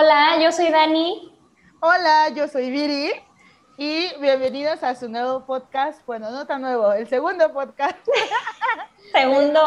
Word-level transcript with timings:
Hola, 0.00 0.40
yo 0.40 0.52
soy 0.52 0.70
Dani. 0.70 1.36
Hola, 1.80 2.28
yo 2.28 2.46
soy 2.46 2.70
Viri. 2.70 3.10
Y 3.76 4.06
bienvenidos 4.20 4.84
a 4.84 4.94
su 4.94 5.08
nuevo 5.08 5.44
podcast. 5.44 6.06
Bueno, 6.06 6.30
no 6.30 6.46
tan 6.46 6.62
nuevo, 6.62 6.92
el 6.92 7.08
segundo 7.08 7.52
podcast. 7.52 7.98
segundo 9.12 9.60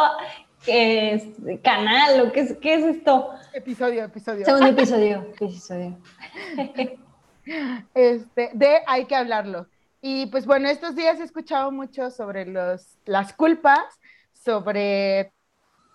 canal, 1.62 2.21
¿o 2.21 2.32
qué 2.32 2.39
es, 2.39 2.57
qué 2.62 2.75
es 2.75 2.96
esto? 2.96 3.32
Episodio, 3.52 4.05
episodio. 4.05 4.46
Segundo 4.46 4.68
episodio, 4.70 5.28
episodio. 5.34 5.98
Este, 7.93 8.52
de 8.54 8.79
Hay 8.88 9.07
que 9.07 9.18
hablarlo. 9.18 9.68
Y 10.02 10.27
pues 10.27 10.45
bueno, 10.45 10.70
estos 10.70 10.95
días 10.95 11.20
he 11.20 11.23
escuchado 11.23 11.73
mucho 11.73 12.09
sobre 12.09 12.45
los, 12.45 12.98
las 13.04 13.34
culpas, 13.34 13.84
sobre 14.32 15.34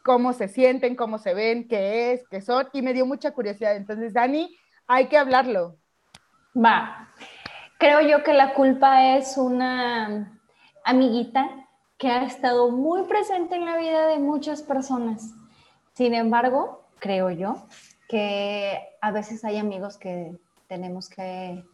cómo 0.07 0.33
se 0.33 0.47
sienten, 0.47 0.95
cómo 0.95 1.19
se 1.19 1.35
ven, 1.35 1.67
qué 1.67 2.13
es, 2.13 2.29
qué 2.29 2.41
son, 2.41 2.69
y 2.73 2.81
me 2.81 2.93
dio 2.93 3.05
mucha 3.07 3.33
curiosidad. 3.33 3.75
Entonces, 3.75 4.15
Dani, 4.15 4.57
hay 4.87 5.09
que 5.09 5.19
hablarlo. 5.19 5.79
Va. 6.57 7.09
Creo 7.77 8.01
yo 8.03 8.23
que 8.23 8.33
la 8.33 8.55
culpa 8.55 9.17
es 9.17 9.37
una 9.37 10.41
amiguita 10.85 11.51
que 11.99 12.07
ha 12.09 12.23
estado 12.23 12.71
muy 12.71 13.03
presente 13.09 13.57
en 13.57 13.65
la 13.65 13.77
vida 13.79 14.07
de 14.07 14.21
muchas 14.21 14.63
personas. 14.63 15.35
Sin 15.95 16.15
embargo, 16.15 16.85
creo 17.01 17.33
yo 17.33 17.67
que 18.09 18.79
a 19.01 19.11
veces 19.11 19.45
hay 19.45 19.59
amigos 19.59 19.97
que 19.99 20.39
tenemos 20.69 21.09
que 21.09 21.65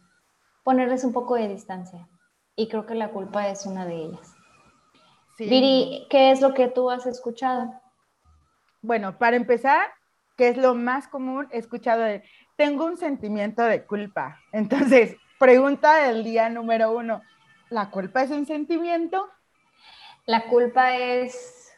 ponerles 0.63 1.03
un 1.03 1.13
poco 1.13 1.35
de 1.35 1.49
distancia. 1.49 2.09
Y 2.55 2.67
creo 2.67 2.87
que 2.87 2.95
la 2.95 3.09
culpa 3.09 3.47
es 3.49 3.67
una 3.67 3.85
de 3.85 3.95
ellas. 3.95 4.33
Sí. 5.37 5.45
Viri, 5.47 6.07
¿qué 6.09 6.31
es 6.31 6.41
lo 6.41 6.55
que 6.55 6.67
tú 6.67 6.89
has 6.89 7.05
escuchado? 7.05 7.82
Bueno, 8.83 9.17
para 9.17 9.37
empezar, 9.37 9.87
¿qué 10.35 10.49
es 10.49 10.57
lo 10.57 10.75
más 10.75 11.07
común? 11.07 11.47
He 11.51 11.57
escuchado 11.57 12.01
de, 12.01 12.21
tengo 12.57 12.83
un 12.83 12.97
sentimiento 12.97 13.63
de 13.63 13.85
culpa. 13.85 14.41
Entonces, 14.51 15.15
pregunta 15.39 16.03
del 16.03 16.25
día 16.25 16.49
número 16.49 16.91
uno, 16.91 17.21
¿la 17.69 17.89
culpa 17.89 18.23
es 18.23 18.31
un 18.31 18.45
sentimiento? 18.45 19.29
La 20.25 20.47
culpa 20.49 20.97
es, 20.97 21.71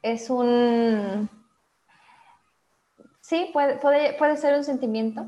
es 0.00 0.30
un... 0.30 1.28
Sí, 3.20 3.50
puede, 3.52 3.76
puede, 3.76 4.14
puede 4.14 4.38
ser 4.38 4.56
un 4.56 4.64
sentimiento. 4.64 5.26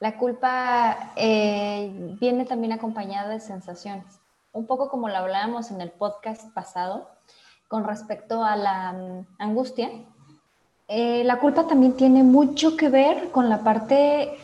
La 0.00 0.18
culpa 0.18 1.12
eh, 1.14 2.16
viene 2.20 2.46
también 2.46 2.72
acompañada 2.72 3.28
de 3.28 3.38
sensaciones, 3.38 4.20
un 4.50 4.66
poco 4.66 4.88
como 4.88 5.08
lo 5.08 5.16
hablábamos 5.16 5.70
en 5.70 5.80
el 5.80 5.92
podcast 5.92 6.52
pasado 6.52 7.08
con 7.68 7.84
respecto 7.84 8.44
a 8.44 8.56
la 8.56 8.92
mm, 8.92 9.26
angustia 9.38 9.90
eh, 10.88 11.22
la 11.24 11.38
culpa 11.38 11.66
también 11.66 11.96
tiene 11.96 12.22
mucho 12.22 12.74
que 12.74 12.88
ver 12.88 13.30
con 13.30 13.50
la 13.50 13.62
parte 13.62 14.38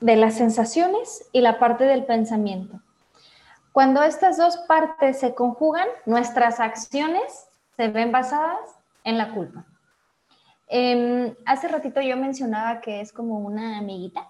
de 0.00 0.16
las 0.16 0.34
sensaciones 0.34 1.28
y 1.30 1.42
la 1.42 1.58
parte 1.58 1.84
del 1.84 2.04
pensamiento. 2.04 2.80
Cuando 3.72 4.02
estas 4.02 4.38
dos 4.38 4.56
partes 4.66 5.20
se 5.20 5.34
conjugan, 5.34 5.86
nuestras 6.06 6.58
acciones 6.58 7.46
se 7.76 7.88
ven 7.88 8.12
basadas 8.12 8.60
en 9.04 9.18
la 9.18 9.32
culpa. 9.34 9.66
Em, 10.68 11.34
hace 11.44 11.68
ratito 11.68 12.00
yo 12.00 12.16
mencionaba 12.16 12.80
que 12.80 13.00
es 13.00 13.12
como 13.12 13.38
una 13.38 13.78
amiguita 13.78 14.28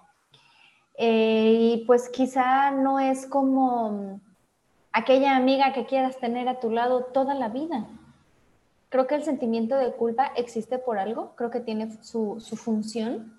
eh, 0.97 1.53
y 1.57 1.83
pues 1.85 2.09
quizá 2.09 2.71
no 2.71 2.99
es 2.99 3.27
como 3.27 4.19
aquella 4.91 5.35
amiga 5.37 5.71
que 5.71 5.85
quieras 5.85 6.17
tener 6.17 6.49
a 6.49 6.59
tu 6.59 6.69
lado 6.69 7.05
toda 7.05 7.33
la 7.35 7.47
vida 7.47 7.85
Creo 8.91 9.07
que 9.07 9.15
el 9.15 9.23
sentimiento 9.23 9.77
de 9.77 9.93
culpa 9.93 10.33
existe 10.35 10.77
por 10.77 10.99
algo, 10.99 11.33
creo 11.37 11.49
que 11.49 11.61
tiene 11.61 11.89
su, 12.03 12.41
función. 12.57 13.33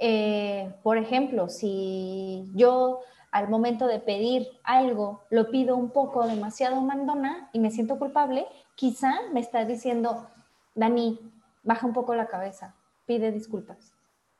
Eh, 0.00 0.74
por 0.82 0.96
ejemplo, 0.96 1.50
si 1.50 2.50
yo 2.54 3.00
al 3.30 3.50
momento 3.50 3.86
de 3.86 3.98
pedir 3.98 4.48
algo 4.64 5.20
lo 5.28 5.50
pido 5.50 5.76
un 5.76 5.90
poco 5.90 6.26
demasiado 6.26 6.80
mandona 6.80 7.50
y 7.52 7.58
me 7.58 7.70
siento 7.70 7.98
culpable, 7.98 8.46
quizá 8.76 9.12
me 9.34 9.40
está 9.40 9.66
diciendo, 9.66 10.26
Dani, 10.74 11.20
baja 11.62 11.86
un 11.86 11.92
poco 11.92 12.14
la 12.14 12.28
cabeza, 12.28 12.74
pide 13.04 13.30
disculpas 13.30 13.92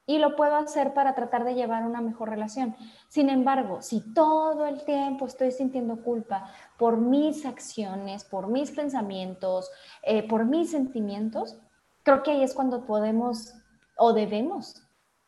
y 0.08 0.16
lo 0.16 0.36
puedo 0.36 0.56
hacer 0.56 0.94
para 0.94 1.14
tratar 1.14 1.44
de 1.44 1.54
llevar 1.54 1.84
una 1.84 2.00
mejor 2.00 2.30
relación. 2.30 2.74
Sin 3.08 3.28
embargo, 3.28 3.82
si 3.82 4.00
todo 4.14 4.66
el 4.66 4.82
tiempo 4.84 5.26
estoy 5.26 5.52
sintiendo 5.52 6.02
culpa 6.02 6.50
por 6.78 6.96
mis 6.96 7.44
acciones, 7.44 8.24
por 8.24 8.48
mis 8.48 8.70
pensamientos, 8.70 9.70
eh, 10.02 10.26
por 10.26 10.46
mis 10.46 10.70
sentimientos, 10.70 11.58
creo 12.04 12.22
que 12.22 12.30
ahí 12.30 12.42
es 12.42 12.54
cuando 12.54 12.86
podemos 12.86 13.52
o 13.96 14.12
debemos 14.12 14.82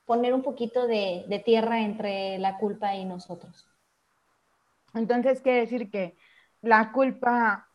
poner 0.06 0.32
un 0.32 0.42
poquito 0.42 0.86
de, 0.86 1.24
de 1.28 1.38
tierra 1.40 1.80
entre 1.80 2.38
la 2.38 2.56
culpa 2.56 2.94
y 2.94 3.04
nosotros. 3.04 3.68
Entonces, 4.94 5.40
quiere 5.40 5.60
decir 5.60 5.90
que 5.90 6.16
la 6.62 6.92
culpa 6.92 7.68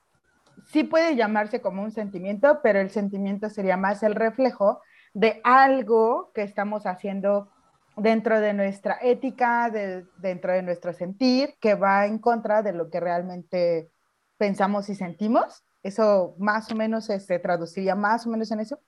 sí 0.67 0.83
puede 0.83 1.15
llamarse 1.15 1.61
como 1.61 1.83
un 1.83 1.91
sentimiento, 1.91 2.59
pero 2.63 2.79
el 2.79 2.89
sentimiento 2.89 3.49
sería 3.49 3.77
más 3.77 4.03
el 4.03 4.15
reflejo 4.15 4.81
de 5.13 5.41
algo 5.43 6.31
que 6.33 6.43
estamos 6.43 6.85
haciendo 6.85 7.51
dentro 7.95 8.39
de 8.39 8.53
nuestra 8.53 8.97
ética, 9.01 9.71
dentro 10.17 10.53
de 10.53 10.61
nuestro 10.61 10.93
sentir, 10.93 11.55
que 11.59 11.75
va 11.75 12.05
en 12.05 12.19
contra 12.19 12.61
de 12.61 12.73
lo 12.73 12.89
que 12.89 12.99
realmente 12.99 13.89
pensamos 14.37 14.89
y 14.89 14.95
sentimos. 14.95 15.63
Eso 15.83 16.35
más 16.39 16.71
o 16.71 16.75
menos 16.75 17.05
se 17.05 17.15
este, 17.15 17.39
traduciría 17.39 17.95
más 17.95 18.25
o 18.25 18.29
menos 18.29 18.51
en 18.51 18.59
eso. 18.59 18.79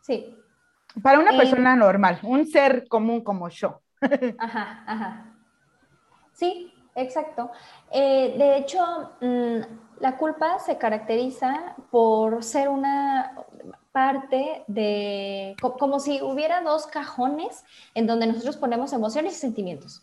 Sí. 0.00 0.36
Para 1.02 1.20
una 1.20 1.36
persona 1.36 1.76
normal, 1.76 2.18
un 2.22 2.46
ser 2.46 2.88
común 2.88 3.22
como 3.22 3.48
yo. 3.48 3.80
Ajá, 4.38 4.82
ajá. 4.86 5.32
Sí, 6.32 6.72
exacto. 6.94 7.50
Eh, 7.90 8.34
de 8.36 8.56
hecho, 8.56 9.12
mm, 9.20 10.00
la 10.00 10.16
culpa 10.16 10.58
se 10.58 10.76
caracteriza 10.76 11.76
por 11.90 12.42
ser 12.42 12.68
una, 12.68 13.32
parte 13.92 14.64
de, 14.66 15.54
como 15.78 16.00
si 16.00 16.22
hubiera 16.22 16.62
dos 16.62 16.86
cajones 16.86 17.64
en 17.94 18.06
donde 18.06 18.26
nosotros 18.26 18.56
ponemos 18.56 18.92
emociones 18.92 19.34
y 19.34 19.36
sentimientos. 19.36 20.02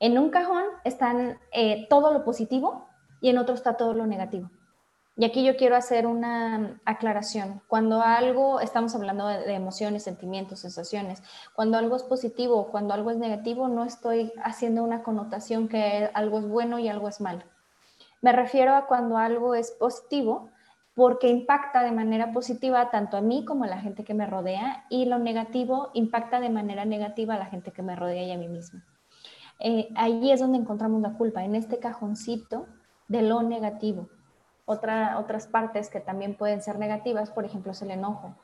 En 0.00 0.18
un 0.18 0.30
cajón 0.30 0.64
están 0.84 1.38
eh, 1.52 1.86
todo 1.88 2.12
lo 2.12 2.24
positivo 2.24 2.88
y 3.20 3.30
en 3.30 3.38
otro 3.38 3.54
está 3.54 3.76
todo 3.76 3.94
lo 3.94 4.06
negativo. 4.06 4.50
Y 5.16 5.26
aquí 5.26 5.44
yo 5.44 5.56
quiero 5.56 5.76
hacer 5.76 6.06
una 6.06 6.80
aclaración. 6.86 7.60
Cuando 7.68 8.00
algo, 8.00 8.60
estamos 8.60 8.94
hablando 8.94 9.26
de, 9.26 9.54
emociones, 9.54 10.04
sentimientos, 10.04 10.60
sensaciones, 10.60 11.22
cuando 11.54 11.76
algo 11.76 11.96
es 11.96 12.02
positivo, 12.02 12.68
cuando 12.70 12.94
algo 12.94 13.10
es 13.10 13.18
negativo, 13.18 13.68
no 13.68 13.84
estoy 13.84 14.32
haciendo 14.42 14.82
una 14.82 15.02
connotación 15.02 15.68
que 15.68 16.10
algo 16.14 16.38
es 16.38 16.48
bueno 16.48 16.78
y 16.78 16.88
algo 16.88 17.08
es 17.08 17.20
malo. 17.20 17.42
Me 18.22 18.32
refiero 18.32 18.74
a 18.74 18.86
cuando 18.86 19.18
algo 19.18 19.54
es 19.54 19.72
positivo, 19.72 20.50
porque 20.94 21.28
impacta 21.28 21.82
de 21.82 21.92
manera 21.92 22.32
positiva 22.32 22.90
tanto 22.90 23.16
a 23.16 23.22
mí 23.22 23.44
como 23.44 23.64
a 23.64 23.68
la 23.68 23.78
gente 23.78 24.04
que 24.04 24.14
me 24.14 24.26
rodea 24.26 24.84
y 24.90 25.06
lo 25.06 25.18
negativo 25.18 25.90
impacta 25.94 26.38
de 26.40 26.50
manera 26.50 26.84
negativa 26.84 27.34
a 27.34 27.38
la 27.38 27.46
gente 27.46 27.72
que 27.72 27.82
me 27.82 27.96
rodea 27.96 28.22
y 28.24 28.32
a 28.32 28.38
mí 28.38 28.48
misma. 28.48 28.84
Eh, 29.58 29.88
ahí 29.96 30.30
es 30.32 30.40
donde 30.40 30.58
encontramos 30.58 31.00
la 31.00 31.14
culpa, 31.14 31.44
en 31.44 31.54
este 31.54 31.78
cajoncito 31.78 32.66
de 33.08 33.22
lo 33.22 33.42
negativo. 33.42 34.08
Otra, 34.64 35.18
otras 35.18 35.46
partes 35.46 35.88
que 35.88 36.00
también 36.00 36.36
pueden 36.36 36.62
ser 36.62 36.78
negativas, 36.78 37.30
por 37.30 37.44
ejemplo, 37.44 37.72
es 37.72 37.80
el 37.82 37.90
enojo. 37.90 38.34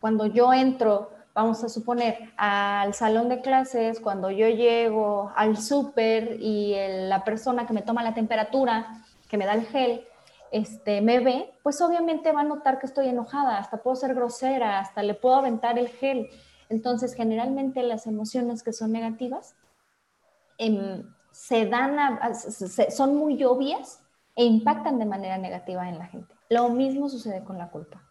Cuando 0.00 0.26
yo 0.26 0.52
entro, 0.52 1.10
vamos 1.34 1.62
a 1.62 1.68
suponer, 1.68 2.30
al 2.36 2.94
salón 2.94 3.28
de 3.28 3.40
clases, 3.40 4.00
cuando 4.00 4.30
yo 4.30 4.48
llego 4.48 5.32
al 5.36 5.56
súper 5.56 6.36
y 6.40 6.74
la 7.08 7.24
persona 7.24 7.66
que 7.66 7.72
me 7.72 7.82
toma 7.82 8.02
la 8.02 8.14
temperatura, 8.14 9.02
que 9.28 9.36
me 9.36 9.46
da 9.46 9.54
el 9.54 9.66
gel, 9.66 10.04
este, 10.50 11.00
me 11.00 11.20
ve, 11.20 11.52
pues 11.62 11.80
obviamente 11.80 12.32
va 12.32 12.40
a 12.40 12.44
notar 12.44 12.78
que 12.78 12.86
estoy 12.86 13.08
enojada, 13.08 13.58
hasta 13.58 13.82
puedo 13.82 13.96
ser 13.96 14.14
grosera, 14.14 14.80
hasta 14.80 15.02
le 15.02 15.14
puedo 15.14 15.36
aventar 15.36 15.78
el 15.78 15.88
gel. 15.88 16.28
Entonces, 16.68 17.14
generalmente 17.14 17.82
las 17.82 18.06
emociones 18.06 18.62
que 18.62 18.72
son 18.72 18.92
negativas 18.92 19.56
em, 20.58 21.02
se 21.30 21.66
dan 21.66 22.18
son 22.90 23.16
muy 23.16 23.42
obvias 23.44 24.02
e 24.34 24.44
impactan 24.44 24.98
de 24.98 25.06
manera 25.06 25.38
negativa 25.38 25.88
en 25.88 25.98
la 25.98 26.06
gente. 26.06 26.34
Lo 26.48 26.68
mismo 26.70 27.08
sucede 27.08 27.44
con 27.44 27.58
la 27.58 27.70
culpa. 27.70 28.02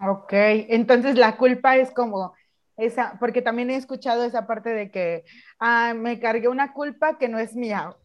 Ok, 0.00 0.32
entonces 0.32 1.16
la 1.16 1.36
culpa 1.36 1.76
es 1.76 1.90
como 1.92 2.34
esa, 2.76 3.16
porque 3.20 3.42
también 3.42 3.70
he 3.70 3.76
escuchado 3.76 4.24
esa 4.24 4.46
parte 4.46 4.70
de 4.70 4.90
que 4.90 5.24
ah, 5.60 5.94
me 5.94 6.18
cargué 6.18 6.48
una 6.48 6.72
culpa 6.72 7.16
que 7.18 7.28
no 7.28 7.38
es 7.38 7.54
mía 7.54 7.96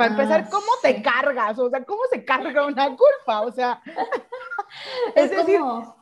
para 0.00 0.12
empezar, 0.12 0.44
ah, 0.46 0.48
¿cómo 0.50 0.72
te 0.82 1.02
cargas? 1.02 1.58
O 1.58 1.68
sea, 1.68 1.84
¿cómo 1.84 2.00
se 2.10 2.24
carga 2.24 2.66
una 2.66 2.88
culpa? 2.88 3.42
O 3.42 3.52
sea, 3.52 3.82
es, 5.14 5.30
decir, 5.30 5.60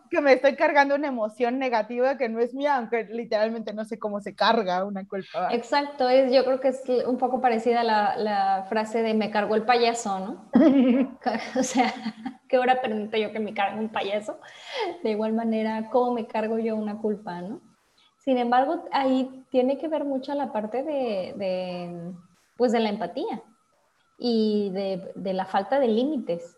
que 0.09 0.21
me 0.21 0.35
estoy 0.35 0.55
cargando 0.55 0.95
una 0.95 1.09
emoción 1.09 1.59
negativa 1.59 2.17
que 2.17 2.29
no 2.29 2.39
es 2.39 2.55
mía, 2.55 2.77
aunque 2.77 3.05
literalmente 3.11 3.73
no 3.73 3.85
sé 3.85 3.99
cómo 3.99 4.21
se 4.21 4.37
carga 4.37 4.85
una 4.85 5.05
culpa. 5.06 5.49
Exacto, 5.53 6.09
es, 6.09 6.33
yo 6.33 6.45
creo 6.45 6.61
que 6.61 6.69
es 6.69 6.83
un 7.06 7.19
poco 7.19 7.41
parecida 7.41 7.81
a 7.81 7.85
la, 7.85 8.17
la 8.17 8.67
frase 8.69 9.03
de 9.03 9.15
me 9.15 9.33
cargo 9.33 9.56
el 9.56 9.65
payaso, 9.65 10.19
¿no? 10.21 10.50
o 11.59 11.62
sea, 11.65 11.93
¿qué 12.49 12.59
hora 12.59 12.81
permito 12.81 13.17
yo 13.17 13.33
que 13.33 13.41
me 13.41 13.53
cargue 13.53 13.81
un 13.81 13.89
payaso? 13.89 14.39
De 15.03 15.11
igual 15.11 15.33
manera, 15.33 15.89
¿cómo 15.91 16.15
me 16.15 16.29
cargo 16.29 16.61
yo 16.61 16.77
una 16.77 16.99
culpa, 16.99 17.41
no? 17.41 17.61
Sin 18.19 18.39
embargo, 18.39 18.85
ahí 18.93 19.45
tiene 19.50 19.77
que 19.77 19.89
ver 19.89 20.05
mucho 20.05 20.35
la 20.35 20.53
parte 20.53 20.85
de, 20.85 22.12
pues 22.56 22.71
de 22.71 22.79
la 22.79 22.91
empatía 22.91 23.43
y 24.19 24.70
de, 24.70 25.32
la 25.32 25.47
falta 25.47 25.79
de 25.79 25.88
límites. 25.88 26.56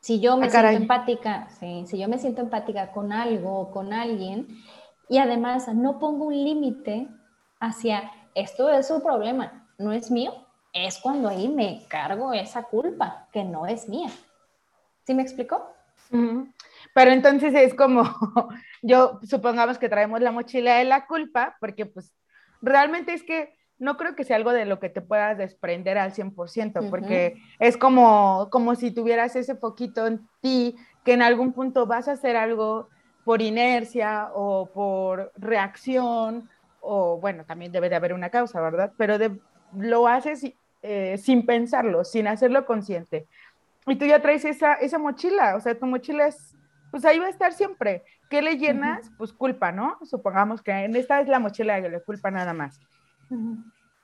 Si 0.00 0.20
yo 0.20 0.36
me 0.36 0.46
ah, 0.46 0.50
siento 0.50 0.70
empática, 0.70 1.48
si 1.48 1.98
yo 1.98 2.08
me 2.08 2.18
siento 2.18 2.42
empática 2.42 2.92
con 2.92 3.12
algo 3.12 3.60
o 3.60 3.70
con 3.70 3.92
alguien 3.92 4.48
y 5.08 5.18
además 5.18 5.72
no 5.72 5.98
pongo 5.98 6.26
un 6.26 6.34
límite 6.34 7.08
hacia 7.60 8.10
esto 8.34 8.68
es 8.68 8.88
su 8.88 9.02
problema, 9.02 9.68
no 9.78 9.92
es 9.92 10.10
mío, 10.10 10.32
es 10.72 10.98
cuando 10.98 11.28
ahí 11.28 11.48
me 11.48 11.86
cargo 11.88 12.32
esa 12.32 12.64
culpa 12.64 13.28
que 13.32 13.44
no 13.44 13.66
es 13.66 13.88
mía. 13.88 14.10
¿Sí 15.06 15.14
me 15.14 15.22
explicó? 15.22 15.72
Pero 16.94 17.10
entonces 17.10 17.54
es 17.54 17.74
como, 17.74 18.02
yo 18.82 19.20
supongamos 19.22 19.78
que 19.78 19.88
traemos 19.88 20.20
la 20.20 20.32
mochila 20.32 20.76
de 20.76 20.84
la 20.84 21.06
culpa, 21.06 21.56
porque 21.60 21.86
pues 21.86 22.12
realmente 22.60 23.12
es 23.14 23.22
que 23.22 23.54
no 23.78 23.96
creo 23.96 24.14
que 24.14 24.24
sea 24.24 24.36
algo 24.36 24.52
de 24.52 24.64
lo 24.64 24.78
que 24.78 24.88
te 24.88 25.00
puedas 25.00 25.36
desprender 25.36 25.98
al 25.98 26.12
100%, 26.12 26.90
porque 26.90 27.36
es 27.58 27.76
como, 27.76 28.48
como 28.50 28.74
si 28.74 28.90
tuvieras 28.90 29.36
ese 29.36 29.54
poquito 29.54 30.06
en 30.06 30.26
ti, 30.40 30.76
que 31.04 31.12
en 31.12 31.22
algún 31.22 31.52
punto 31.52 31.86
vas 31.86 32.08
a 32.08 32.12
hacer 32.12 32.36
algo 32.36 32.88
por 33.24 33.42
inercia 33.42 34.30
o 34.34 34.66
por 34.72 35.32
reacción, 35.36 36.48
o 36.80 37.18
bueno, 37.18 37.44
también 37.44 37.72
debe 37.72 37.88
de 37.88 37.96
haber 37.96 38.12
una 38.12 38.30
causa, 38.30 38.60
¿verdad? 38.60 38.92
Pero 38.96 39.16
lo 39.76 40.06
haces 40.06 40.52
eh, 40.82 41.18
sin 41.18 41.46
pensarlo, 41.46 42.04
sin 42.04 42.28
hacerlo 42.28 42.66
consciente. 42.66 43.26
Y 43.86 43.96
tú 43.96 44.04
ya 44.06 44.20
traes 44.20 44.44
esa, 44.44 44.74
esa 44.74 44.98
mochila, 44.98 45.56
o 45.56 45.60
sea, 45.60 45.78
tu 45.78 45.86
mochila 45.86 46.26
es, 46.26 46.56
pues 46.90 47.04
ahí 47.04 47.18
va 47.18 47.26
a 47.26 47.30
estar 47.30 47.52
siempre. 47.52 48.04
¿Qué 48.30 48.40
le 48.42 48.56
llenas? 48.56 49.10
Pues 49.18 49.32
culpa, 49.32 49.72
¿no? 49.72 49.98
Supongamos 50.04 50.62
que 50.62 50.72
en 50.72 50.96
esta 50.96 51.20
es 51.20 51.28
la 51.28 51.38
mochila 51.38 51.80
que 51.80 51.88
le 51.88 52.02
culpa 52.02 52.30
nada 52.30 52.52
más. 52.52 52.80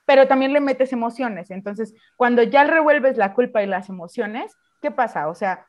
Pero 0.05 0.27
también 0.27 0.53
le 0.53 0.59
metes 0.59 0.93
emociones. 0.93 1.51
Entonces, 1.51 1.93
cuando 2.17 2.43
ya 2.43 2.63
revuelves 2.63 3.17
la 3.17 3.33
culpa 3.33 3.63
y 3.63 3.67
las 3.67 3.89
emociones, 3.89 4.51
¿qué 4.81 4.91
pasa? 4.91 5.29
O 5.29 5.35
sea, 5.35 5.67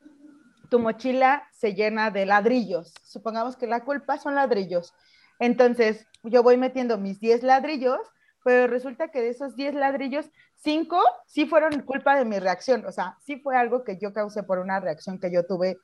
tu 0.69 0.79
mochila 0.79 1.47
se 1.53 1.75
llena 1.75 2.11
de 2.11 2.27
ladrillos. 2.27 2.95
Supongamos 3.05 3.57
que 3.57 3.67
la 3.67 3.85
culpa 3.85 4.17
son 4.19 4.35
ladrillos. 4.35 4.95
Entonces, 5.39 6.07
yo 6.23 6.43
voy 6.43 6.57
metiendo 6.57 6.99
mis 6.99 7.21
10 7.21 7.43
ladrillos, 7.43 8.01
pero 8.45 8.67
resulta 8.69 9.09
que 9.09 9.21
de 9.21 9.29
esos 9.29 9.55
10 9.55 9.75
ladrillos, 9.75 10.31
5 10.57 10.99
sí 11.27 11.47
fueron 11.47 11.83
culpa 11.83 12.17
de 12.17 12.25
mi 12.25 12.39
reacción. 12.39 12.85
O 12.87 12.93
sea, 12.93 13.17
sí 13.21 13.37
fue 13.37 13.57
algo 13.57 13.85
que 13.85 13.99
yo 13.99 14.13
causé 14.13 14.43
por 14.43 14.59
una 14.59 14.81
reacción 14.81 15.19
que 15.19 15.33
yo 15.33 15.45
tuve 15.45 15.77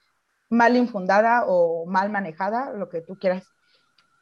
mal 0.48 0.76
infundada 0.76 1.44
o 1.46 1.86
mal 1.86 2.10
manejada, 2.10 2.72
lo 2.72 2.88
que 2.88 3.00
tú 3.00 3.18
quieras. 3.18 3.46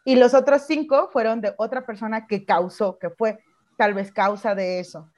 Y 0.07 0.15
los 0.15 0.35
otros 0.35 0.63
5 0.63 1.09
fueron 1.13 1.41
de 1.41 1.53
otra 1.59 1.85
persona 1.85 2.29
que 2.29 2.45
causó, 2.45 2.97
que 2.97 3.11
fue 3.11 3.41
tal 3.77 3.93
vez 3.93 4.13
causa 4.13 4.55
de 4.55 4.79
eso. 4.79 5.11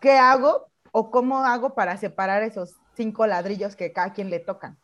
¿Qué 0.00 0.12
hago 0.12 0.66
o 0.92 1.10
cómo 1.10 1.44
hago 1.44 1.74
para 1.74 1.94
separar 1.98 2.42
esos 2.42 2.74
cinco 2.94 3.26
ladrillos 3.26 3.76
que 3.76 3.92
cada 3.92 4.14
quien 4.14 4.30
le 4.30 4.40
tocan? 4.40 4.78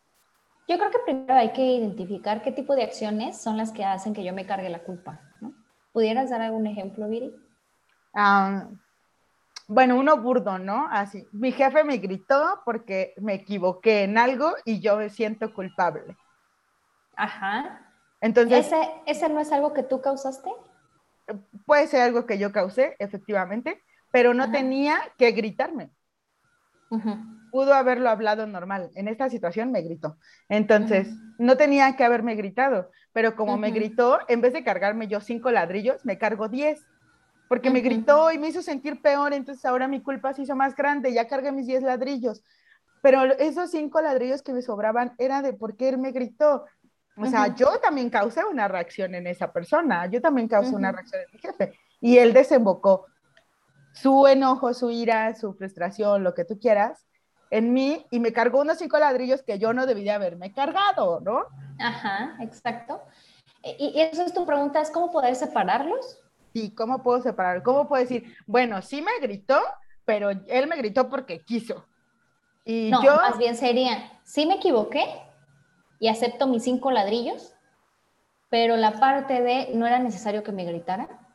Yo 0.67 0.77
creo 0.77 0.91
que 0.91 0.99
primero 0.99 1.33
hay 1.33 1.53
que 1.53 1.65
identificar 1.65 2.43
qué 2.43 2.51
tipo 2.51 2.75
de 2.75 2.83
acciones 2.83 3.41
son 3.41 3.57
las 3.57 3.71
que 3.71 3.83
hacen 3.83 4.13
que 4.13 4.23
yo 4.23 4.31
me 4.31 4.45
cargue 4.45 4.69
la 4.69 4.83
culpa. 4.83 5.19
¿Pudieras 5.91 6.29
dar 6.29 6.41
algún 6.41 6.67
ejemplo, 6.67 7.07
Viri? 7.07 7.35
Ah, 8.13 8.67
bueno, 9.67 9.97
uno 9.97 10.17
burdo, 10.17 10.59
¿no? 10.59 10.87
Así, 10.91 11.27
mi 11.31 11.51
jefe 11.51 11.83
me 11.83 11.97
gritó 11.97 12.61
porque 12.63 13.15
me 13.17 13.33
equivoqué 13.33 14.03
en 14.03 14.19
algo 14.19 14.53
y 14.65 14.81
yo 14.81 14.97
me 14.97 15.09
siento 15.09 15.51
culpable. 15.51 16.15
Ajá. 17.15 17.84
Entonces, 18.25 18.65
¿Ese, 18.65 18.89
¿Ese 19.05 19.29
no 19.29 19.39
es 19.39 19.51
algo 19.51 19.71
que 19.71 19.83
tú 19.83 20.01
causaste? 20.01 20.49
Puede 21.67 21.85
ser 21.85 22.01
algo 22.01 22.25
que 22.25 22.39
yo 22.39 22.51
causé, 22.51 22.95
efectivamente, 22.97 23.83
pero 24.11 24.33
no 24.33 24.51
tenía 24.51 24.97
que 25.19 25.31
gritarme. 25.31 25.91
Pudo 27.51 27.75
haberlo 27.75 28.09
hablado 28.09 28.47
normal. 28.47 28.89
En 28.95 29.07
esta 29.07 29.29
situación 29.29 29.71
me 29.71 29.83
gritó. 29.83 30.17
Entonces, 30.49 31.07
no 31.37 31.55
tenía 31.55 31.95
que 31.95 32.03
haberme 32.03 32.33
gritado, 32.33 32.89
pero 33.13 33.35
como 33.35 33.57
me 33.57 33.69
gritó, 33.69 34.17
en 34.27 34.41
vez 34.41 34.53
de 34.53 34.63
cargarme 34.63 35.07
yo 35.07 35.21
cinco 35.21 35.51
ladrillos, 35.51 36.03
me 36.03 36.17
cargo 36.17 36.49
diez. 36.49 36.83
Porque 37.47 37.69
me 37.69 37.81
gritó 37.81 38.31
y 38.31 38.39
me 38.39 38.47
hizo 38.47 38.63
sentir 38.63 39.03
peor, 39.03 39.33
entonces 39.33 39.63
ahora 39.65 39.87
mi 39.87 40.01
culpa 40.01 40.33
se 40.33 40.41
hizo 40.41 40.55
más 40.55 40.75
grande, 40.75 41.13
ya 41.13 41.27
cargué 41.27 41.51
mis 41.51 41.67
diez 41.67 41.83
ladrillos. 41.83 42.43
Pero 43.03 43.23
esos 43.37 43.69
cinco 43.69 44.01
ladrillos 44.01 44.41
que 44.41 44.51
me 44.51 44.63
sobraban 44.63 45.13
era 45.19 45.43
de 45.43 45.53
por 45.53 45.77
qué 45.77 45.89
él 45.89 45.99
me 45.99 46.11
gritó. 46.11 46.65
O 47.17 47.25
sea, 47.25 47.55
yo 47.55 47.79
también 47.79 48.09
causé 48.09 48.43
una 48.43 48.67
reacción 48.67 49.15
en 49.15 49.27
esa 49.27 49.51
persona, 49.51 50.05
yo 50.07 50.21
también 50.21 50.47
causé 50.47 50.75
una 50.75 50.91
reacción 50.91 51.21
en 51.21 51.27
mi 51.31 51.39
jefe. 51.39 51.79
Y 52.01 52.17
él 52.17 52.33
desembocó 52.33 53.05
su 53.93 54.27
enojo, 54.27 54.73
su 54.73 54.91
ira, 54.91 55.33
su 55.35 55.53
frustración, 55.53 56.23
lo 56.23 56.33
que 56.33 56.43
tú 56.43 56.59
quieras, 56.59 57.05
en 57.49 57.71
mí 57.73 58.05
y 58.11 58.19
me 58.19 58.33
cargó 58.33 58.61
unos 58.61 58.79
cinco 58.79 58.99
ladrillos 58.99 59.43
que 59.43 59.59
yo 59.59 59.73
no 59.73 59.85
debía 59.85 60.15
haberme 60.15 60.51
cargado, 60.51 61.21
¿no? 61.21 61.45
Ajá, 61.79 62.35
exacto. 62.41 63.01
Y, 63.63 63.99
eso 63.99 64.23
es 64.23 64.33
tu 64.33 64.45
pregunta, 64.45 64.81
¿es 64.81 64.91
cómo 64.91 65.11
poder 65.11 65.35
separarlos? 65.35 66.19
Sí, 66.53 66.71
¿cómo 66.71 67.01
puedo 67.01 67.21
separar? 67.21 67.63
¿Cómo 67.63 67.87
puedo 67.87 68.01
decir, 68.01 68.35
bueno, 68.45 68.81
sí 68.81 69.01
me 69.01 69.19
gritó, 69.21 69.59
pero 70.03 70.29
él 70.29 70.67
me 70.67 70.75
gritó 70.75 71.09
porque 71.09 71.39
quiso? 71.39 71.85
Y 72.65 72.89
no, 72.91 73.03
yo... 73.03 73.15
más 73.15 73.37
bien 73.37 73.55
sería, 73.55 74.11
sí 74.23 74.45
me 74.45 74.55
equivoqué 74.55 75.24
y 76.05 76.07
acepto 76.07 76.45
mis 76.45 76.61
cinco 76.61 76.91
ladrillos, 76.91 77.55
pero 78.51 78.77
la 78.77 78.99
parte 78.99 79.41
de 79.41 79.71
no 79.73 79.87
era 79.87 79.97
necesario 79.97 80.43
que 80.43 80.51
me 80.51 80.63
gritara 80.63 81.25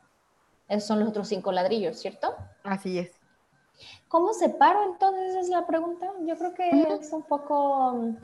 esos 0.69 0.87
son 0.87 1.01
los 1.01 1.09
otros 1.09 1.27
cinco 1.27 1.51
ladrillos, 1.51 1.99
¿cierto? 1.99 2.33
Así 2.63 2.97
es. 2.97 3.19
¿Cómo 4.07 4.31
separo 4.31 4.85
entonces? 4.85 5.35
Es 5.35 5.49
la 5.49 5.67
pregunta. 5.67 6.09
Yo 6.25 6.37
creo 6.37 6.53
que 6.53 6.69
es 6.69 7.11
un 7.11 7.23
poco, 7.23 8.15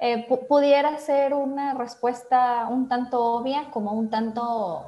eh, 0.00 0.26
pudiera 0.48 0.98
ser 0.98 1.32
una 1.32 1.74
respuesta 1.74 2.66
un 2.68 2.88
tanto 2.88 3.22
obvia 3.22 3.70
como 3.70 3.92
un 3.92 4.10
tanto, 4.10 4.84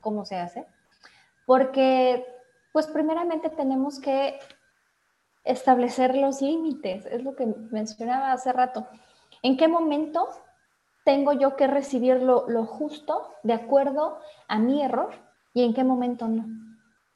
¿cómo 0.00 0.24
se 0.24 0.34
hace? 0.34 0.66
Porque, 1.46 2.26
pues 2.72 2.88
primeramente 2.88 3.48
tenemos 3.50 4.00
que 4.00 4.40
establecer 5.44 6.16
los 6.16 6.42
límites, 6.42 7.06
es 7.06 7.22
lo 7.22 7.36
que 7.36 7.46
mencionaba 7.46 8.32
hace 8.32 8.52
rato. 8.52 8.88
¿En 9.44 9.58
qué 9.58 9.68
momento 9.68 10.26
tengo 11.04 11.34
yo 11.34 11.54
que 11.54 11.66
recibir 11.66 12.22
lo, 12.22 12.48
lo 12.48 12.64
justo 12.64 13.34
de 13.42 13.52
acuerdo 13.52 14.18
a 14.48 14.58
mi 14.58 14.82
error 14.82 15.10
y 15.52 15.62
en 15.64 15.74
qué 15.74 15.84
momento 15.84 16.26
no. 16.28 16.46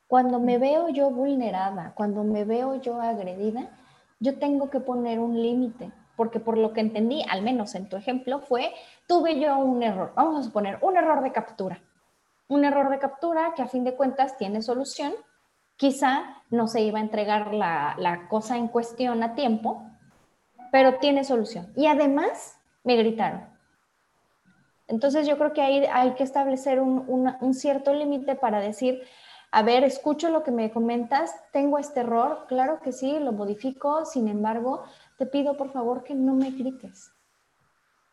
Cuando 0.06 0.38
me 0.38 0.58
veo 0.58 0.90
yo 0.90 1.10
vulnerada, 1.10 1.94
cuando 1.94 2.24
me 2.24 2.44
veo 2.44 2.76
yo 2.82 3.00
agredida, 3.00 3.70
yo 4.20 4.38
tengo 4.38 4.68
que 4.68 4.80
poner 4.80 5.20
un 5.20 5.40
límite, 5.40 5.90
porque 6.16 6.38
por 6.38 6.58
lo 6.58 6.74
que 6.74 6.82
entendí, 6.82 7.24
al 7.30 7.40
menos 7.40 7.74
en 7.74 7.88
tu 7.88 7.96
ejemplo, 7.96 8.40
fue, 8.40 8.74
tuve 9.06 9.40
yo 9.40 9.56
un 9.56 9.82
error, 9.82 10.12
vamos 10.14 10.40
a 10.40 10.42
suponer, 10.42 10.78
un 10.82 10.98
error 10.98 11.22
de 11.22 11.32
captura. 11.32 11.80
Un 12.46 12.66
error 12.66 12.90
de 12.90 12.98
captura 12.98 13.54
que 13.56 13.62
a 13.62 13.68
fin 13.68 13.84
de 13.84 13.96
cuentas 13.96 14.36
tiene 14.36 14.60
solución. 14.60 15.14
Quizá 15.76 16.42
no 16.50 16.68
se 16.68 16.82
iba 16.82 16.98
a 16.98 17.02
entregar 17.02 17.54
la, 17.54 17.94
la 17.98 18.28
cosa 18.28 18.58
en 18.58 18.68
cuestión 18.68 19.22
a 19.22 19.34
tiempo, 19.34 19.82
pero 20.72 20.98
tiene 20.98 21.24
solución. 21.24 21.72
Y 21.76 21.86
además 21.86 22.58
me 22.84 22.96
gritaron. 22.96 23.46
Entonces 24.88 25.26
yo 25.26 25.36
creo 25.36 25.52
que 25.52 25.60
ahí 25.60 25.84
hay 25.92 26.14
que 26.14 26.24
establecer 26.24 26.80
un, 26.80 27.54
cierto 27.54 27.92
límite 27.92 28.34
para 28.34 28.60
decir, 28.60 29.02
a 29.52 29.62
ver, 29.62 29.84
escucho 29.84 30.30
lo 30.30 30.42
que 30.42 30.50
me 30.50 30.70
comentas, 30.70 31.34
tengo 31.52 31.78
este 31.78 32.00
error, 32.00 32.46
claro 32.48 32.80
que 32.80 32.92
sí, 32.92 33.18
lo 33.18 33.32
modifico, 33.32 34.06
sin 34.06 34.28
embargo, 34.28 34.84
te 35.18 35.26
pido 35.26 35.56
por 35.56 35.72
favor 35.72 36.04
que 36.04 36.14
no 36.14 36.34
me 36.34 36.50
grites, 36.50 37.12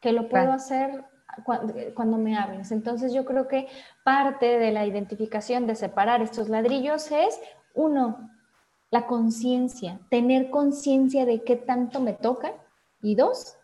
que 0.02 0.12
lo 0.12 0.28
puedo 0.28 0.52
hacer 0.52 1.06
cuando, 1.94 2.18
me 2.18 2.38
hables. 2.38 2.72
Entonces 2.72 3.14
yo 3.14 3.26
creo 3.26 3.48
que 3.48 3.68
parte 4.04 4.60
de 4.60 4.72
la 4.72 4.86
identificación 4.86 5.68
de 5.68 5.76
separar 5.76 6.22
estos 6.22 6.50
ladrillos 6.50 7.12
es, 7.12 7.40
uno, 7.74 8.30
la 8.96 9.08
conciencia, 9.08 10.00
tener 10.08 10.50
conciencia 10.50 11.26
de 11.26 11.44
qué 11.44 11.58
tanto 11.58 12.00
me 12.00 12.14
toca, 12.14 12.54
y 13.02 13.16
dos, 13.16 13.58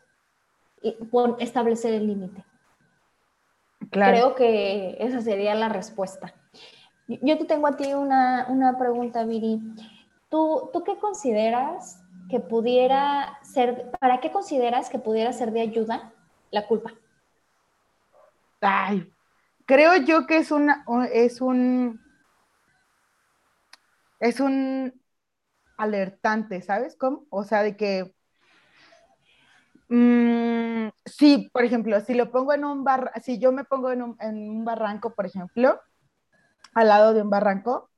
establecer 1.40 1.94
el 1.94 2.08
límite. 2.08 2.44
Creo 3.92 4.36
que 4.36 4.98
esa 5.00 5.22
sería 5.22 5.56
la 5.56 5.70
respuesta. 5.70 6.34
Yo 7.08 7.38
te 7.38 7.46
tengo 7.46 7.68
a 7.68 7.78
ti 7.78 7.94
una, 7.94 8.76
pregunta, 8.78 9.24
Viri. 9.24 9.62
¿Tú, 10.28 10.70
¿Tú 10.74 10.84
qué 10.84 10.98
consideras 10.98 12.04
que 12.30 12.42
pudiera 12.42 13.40
ser, 13.42 13.90
para 14.02 14.20
qué 14.20 14.34
consideras 14.34 14.90
que 14.90 15.00
pudiera 15.00 15.32
ser 15.32 15.54
de 15.54 15.62
ayuda 15.62 16.12
la 16.52 16.68
culpa? 16.68 16.92
Ay, 18.60 19.10
creo 19.66 19.96
yo 19.96 20.28
que 20.28 20.40
es 20.40 20.52
una, 20.52 20.84
es 21.14 21.40
un, 21.40 22.02
es 24.20 24.42
un 24.42 25.01
alertante, 25.82 26.62
¿sabes 26.62 26.96
cómo? 26.96 27.26
O 27.30 27.44
sea, 27.44 27.64
de 27.64 27.76
que 27.76 28.14
Mm, 29.94 30.88
sí, 31.06 31.50
por 31.52 31.66
ejemplo, 31.66 32.00
si 32.00 32.14
lo 32.14 32.32
pongo 32.32 32.54
en 32.54 32.64
un 32.64 32.86
bar, 32.86 33.12
si 33.22 33.40
yo 33.40 33.52
me 33.52 33.66
pongo 33.66 33.92
en 33.92 34.02
un, 34.02 34.64
barranco, 34.64 35.14
por 35.14 35.26
ejemplo, 35.26 35.82
al 36.74 36.88
lado 36.88 37.14
de 37.14 37.22
un 37.22 37.30
barranco, 37.30 37.90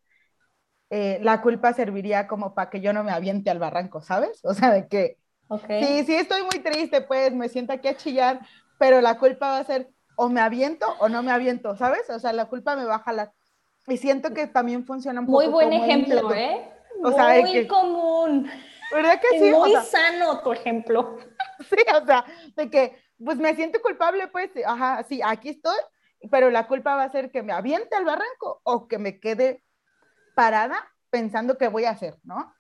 eh, 0.90 1.20
la 1.22 1.44
culpa 1.44 1.72
serviría 1.74 2.28
como 2.28 2.56
para 2.56 2.72
que 2.72 2.82
yo 2.82 2.94
no 2.94 3.04
me 3.04 3.12
aviente 3.12 3.52
al 3.52 3.60
barranco, 3.60 4.02
¿sabes? 4.02 4.44
O 4.44 4.56
sea, 4.56 4.72
de 4.72 4.88
que 4.88 5.20
sí, 5.68 6.04
sí 6.06 6.16
estoy 6.16 6.42
muy 6.42 6.64
triste, 6.64 7.02
pues 7.02 7.32
me 7.32 7.48
siento 7.48 7.74
aquí 7.74 7.88
a 7.88 7.96
chillar, 7.96 8.40
pero 8.80 9.00
la 9.00 9.20
culpa 9.20 9.50
va 9.50 9.60
a 9.60 9.64
ser 9.64 9.92
o 10.16 10.30
me 10.30 10.42
aviento 10.42 10.88
o 11.00 11.10
no 11.10 11.22
me 11.22 11.32
aviento, 11.32 11.76
¿sabes? 11.76 12.10
O 12.10 12.18
sea, 12.18 12.34
la 12.34 12.46
culpa 12.46 12.76
me 12.76 12.86
va 12.86 12.96
a 12.96 13.04
jalar. 13.04 13.34
Y 13.86 13.98
siento 13.98 14.34
que 14.34 14.48
también 14.48 14.84
funciona 14.84 15.20
un 15.20 15.28
poco. 15.28 15.44
Muy 15.44 15.48
buen 15.48 15.74
ejemplo, 15.74 16.34
¿eh? 16.34 16.72
O 17.04 17.42
muy 17.42 17.68
común. 17.68 18.50
¿Verdad 18.92 19.20
que 19.20 19.40
sí? 19.40 19.52
Muy 19.52 19.74
sano 19.86 20.42
tu 20.42 20.52
ejemplo. 20.52 21.18
Sí, 21.70 21.78
o 21.96 22.06
sea, 22.06 22.26
de 22.58 22.70
que, 22.70 23.00
pues 23.24 23.38
me 23.38 23.56
siento 23.56 23.82
culpable, 23.82 24.28
pues, 24.28 24.50
ajá, 24.66 25.04
sí, 25.04 25.22
aquí 25.24 25.50
estoy, 25.50 25.78
pero 26.30 26.50
la 26.50 26.68
culpa 26.68 26.96
va 26.96 27.04
a 27.04 27.12
ser 27.12 27.32
que 27.32 27.42
me 27.42 27.54
aviente 27.54 27.96
al 27.96 28.04
barranco 28.04 28.60
o 28.64 28.88
que 28.88 28.98
me 28.98 29.20
quede 29.20 29.64
parada 30.36 30.76
pensando 31.10 31.58
qué 31.58 31.70
voy 31.70 31.86
a 31.86 31.92
hacer, 31.92 32.18
¿no? 32.24 32.54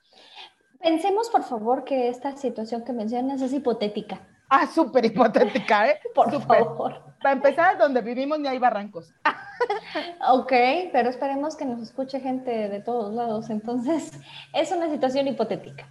Pensemos, 0.79 1.29
por 1.29 1.43
favor, 1.43 1.83
que 1.83 2.07
esta 2.07 2.37
situación 2.37 2.85
que 2.85 2.93
mencionas 2.93 3.41
es 3.41 3.51
hipotética. 3.51 4.32
Ah, 4.55 4.67
súper 4.67 5.03
hipotética, 5.03 5.89
¿eh? 5.89 5.99
Por 6.13 6.29
favor. 6.43 7.15
Para 7.19 7.33
empezar, 7.33 7.75
donde 7.79 8.01
vivimos 8.01 8.37
ni 8.37 8.47
hay 8.47 8.59
barrancos. 8.59 9.11
ok, 10.29 10.53
pero 10.91 11.09
esperemos 11.09 11.55
que 11.55 11.65
nos 11.65 11.81
escuche 11.81 12.19
gente 12.19 12.69
de 12.69 12.79
todos 12.79 13.11
lados. 13.15 13.49
Entonces, 13.49 14.11
es 14.53 14.71
una 14.71 14.91
situación 14.91 15.27
hipotética. 15.27 15.89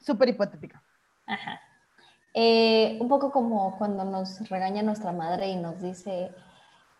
Súper 0.00 0.28
hipotética. 0.28 0.80
Ajá. 1.26 1.60
Eh, 2.34 2.98
un 3.00 3.08
poco 3.08 3.32
como 3.32 3.76
cuando 3.78 4.04
nos 4.04 4.48
regaña 4.48 4.82
nuestra 4.82 5.10
madre 5.10 5.48
y 5.48 5.56
nos 5.56 5.82
dice, 5.82 6.30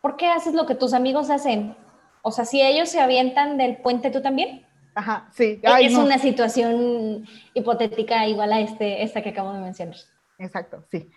¿por 0.00 0.16
qué 0.16 0.30
haces 0.30 0.52
lo 0.52 0.66
que 0.66 0.74
tus 0.74 0.94
amigos 0.94 1.30
hacen? 1.30 1.76
O 2.22 2.32
sea, 2.32 2.44
si 2.44 2.60
ellos 2.60 2.88
se 2.88 3.00
avientan 3.00 3.56
del 3.56 3.76
puente, 3.76 4.10
¿tú 4.10 4.20
también? 4.20 4.66
Ajá, 4.96 5.28
sí. 5.30 5.60
es 5.62 5.94
una 5.94 6.18
situación 6.18 7.24
hipotética 7.54 8.26
igual 8.26 8.52
a 8.52 8.58
este, 8.58 9.04
esta 9.04 9.22
que 9.22 9.30
acabo 9.30 9.52
de 9.52 9.60
mencionar 9.60 9.96
exacto, 10.42 10.84
sí. 10.90 11.10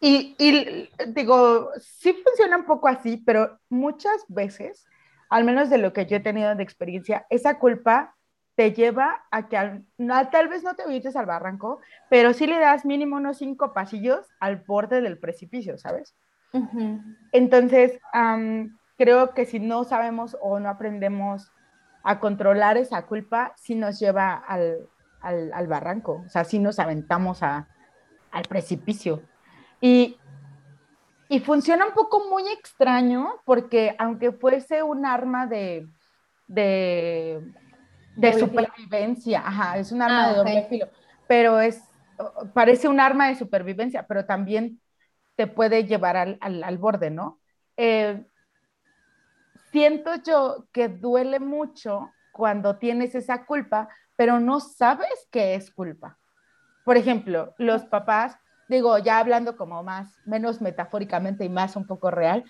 y, 0.00 0.36
y, 0.38 0.90
digo, 1.08 1.70
sí 1.78 2.16
funciona 2.24 2.56
un 2.56 2.66
poco 2.66 2.88
así, 2.88 3.16
pero 3.24 3.58
muchas 3.68 4.24
veces, 4.28 4.86
al 5.30 5.44
menos 5.44 5.70
de 5.70 5.78
lo 5.78 5.92
que 5.92 6.06
yo 6.06 6.16
he 6.16 6.20
tenido 6.20 6.54
de 6.54 6.62
experiencia, 6.62 7.26
esa 7.30 7.58
culpa 7.58 8.14
te 8.54 8.72
lleva 8.72 9.24
a 9.30 9.48
que 9.48 9.82
tal 10.30 10.48
vez 10.48 10.62
no 10.62 10.74
te 10.74 10.82
avientes 10.82 11.16
al 11.16 11.26
barranco, 11.26 11.80
pero 12.08 12.32
sí 12.32 12.46
le 12.46 12.58
das 12.58 12.84
mínimo 12.84 13.16
unos 13.16 13.38
cinco 13.38 13.72
pasillos 13.72 14.26
al 14.38 14.56
borde 14.56 15.00
del 15.00 15.18
precipicio, 15.18 15.76
¿sabes? 15.76 16.14
Entonces, 17.32 17.98
creo 18.96 19.34
que 19.34 19.44
si 19.44 19.58
no 19.58 19.82
sabemos 19.82 20.36
o 20.40 20.60
no 20.60 20.68
aprendemos 20.68 21.50
a 22.04 22.20
controlar 22.20 22.76
esa 22.76 23.06
culpa, 23.06 23.54
sí 23.56 23.74
nos 23.74 23.98
lleva 23.98 24.34
al, 24.34 24.88
al, 25.20 25.52
al 25.52 25.66
barranco, 25.66 26.22
o 26.24 26.28
sea, 26.28 26.44
sí 26.44 26.60
nos 26.60 26.78
aventamos 26.78 27.42
a, 27.42 27.66
al 28.34 28.44
precipicio. 28.44 29.22
Y, 29.80 30.18
y 31.28 31.40
funciona 31.40 31.86
un 31.86 31.94
poco 31.94 32.28
muy 32.28 32.46
extraño 32.48 33.40
porque 33.44 33.94
aunque 33.98 34.32
fuese 34.32 34.82
un 34.82 35.06
arma 35.06 35.46
de, 35.46 35.86
de, 36.48 37.40
supervivencia, 38.38 39.42
ajá, 39.46 39.78
es 39.78 39.92
un 39.92 40.02
arma 40.02 40.26
ah, 40.26 40.30
de 40.30 40.36
doble 40.36 40.66
filo, 40.68 40.88
pero 41.26 41.60
es, 41.60 41.82
parece 42.52 42.88
un 42.88 43.00
arma 43.00 43.28
de 43.28 43.36
supervivencia, 43.36 44.06
pero 44.06 44.26
también 44.26 44.80
te 45.36 45.46
puede 45.46 45.84
llevar 45.84 46.16
al, 46.16 46.38
al, 46.40 46.78
borde, 46.78 47.10
¿no? 47.10 47.40
Eh, 47.76 48.24
siento 49.70 50.14
yo 50.24 50.66
que 50.72 50.88
duele 50.88 51.40
mucho 51.40 52.10
cuando 52.32 52.78
tienes 52.78 53.14
esa 53.14 53.46
culpa, 53.46 53.88
pero 54.16 54.40
no 54.40 54.60
sabes 54.60 55.28
que 55.30 55.54
es 55.54 55.70
culpa. 55.70 56.18
Por 56.84 56.96
ejemplo, 56.96 57.54
los 57.58 57.84
papás, 57.84 58.36
digo, 58.68 58.98
ya 58.98 59.18
hablando 59.18 59.56
como 59.56 59.82
más, 59.82 60.18
menos 60.24 60.60
metafóricamente 60.60 61.44
y 61.44 61.48
más 61.48 61.76
un 61.76 61.86
poco 61.86 62.10
real, 62.10 62.44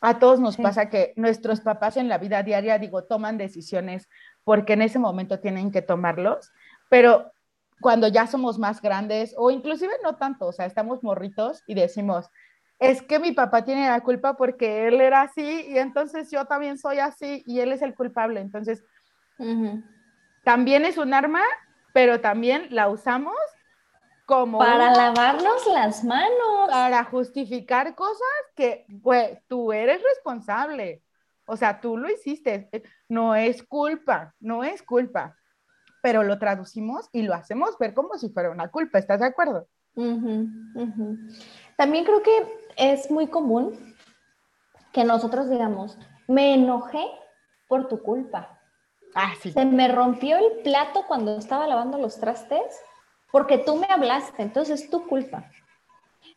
a 0.00 0.18
todos 0.18 0.40
nos 0.40 0.56
pasa 0.56 0.90
que 0.90 1.14
nuestros 1.16 1.60
papás 1.60 1.96
en 1.96 2.08
la 2.08 2.18
vida 2.18 2.42
diaria, 2.42 2.78
digo, 2.78 3.04
toman 3.04 3.38
decisiones 3.38 4.08
porque 4.44 4.74
en 4.74 4.82
ese 4.82 4.98
momento 4.98 5.40
tienen 5.40 5.70
que 5.70 5.82
tomarlos, 5.82 6.52
pero 6.90 7.32
cuando 7.80 8.08
ya 8.08 8.26
somos 8.26 8.58
más 8.58 8.80
grandes 8.80 9.34
o 9.36 9.50
inclusive 9.50 9.92
no 10.02 10.16
tanto, 10.16 10.46
o 10.46 10.52
sea, 10.52 10.66
estamos 10.66 11.02
morritos 11.02 11.62
y 11.66 11.74
decimos, 11.74 12.30
es 12.78 13.02
que 13.02 13.18
mi 13.18 13.32
papá 13.32 13.64
tiene 13.64 13.88
la 13.88 14.00
culpa 14.02 14.36
porque 14.36 14.88
él 14.88 15.00
era 15.00 15.22
así 15.22 15.66
y 15.68 15.78
entonces 15.78 16.30
yo 16.30 16.44
también 16.44 16.78
soy 16.78 16.98
así 16.98 17.42
y 17.46 17.60
él 17.60 17.72
es 17.72 17.82
el 17.82 17.94
culpable. 17.94 18.40
Entonces, 18.40 18.84
también 20.44 20.84
es 20.84 20.98
un 20.98 21.14
arma, 21.14 21.42
pero 21.92 22.20
también 22.20 22.68
la 22.70 22.88
usamos 22.88 23.34
para 24.26 24.92
lavarnos 24.92 25.66
las 25.72 26.02
manos. 26.04 26.68
Para 26.68 27.04
justificar 27.04 27.94
cosas 27.94 28.26
que, 28.54 28.84
pues, 29.02 29.38
tú 29.46 29.72
eres 29.72 30.02
responsable. 30.02 31.02
O 31.46 31.56
sea, 31.56 31.80
tú 31.80 31.96
lo 31.96 32.10
hiciste. 32.10 32.68
No 33.08 33.34
es 33.34 33.62
culpa, 33.62 34.34
no 34.40 34.64
es 34.64 34.82
culpa. 34.82 35.36
Pero 36.02 36.24
lo 36.24 36.38
traducimos 36.38 37.08
y 37.12 37.22
lo 37.22 37.34
hacemos 37.34 37.78
ver 37.78 37.94
como 37.94 38.18
si 38.18 38.28
fuera 38.30 38.50
una 38.50 38.68
culpa. 38.68 38.98
¿Estás 38.98 39.20
de 39.20 39.26
acuerdo? 39.26 39.68
También 41.76 42.04
creo 42.04 42.22
que 42.22 42.70
es 42.76 43.10
muy 43.10 43.28
común 43.28 43.94
que 44.92 45.04
nosotros 45.04 45.48
digamos, 45.48 45.98
me 46.26 46.54
enojé 46.54 47.04
por 47.68 47.88
tu 47.88 48.02
culpa. 48.02 48.60
Ah, 49.14 49.32
sí. 49.40 49.52
Se 49.52 49.64
me 49.64 49.88
rompió 49.88 50.36
el 50.36 50.62
plato 50.62 51.04
cuando 51.06 51.38
estaba 51.38 51.66
lavando 51.66 51.98
los 51.98 52.18
trastes 52.18 52.80
porque 53.36 53.58
tú 53.58 53.76
me 53.76 53.86
hablaste, 53.90 54.40
entonces 54.40 54.80
es 54.80 54.88
tu 54.88 55.06
culpa. 55.06 55.50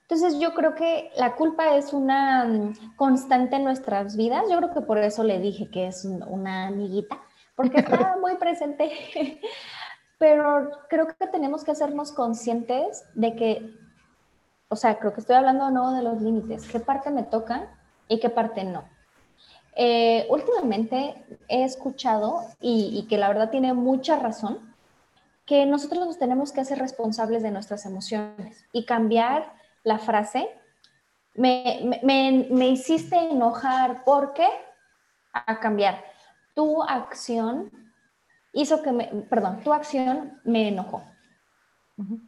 Entonces 0.02 0.38
yo 0.38 0.54
creo 0.54 0.76
que 0.76 1.10
la 1.16 1.38
culpa 1.38 1.78
es 1.78 1.94
una 1.94 2.44
mm, 2.44 2.98
constante 2.98 3.56
en 3.56 3.64
nuestras 3.64 4.18
vidas. 4.18 4.44
Yo 4.52 4.58
creo 4.58 4.74
que 4.74 4.82
por 4.82 4.98
eso 4.98 5.24
le 5.24 5.40
dije 5.40 5.70
que 5.72 5.88
es 5.88 6.04
una 6.04 6.68
amiguita, 6.68 7.18
porque 7.56 7.80
está 7.80 8.18
muy 8.20 8.36
presente. 8.36 8.92
Pero 10.18 10.72
creo 10.90 11.08
que 11.08 11.28
tenemos 11.28 11.64
que 11.64 11.72
hacernos 11.72 12.12
conscientes 12.12 13.06
de 13.14 13.34
que, 13.34 13.74
o 14.68 14.76
sea, 14.76 15.00
creo 15.00 15.14
que 15.14 15.22
estoy 15.22 15.38
hablando 15.38 15.72
no 15.72 15.94
de 15.94 16.04
los 16.04 16.22
límites, 16.22 16.68
qué 16.68 16.82
parte 16.82 17.12
me 17.12 17.24
toca 17.24 17.80
y 18.10 18.20
qué 18.20 18.30
parte 18.30 18.66
no. 18.66 18.84
Eh, 19.74 20.28
últimamente 20.30 21.24
he 21.48 21.64
escuchado 21.64 22.42
y, 22.60 22.92
y 22.94 23.08
que 23.08 23.18
la 23.18 23.30
verdad 23.30 23.52
tiene 23.52 23.74
mucha 23.74 24.20
razón 24.20 24.69
que 25.50 25.66
nosotros 25.66 26.06
nos 26.06 26.20
tenemos 26.20 26.52
que 26.52 26.62
hacer 26.62 26.78
responsables 26.78 27.42
de 27.42 27.50
nuestras 27.50 27.88
emociones 27.88 28.68
y 28.72 28.86
cambiar 28.86 29.52
la 29.84 29.98
frase, 29.98 30.48
me, 31.34 32.00
me, 32.04 32.46
me 32.52 32.70
hiciste 32.70 33.18
enojar 33.18 34.04
porque, 34.06 34.46
a 35.34 35.60
cambiar, 35.60 36.06
tu 36.54 36.84
acción 36.84 37.72
hizo 38.54 38.84
que 38.84 38.92
me, 38.92 39.08
perdón, 39.28 39.62
tu 39.64 39.74
acción 39.74 40.40
me 40.44 40.68
enojó. 40.68 41.02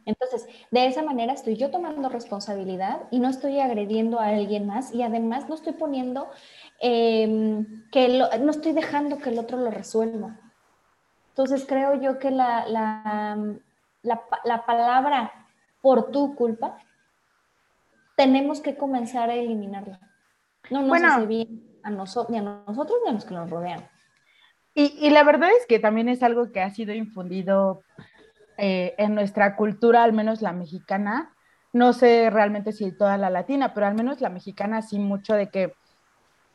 Entonces, 0.04 0.48
de 0.72 0.86
esa 0.86 1.02
manera 1.02 1.32
estoy 1.32 1.56
yo 1.56 1.70
tomando 1.70 2.08
responsabilidad 2.08 3.02
y 3.12 3.20
no 3.20 3.28
estoy 3.28 3.60
agrediendo 3.60 4.18
a 4.18 4.26
alguien 4.26 4.66
más 4.66 4.92
y 4.92 5.02
además 5.02 5.48
no 5.48 5.54
estoy 5.54 5.74
poniendo 5.74 6.28
em, 6.80 7.88
que 7.92 8.08
no 8.40 8.50
estoy 8.50 8.72
dejando 8.72 9.18
que 9.18 9.30
el 9.30 9.38
otro 9.38 9.58
lo 9.58 9.70
resuelva. 9.70 10.40
Entonces 11.32 11.64
creo 11.66 11.94
yo 11.94 12.18
que 12.18 12.30
la, 12.30 12.66
la, 14.02 14.66
palabra 14.66 15.32
por 15.80 16.10
tu 16.10 16.34
culpa 16.34 16.76
tenemos 18.16 18.60
que 18.60 18.76
comenzar 18.76 19.30
a 19.30 19.34
eliminarla. 19.34 19.98
No 20.68 20.82
nos 20.82 21.02
hace 21.02 21.26
bien 21.26 21.62
a 21.82 21.88
nosotros, 21.88 22.30
ni 22.30 22.38
a 22.38 22.42
nosotros 22.42 22.98
ni 23.02 23.10
a 23.10 23.14
los 23.14 23.24
que 23.24 23.34
nos 23.34 23.48
rodean. 23.48 23.82
Y, 24.74 25.08
la 25.10 25.24
verdad 25.24 25.48
es 25.58 25.66
que 25.66 25.78
también 25.78 26.08
es 26.08 26.22
algo 26.22 26.52
que 26.52 26.60
ha 26.60 26.70
sido 26.70 26.92
infundido 26.92 27.82
eh, 28.58 28.94
en 28.98 29.14
nuestra 29.14 29.56
cultura, 29.56 30.02
al 30.02 30.12
menos 30.12 30.42
la 30.42 30.52
mexicana. 30.52 31.34
No 31.72 31.94
sé 31.94 32.28
realmente 32.28 32.72
si 32.72 32.92
toda 32.92 33.16
la 33.16 33.30
latina, 33.30 33.72
pero 33.72 33.86
al 33.86 33.94
menos 33.94 34.20
la 34.20 34.28
mexicana 34.28 34.82
sí 34.82 34.98
mucho 34.98 35.34
de 35.34 35.48
que, 35.48 35.74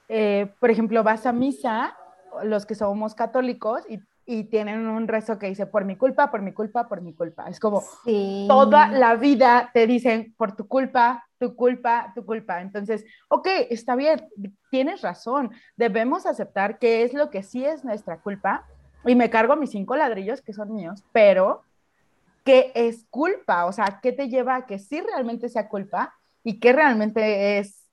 eh, 0.07 0.53
por 0.60 0.69
ejemplo, 0.69 1.03
vas 1.03 1.25
a 1.25 1.31
misa, 1.31 1.96
los 2.43 2.67
que 2.67 2.75
somos 2.75 3.15
católicos, 3.15 3.84
y 3.89 4.00
y 4.29 4.43
tienen 4.43 4.86
un 4.88 5.07
rezo 5.07 5.39
que 5.39 5.48
dice, 5.48 5.65
por 5.65 5.86
mi 5.86 5.96
culpa, 5.96 6.29
por 6.29 6.41
mi 6.41 6.51
culpa, 6.51 6.89
por 6.89 7.01
mi 7.01 7.13
culpa. 7.13 7.48
Es 7.48 7.62
como 7.62 7.81
toda 8.48 8.89
la 8.89 9.15
vida 9.15 9.72
te 9.74 9.88
dicen, 9.88 10.36
por 10.38 10.53
tu 10.53 10.67
culpa, 10.67 11.25
tu 11.39 11.55
culpa, 11.55 12.12
tu 12.13 12.25
culpa. 12.25 12.62
Entonces, 12.62 13.05
ok, 13.29 13.48
está 13.69 13.96
bien, 13.96 14.27
tienes 14.69 15.01
razón, 15.01 15.51
debemos 15.77 16.25
aceptar 16.25 16.77
que 16.77 17.03
es 17.03 17.13
lo 17.13 17.29
que 17.29 17.41
sí 17.41 17.65
es 17.65 17.86
nuestra 17.86 18.19
culpa 18.19 18.65
y 19.05 19.15
me 19.15 19.29
cargo 19.29 19.55
mis 19.55 19.72
cinco 19.72 19.96
ladrillos 19.96 20.41
que 20.41 20.51
son 20.51 20.74
míos, 20.74 21.05
pero 21.13 21.63
qué 22.43 22.74
es 22.75 23.05
culpa, 23.10 23.65
o 23.65 23.72
sea, 23.72 24.00
qué 24.03 24.12
te 24.12 24.27
lleva 24.27 24.57
a 24.57 24.65
que 24.65 24.77
sí 24.77 25.00
realmente 25.00 25.48
sea 25.48 25.69
culpa 25.69 26.13
y 26.43 26.60
qué 26.60 26.74
realmente 26.74 27.60
es 27.60 27.88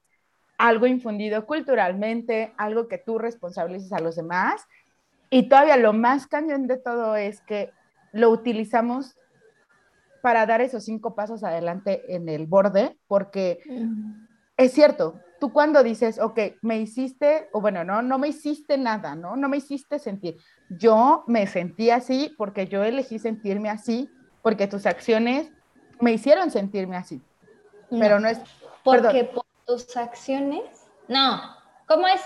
algo 0.59 0.87
infundido 0.87 1.47
culturalmente, 1.47 2.53
algo 2.57 2.89
que 2.89 2.99
tú 2.99 3.19
responsabilices 3.19 3.93
a 3.93 4.01
los 4.01 4.17
demás. 4.17 4.67
Y 5.35 5.49
todavía 5.49 5.77
lo 5.77 5.93
más 5.93 6.29
cañón 6.29 6.69
de 6.69 6.77
todo 6.77 7.17
es 7.17 7.41
que 7.41 7.73
lo 8.13 8.31
utilizamos 8.31 9.17
para 10.23 10.47
dar 10.47 10.61
esos 10.61 10.85
cinco 10.85 11.17
pasos 11.17 11.43
adelante 11.43 12.15
en 12.15 12.29
el 12.29 12.47
borde, 12.47 12.97
porque 13.09 13.59
es 14.57 14.71
cierto, 14.71 15.21
tú 15.41 15.53
cuando 15.53 15.83
dices, 15.83 16.21
ok, 16.21 16.39
me 16.63 16.79
hiciste, 16.79 17.49
o 17.53 17.61
bueno, 17.61 17.83
no, 17.83 18.01
no 18.01 18.17
me 18.17 18.29
hiciste 18.29 18.79
nada, 18.79 19.17
¿no? 19.17 19.35
No 19.35 19.49
me 19.49 19.57
hiciste 19.57 19.99
sentir. 19.99 20.37
Yo 20.69 21.25
me 21.27 21.49
sentí 21.49 21.91
así 21.91 22.33
porque 22.39 22.69
yo 22.69 22.85
elegí 22.85 23.19
sentirme 23.19 23.71
así, 23.71 24.09
porque 24.41 24.69
tus 24.69 24.87
acciones 24.87 25.51
me 25.99 26.13
hicieron 26.13 26.53
sentirme 26.53 26.97
así. 26.97 27.21
Pero 27.91 28.21
no 28.21 28.29
es... 28.29 28.39
Porque 28.85 29.25
por 29.25 29.45
tus 29.67 29.97
acciones... 29.97 30.63
No, 31.09 31.43
¿cómo 31.89 32.07
es? 32.07 32.21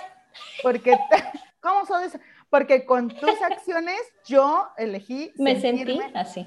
Porque, 0.62 0.94
¿cómo 1.62 1.86
son 1.86 2.04
eso? 2.04 2.18
Porque 2.50 2.86
con 2.86 3.08
tus 3.08 3.42
acciones 3.42 4.00
yo 4.26 4.68
elegí... 4.76 5.32
Me 5.36 5.60
sentí 5.60 6.00
así. 6.14 6.46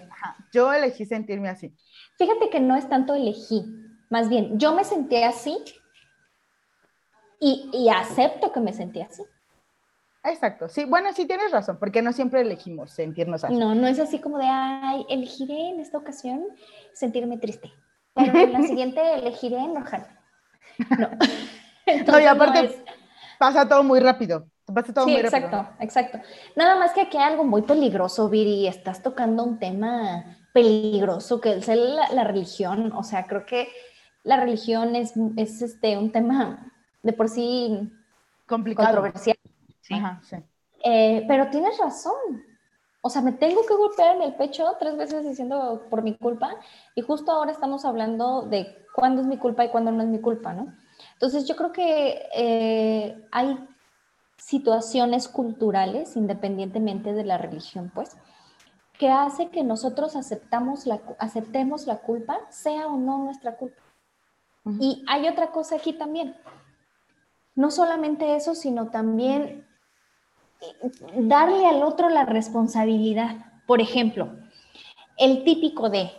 yo 0.52 0.74
elegí 0.74 1.06
sentirme 1.06 1.50
así. 1.50 1.76
Fíjate 2.18 2.50
que 2.50 2.60
no 2.60 2.76
es 2.76 2.90
tanto 2.90 3.14
elegí, 3.14 3.64
más 4.10 4.30
bien, 4.30 4.60
yo 4.60 4.74
me 4.74 4.84
sentí 4.84 5.24
así 5.24 5.58
y, 7.40 7.70
y 7.74 7.90
acepto 7.90 8.52
que 8.52 8.60
me 8.60 8.74
sentí 8.74 9.02
así. 9.02 9.24
Exacto, 10.24 10.70
sí, 10.70 10.86
bueno, 10.86 11.12
sí 11.14 11.26
tienes 11.26 11.52
razón, 11.52 11.78
porque 11.80 12.02
no 12.02 12.14
siempre 12.14 12.42
elegimos 12.42 12.92
sentirnos 12.92 13.44
así. 13.44 13.56
No, 13.56 13.74
no 13.74 13.88
es 13.88 14.00
así 14.00 14.20
como 14.20 14.38
de, 14.38 14.46
ay, 14.46 15.06
elegiré 15.10 15.70
en 15.70 15.80
esta 15.80 15.98
ocasión 15.98 16.46
sentirme 16.94 17.38
triste, 17.38 17.72
pero 18.14 18.38
en 18.38 18.54
la 18.54 18.62
siguiente 18.62 19.02
elegiré 19.16 19.58
enojarme. 19.58 20.16
No. 21.00 21.10
no, 22.08 22.20
y 22.20 22.26
aparte 22.26 22.84
pasa 23.40 23.68
todo 23.68 23.84
muy 23.84 24.00
rápido. 24.00 24.51
Pasa 24.74 24.94
todo 24.94 25.06
sí, 25.06 25.16
exacto, 25.16 25.68
exacto. 25.80 26.20
Nada 26.56 26.78
más 26.78 26.94
que 26.94 27.02
aquí 27.02 27.18
hay 27.18 27.24
algo 27.24 27.44
muy 27.44 27.62
peligroso, 27.62 28.30
Viri, 28.30 28.68
estás 28.68 29.02
tocando 29.02 29.44
un 29.44 29.60
tema 29.60 30.38
peligroso 30.54 31.40
que 31.42 31.54
es 31.54 31.68
la, 31.68 32.10
la 32.12 32.24
religión. 32.24 32.92
O 32.94 33.04
sea, 33.04 33.26
creo 33.28 33.46
que 33.46 33.70
la 34.24 34.38
religión 34.38 34.96
es, 34.96 35.14
es 35.38 35.62
este, 35.62 35.98
un 35.98 36.12
tema 36.12 36.72
de 37.04 37.14
por 37.14 37.30
sí 37.30 37.92
complicado. 38.48 38.88
Controversial. 38.88 39.38
Sí. 39.82 39.94
Ajá, 39.94 40.22
sí. 40.24 40.38
Eh, 40.84 41.26
pero 41.28 41.50
tienes 41.50 41.78
razón. 41.78 42.44
O 43.02 43.10
sea, 43.10 43.22
me 43.22 43.32
tengo 43.32 43.66
que 43.66 43.74
golpear 43.74 44.16
en 44.18 44.22
el 44.22 44.36
pecho 44.36 44.66
tres 44.80 44.96
veces 44.96 45.24
diciendo 45.28 45.88
por 45.90 46.04
mi 46.04 46.16
culpa. 46.16 46.56
Y 46.96 47.02
justo 47.02 47.32
ahora 47.32 47.52
estamos 47.52 47.84
hablando 47.84 48.44
de 48.44 48.86
cuándo 48.94 49.22
es 49.22 49.28
mi 49.28 49.38
culpa 49.38 49.66
y 49.66 49.70
cuándo 49.70 49.92
no 49.92 50.04
es 50.04 50.10
mi 50.10 50.20
culpa, 50.20 50.54
¿no? 50.54 50.76
Entonces 51.14 51.48
yo 51.48 51.56
creo 51.56 51.72
que 51.72 52.28
eh, 52.36 53.28
hay 53.32 53.68
situaciones 54.42 55.28
culturales, 55.28 56.16
independientemente 56.16 57.14
de 57.14 57.24
la 57.24 57.38
religión, 57.38 57.92
pues, 57.94 58.18
que 58.98 59.10
hace 59.10 59.50
que 59.50 59.64
nosotros 59.64 60.16
aceptamos 60.16 60.86
la, 60.86 61.00
aceptemos 61.20 61.86
la 61.86 62.00
culpa, 62.00 62.40
sea 62.50 62.88
o 62.88 62.98
no 62.98 63.20
nuestra 63.20 63.56
culpa. 63.56 63.82
Y 64.80 65.04
hay 65.08 65.28
otra 65.28 65.52
cosa 65.52 65.76
aquí 65.76 65.94
también. 65.94 66.36
No 67.56 67.72
solamente 67.72 68.36
eso, 68.36 68.54
sino 68.54 68.90
también 68.90 69.68
darle 71.16 71.66
al 71.66 71.82
otro 71.82 72.10
la 72.10 72.26
responsabilidad. 72.26 73.38
Por 73.66 73.82
ejemplo, 73.82 74.30
el 75.18 75.44
típico 75.44 75.90
de, 75.90 76.12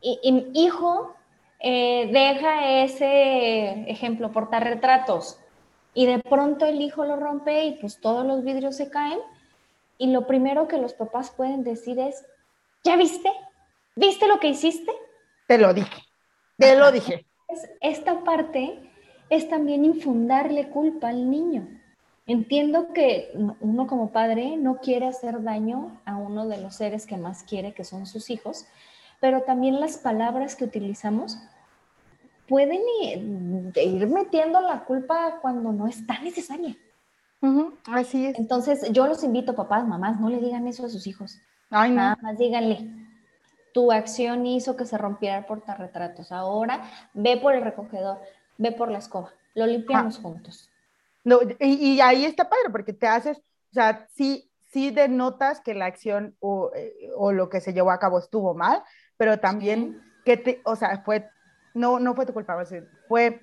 hijo, 0.00 1.14
eh, 1.60 2.10
deja 2.12 2.82
ese 2.82 3.88
ejemplo, 3.90 4.32
retratos 4.32 5.38
y 5.94 6.06
de 6.06 6.18
pronto 6.18 6.66
el 6.66 6.82
hijo 6.82 7.04
lo 7.04 7.16
rompe 7.16 7.64
y 7.64 7.72
pues 7.80 8.00
todos 8.00 8.26
los 8.26 8.42
vidrios 8.44 8.76
se 8.76 8.90
caen, 8.90 9.20
y 9.96 10.08
lo 10.08 10.26
primero 10.26 10.66
que 10.66 10.78
los 10.78 10.92
papás 10.92 11.30
pueden 11.30 11.62
decir 11.62 11.98
es, 11.98 12.26
¿ya 12.82 12.96
viste? 12.96 13.30
¿Viste 13.94 14.26
lo 14.26 14.40
que 14.40 14.48
hiciste? 14.48 14.92
Te 15.46 15.56
lo 15.56 15.72
dije, 15.72 16.02
te 16.58 16.74
lo 16.74 16.90
dije. 16.90 17.24
Esta 17.80 18.24
parte 18.24 18.90
es 19.30 19.48
también 19.48 19.84
infundarle 19.84 20.68
culpa 20.68 21.08
al 21.08 21.30
niño. 21.30 21.68
Entiendo 22.26 22.92
que 22.92 23.32
uno 23.60 23.86
como 23.86 24.10
padre 24.10 24.56
no 24.56 24.78
quiere 24.78 25.06
hacer 25.06 25.42
daño 25.42 26.00
a 26.06 26.16
uno 26.16 26.48
de 26.48 26.58
los 26.58 26.76
seres 26.76 27.06
que 27.06 27.18
más 27.18 27.44
quiere, 27.44 27.74
que 27.74 27.84
son 27.84 28.06
sus 28.06 28.30
hijos, 28.30 28.66
pero 29.20 29.42
también 29.42 29.78
las 29.78 29.98
palabras 29.98 30.56
que 30.56 30.64
utilizamos 30.64 31.38
pueden 32.48 32.80
ir 33.76 34.06
metiendo 34.06 34.60
la 34.60 34.84
culpa 34.84 35.38
cuando 35.40 35.72
no 35.72 35.86
es 35.86 36.06
tan 36.06 36.24
necesaria. 36.24 36.76
así 37.86 38.26
es. 38.26 38.38
Entonces, 38.38 38.90
yo 38.92 39.06
los 39.06 39.22
invito, 39.24 39.54
papás, 39.54 39.86
mamás, 39.86 40.20
no 40.20 40.28
le 40.28 40.38
digan 40.38 40.66
eso 40.66 40.86
a 40.86 40.88
sus 40.88 41.06
hijos. 41.06 41.38
Nada 41.70 42.16
más 42.20 42.38
díganle, 42.38 42.88
tu 43.72 43.90
acción 43.90 44.46
hizo 44.46 44.76
que 44.76 44.86
se 44.86 44.96
rompiera 44.96 45.38
el 45.38 45.44
portarretratos. 45.44 46.30
Ahora 46.30 46.88
ve 47.12 47.36
por 47.36 47.54
el 47.54 47.62
recogedor, 47.62 48.18
ve 48.56 48.72
por 48.72 48.90
la 48.90 48.98
escoba, 48.98 49.32
lo 49.54 49.66
limpiamos 49.66 50.18
ah. 50.18 50.22
juntos. 50.22 50.70
No, 51.24 51.40
y, 51.58 52.00
ahí 52.00 52.26
está 52.26 52.48
padre, 52.48 52.68
porque 52.70 52.92
te 52.92 53.06
haces, 53.06 53.38
o 53.38 53.72
sea, 53.72 54.06
sí, 54.14 54.50
sí 54.70 54.90
denotas 54.90 55.60
que 55.60 55.74
la 55.74 55.86
acción 55.86 56.36
o, 56.38 56.70
eh, 56.74 57.10
o 57.16 57.32
lo 57.32 57.48
que 57.48 57.62
se 57.62 57.72
llevó 57.72 57.90
a 57.90 57.98
cabo 57.98 58.18
estuvo 58.18 58.54
mal, 58.54 58.82
pero 59.16 59.40
también 59.40 60.02
que 60.24 60.36
te, 60.36 60.60
o 60.64 60.76
sea, 60.76 61.02
fue, 61.02 61.30
no, 61.74 61.98
no 62.00 62.14
fue 62.14 62.26
tu 62.26 62.32
culpa, 62.32 62.56
fue 63.08 63.40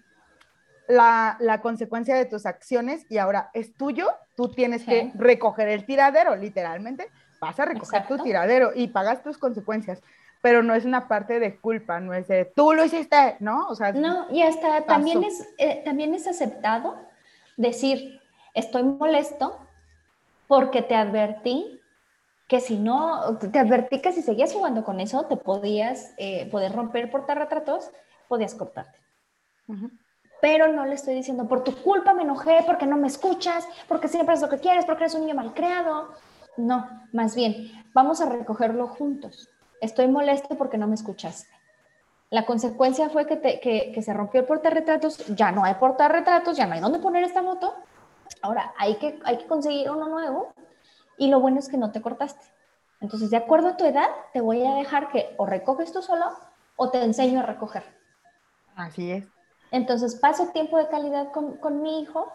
la, 0.87 1.37
la, 1.39 1.61
consecuencia 1.61 2.15
de 2.15 2.25
tus 2.25 2.45
acciones 2.45 3.05
y 3.09 3.17
ahora 3.17 3.49
es 3.53 3.75
tuyo, 3.75 4.07
tú 4.35 4.49
tienes 4.49 4.83
que 4.83 5.11
recoger 5.15 5.69
el 5.69 5.85
tiradero, 5.85 6.35
literalmente, 6.35 7.09
vas 7.39 7.59
a 7.59 7.65
recoger 7.65 8.07
tu 8.07 8.17
tiradero 8.17 8.71
y 8.73 8.87
pagas 8.87 9.21
tus 9.21 9.37
consecuencias 9.37 10.01
pero 10.41 10.63
no 10.63 10.73
es 10.73 10.85
una 10.85 11.07
parte 11.07 11.39
de 11.39 11.59
culpa, 11.59 11.99
no 11.99 12.13
es 12.13 12.27
de 12.27 12.45
tú 12.45 12.73
lo 12.73 12.83
hiciste, 12.83 13.37
¿no? 13.39 13.67
O 13.69 13.75
sea, 13.75 13.91
no, 13.91 14.25
y 14.31 14.41
hasta 14.41 14.81
también 14.85 15.23
es, 15.23 15.47
eh, 15.57 15.81
también 15.85 16.13
es 16.15 16.27
aceptado 16.27 16.95
decir, 17.57 18.19
estoy 18.53 18.83
molesto 18.83 19.59
porque 20.47 20.81
te 20.81 20.95
advertí 20.95 21.79
que 22.47 22.59
si 22.59 22.77
no, 22.77 23.37
te 23.37 23.59
advertí 23.59 24.01
que 24.01 24.11
si 24.11 24.21
seguías 24.21 24.51
jugando 24.51 24.83
con 24.83 24.99
eso, 24.99 25.25
te 25.25 25.37
podías, 25.37 26.13
eh, 26.17 26.49
poder 26.51 26.73
romper 26.73 27.09
portarretratos, 27.09 27.91
podías 28.31 28.55
cortarte. 28.55 28.97
Pero 30.39 30.69
no 30.69 30.85
le 30.85 30.95
estoy 30.95 31.15
diciendo, 31.15 31.49
por 31.49 31.65
tu 31.65 31.75
culpa 31.83 32.13
me 32.13 32.23
enojé, 32.23 32.63
porque 32.65 32.85
no 32.85 32.95
me 32.95 33.07
escuchas, 33.07 33.67
porque 33.89 34.07
siempre 34.07 34.35
es 34.35 34.41
lo 34.41 34.47
que 34.47 34.59
quieres, 34.59 34.85
porque 34.85 35.03
eres 35.03 35.15
un 35.15 35.25
niño 35.25 35.35
mal 35.35 35.53
creado. 35.53 36.13
No, 36.55 36.87
más 37.11 37.35
bien, 37.35 37.69
vamos 37.93 38.21
a 38.21 38.29
recogerlo 38.29 38.87
juntos. 38.87 39.49
Estoy 39.81 40.07
molesto 40.07 40.57
porque 40.57 40.77
no 40.77 40.87
me 40.87 40.95
escuchaste. 40.95 41.53
La 42.29 42.45
consecuencia 42.45 43.09
fue 43.09 43.27
que, 43.27 43.59
que, 43.93 44.01
se 44.01 44.13
rompió 44.13 44.39
el 44.39 44.47
portarretratos, 44.47 45.27
ya 45.35 45.51
no 45.51 45.65
hay 45.65 45.73
portarretratos, 45.73 46.55
ya 46.55 46.67
no 46.67 46.75
hay 46.75 46.79
dónde 46.79 46.99
poner 46.99 47.25
esta 47.25 47.41
moto. 47.41 47.73
Ahora 48.41 48.73
hay 48.77 48.95
que, 48.95 49.19
hay 49.25 49.39
que 49.39 49.45
conseguir 49.45 49.91
uno 49.91 50.07
nuevo 50.07 50.53
y 51.17 51.27
lo 51.27 51.41
bueno 51.41 51.59
es 51.59 51.67
que 51.67 51.77
no 51.77 51.91
te 51.91 52.01
cortaste. 52.01 52.45
Entonces, 53.01 53.29
de 53.29 53.37
acuerdo 53.37 53.67
a 53.67 53.77
tu 53.77 53.83
edad, 53.83 54.07
te 54.31 54.39
voy 54.39 54.65
a 54.65 54.75
dejar 54.75 55.09
que 55.09 55.35
o 55.37 55.45
recoges 55.45 55.91
tú 55.91 56.01
solo 56.01 56.27
o 56.77 56.89
te 56.89 57.03
enseño 57.03 57.41
a 57.41 57.43
recoger. 57.43 58.00
Así 58.81 59.11
es. 59.11 59.27
Entonces, 59.71 60.15
paso 60.15 60.47
tiempo 60.47 60.77
de 60.77 60.87
calidad 60.89 61.31
con, 61.31 61.57
con 61.57 61.81
mi 61.81 62.01
hijo, 62.01 62.33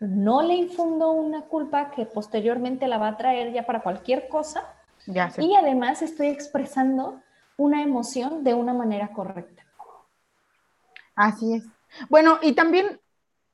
no 0.00 0.42
le 0.42 0.54
infundo 0.54 1.12
una 1.12 1.42
culpa 1.42 1.90
que 1.90 2.04
posteriormente 2.04 2.88
la 2.88 2.98
va 2.98 3.08
a 3.08 3.16
traer 3.16 3.52
ya 3.52 3.64
para 3.64 3.80
cualquier 3.80 4.28
cosa. 4.28 4.74
Ya 5.06 5.30
sé. 5.30 5.42
Y 5.42 5.54
además 5.54 6.02
estoy 6.02 6.28
expresando 6.28 7.22
una 7.56 7.82
emoción 7.82 8.44
de 8.44 8.54
una 8.54 8.74
manera 8.74 9.08
correcta. 9.12 9.64
Así 11.14 11.54
es. 11.54 11.64
Bueno, 12.08 12.38
y 12.42 12.52
también 12.52 13.00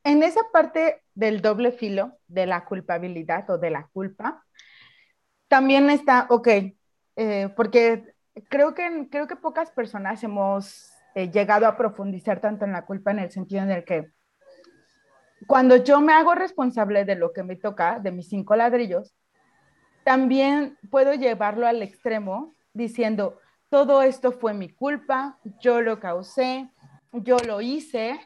en 0.03 0.23
esa 0.23 0.41
parte 0.53 1.03
del 1.15 1.41
doble 1.41 1.73
filo 1.73 2.19
de 2.27 2.47
la 2.47 2.65
culpabilidad 2.65 3.49
o 3.51 3.59
de 3.59 3.71
la 3.71 3.87
culpa, 3.93 4.45
también 5.49 5.89
está, 5.89 6.27
ok, 6.31 6.49
eh, 7.17 7.49
porque 7.57 8.15
creo 8.49 8.75
que, 8.75 9.09
creo 9.11 9.27
que 9.27 9.37
pocas 9.37 9.71
personas 9.71 10.23
hemos 10.25 10.94
eh, 11.15 11.31
llegado 11.31 11.67
a 11.67 11.77
profundizar 11.77 12.41
tanto 12.41 12.65
en 12.65 12.73
la 12.73 12.85
culpa 12.85 13.11
en 13.11 13.21
el 13.21 13.31
sentido 13.31 13.63
en 13.63 13.71
el 13.71 13.85
que 13.85 14.11
cuando 15.47 15.77
yo 15.77 16.01
me 16.01 16.13
hago 16.13 16.35
responsable 16.35 17.05
de 17.05 17.17
lo 17.17 17.33
que 17.33 17.43
me 17.43 17.57
toca, 17.57 17.99
de 17.99 18.13
mis 18.13 18.29
cinco 18.29 18.57
ladrillos, 18.57 19.15
también 20.05 20.79
puedo 20.91 21.15
llevarlo 21.15 21.67
al 21.67 21.83
extremo 21.83 22.55
diciendo, 22.73 23.39
todo 23.71 24.03
esto 24.03 24.33
fue 24.33 24.55
mi 24.55 24.69
culpa, 24.69 25.39
yo 25.61 25.81
lo 25.81 25.99
causé, 25.99 26.71
yo 27.13 27.39
lo 27.39 27.61
hice. 27.61 28.21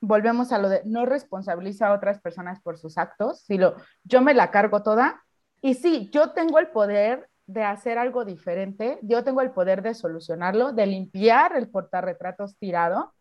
Volvemos 0.00 0.52
a 0.52 0.58
lo 0.58 0.68
de 0.68 0.82
no 0.84 1.06
responsabiliza 1.06 1.88
a 1.88 1.92
otras 1.92 2.20
personas 2.20 2.60
por 2.60 2.78
sus 2.78 2.98
actos, 2.98 3.40
sino 3.40 3.74
yo 4.04 4.20
me 4.22 4.34
la 4.34 4.50
cargo 4.50 4.82
toda. 4.82 5.22
Y 5.60 5.74
sí, 5.74 6.10
yo 6.12 6.32
tengo 6.32 6.58
el 6.58 6.68
poder 6.68 7.28
de 7.46 7.62
hacer 7.62 7.96
algo 7.96 8.24
diferente, 8.24 8.98
yo 9.02 9.22
tengo 9.22 9.40
el 9.40 9.52
poder 9.52 9.82
de 9.82 9.94
solucionarlo, 9.94 10.72
de 10.72 10.86
limpiar 10.86 11.56
el 11.56 11.68
portarretratos 11.68 12.56
tirado, 12.58 13.12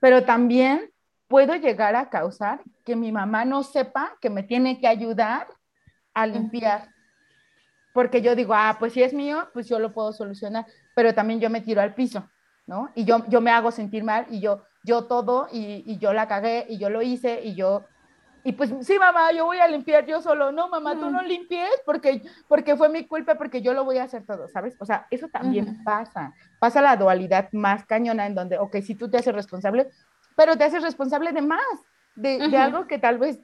pero 0.00 0.24
también 0.24 0.90
puedo 1.26 1.54
llegar 1.56 1.96
a 1.96 2.10
causar 2.10 2.62
que 2.84 2.94
mi 2.94 3.10
mamá 3.10 3.44
no 3.44 3.62
sepa 3.62 4.16
que 4.20 4.30
me 4.30 4.44
tiene 4.44 4.80
que 4.80 4.86
ayudar 4.86 5.48
a 6.12 6.26
limpiar. 6.26 6.90
Porque 7.92 8.22
yo 8.22 8.36
digo, 8.36 8.54
ah, 8.54 8.76
pues 8.78 8.92
si 8.92 9.02
es 9.02 9.12
mío, 9.12 9.48
pues 9.52 9.68
yo 9.68 9.78
lo 9.78 9.92
puedo 9.92 10.12
solucionar, 10.12 10.66
pero 10.94 11.14
también 11.14 11.40
yo 11.40 11.50
me 11.50 11.60
tiro 11.60 11.80
al 11.80 11.94
piso, 11.94 12.28
¿no? 12.66 12.90
Y 12.94 13.04
yo, 13.04 13.24
yo 13.28 13.40
me 13.40 13.50
hago 13.50 13.70
sentir 13.70 14.04
mal 14.04 14.26
y 14.30 14.40
yo, 14.40 14.62
yo 14.84 15.04
todo, 15.04 15.48
y, 15.50 15.82
y 15.86 15.98
yo 15.98 16.12
la 16.12 16.28
cagué, 16.28 16.66
y 16.68 16.78
yo 16.78 16.90
lo 16.90 17.02
hice, 17.02 17.40
y 17.42 17.54
yo 17.54 17.84
y 18.44 18.52
pues 18.52 18.72
sí, 18.82 18.98
mamá, 18.98 19.32
yo 19.32 19.46
voy 19.46 19.58
a 19.58 19.66
limpiar 19.66 20.04
yo 20.04 20.20
solo. 20.20 20.52
No, 20.52 20.68
mamá, 20.68 20.94
tú 20.94 21.10
no 21.10 21.22
limpies 21.22 21.80
porque, 21.86 22.22
porque 22.46 22.76
fue 22.76 22.90
mi 22.90 23.06
culpa, 23.06 23.36
porque 23.36 23.62
yo 23.62 23.72
lo 23.72 23.84
voy 23.84 23.98
a 23.98 24.04
hacer 24.04 24.24
todo, 24.26 24.48
¿sabes? 24.48 24.76
O 24.78 24.84
sea, 24.84 25.06
eso 25.10 25.28
también 25.28 25.82
pasa. 25.82 26.34
Pasa 26.60 26.82
la 26.82 26.96
dualidad 26.96 27.48
más 27.52 27.86
cañona 27.86 28.26
en 28.26 28.34
donde, 28.34 28.58
ok, 28.58 28.76
si 28.82 28.94
tú 28.94 29.10
te 29.10 29.16
haces 29.16 29.34
responsable, 29.34 29.88
pero 30.36 30.56
te 30.56 30.64
haces 30.64 30.82
responsable 30.82 31.32
de 31.32 31.40
más, 31.40 31.58
de, 32.14 32.48
de 32.48 32.56
algo 32.58 32.86
que 32.86 32.98
tal 32.98 33.18
vez 33.18 33.40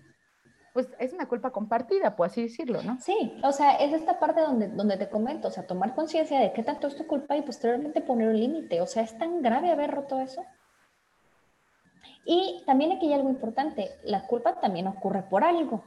pues 0.72 0.88
es 0.98 1.12
una 1.12 1.26
culpa 1.26 1.50
compartida, 1.50 2.14
por 2.14 2.26
así 2.26 2.42
decirlo, 2.42 2.82
¿no? 2.82 2.98
Sí, 3.00 3.40
o 3.42 3.52
sea, 3.52 3.76
es 3.76 3.92
esta 3.92 4.20
parte 4.20 4.40
donde, 4.40 4.68
donde 4.68 4.96
te 4.96 5.08
comento, 5.08 5.48
o 5.48 5.50
sea, 5.50 5.66
tomar 5.66 5.94
conciencia 5.94 6.38
de 6.38 6.52
qué 6.52 6.62
tanto 6.62 6.86
es 6.86 6.96
tu 6.96 7.06
culpa 7.06 7.36
y 7.36 7.42
posteriormente 7.42 8.00
poner 8.00 8.28
un 8.28 8.38
límite. 8.38 8.80
O 8.80 8.86
sea, 8.86 9.02
es 9.02 9.16
tan 9.18 9.42
grave 9.42 9.70
haber 9.70 9.90
roto 9.90 10.20
eso. 10.20 10.44
Y 12.24 12.62
también 12.66 12.92
aquí 12.92 13.06
hay 13.06 13.14
algo 13.14 13.30
importante, 13.30 13.90
la 14.04 14.26
culpa 14.26 14.61
también 14.61 14.87
ocurre 14.87 15.22
por 15.22 15.42
algo. 15.44 15.85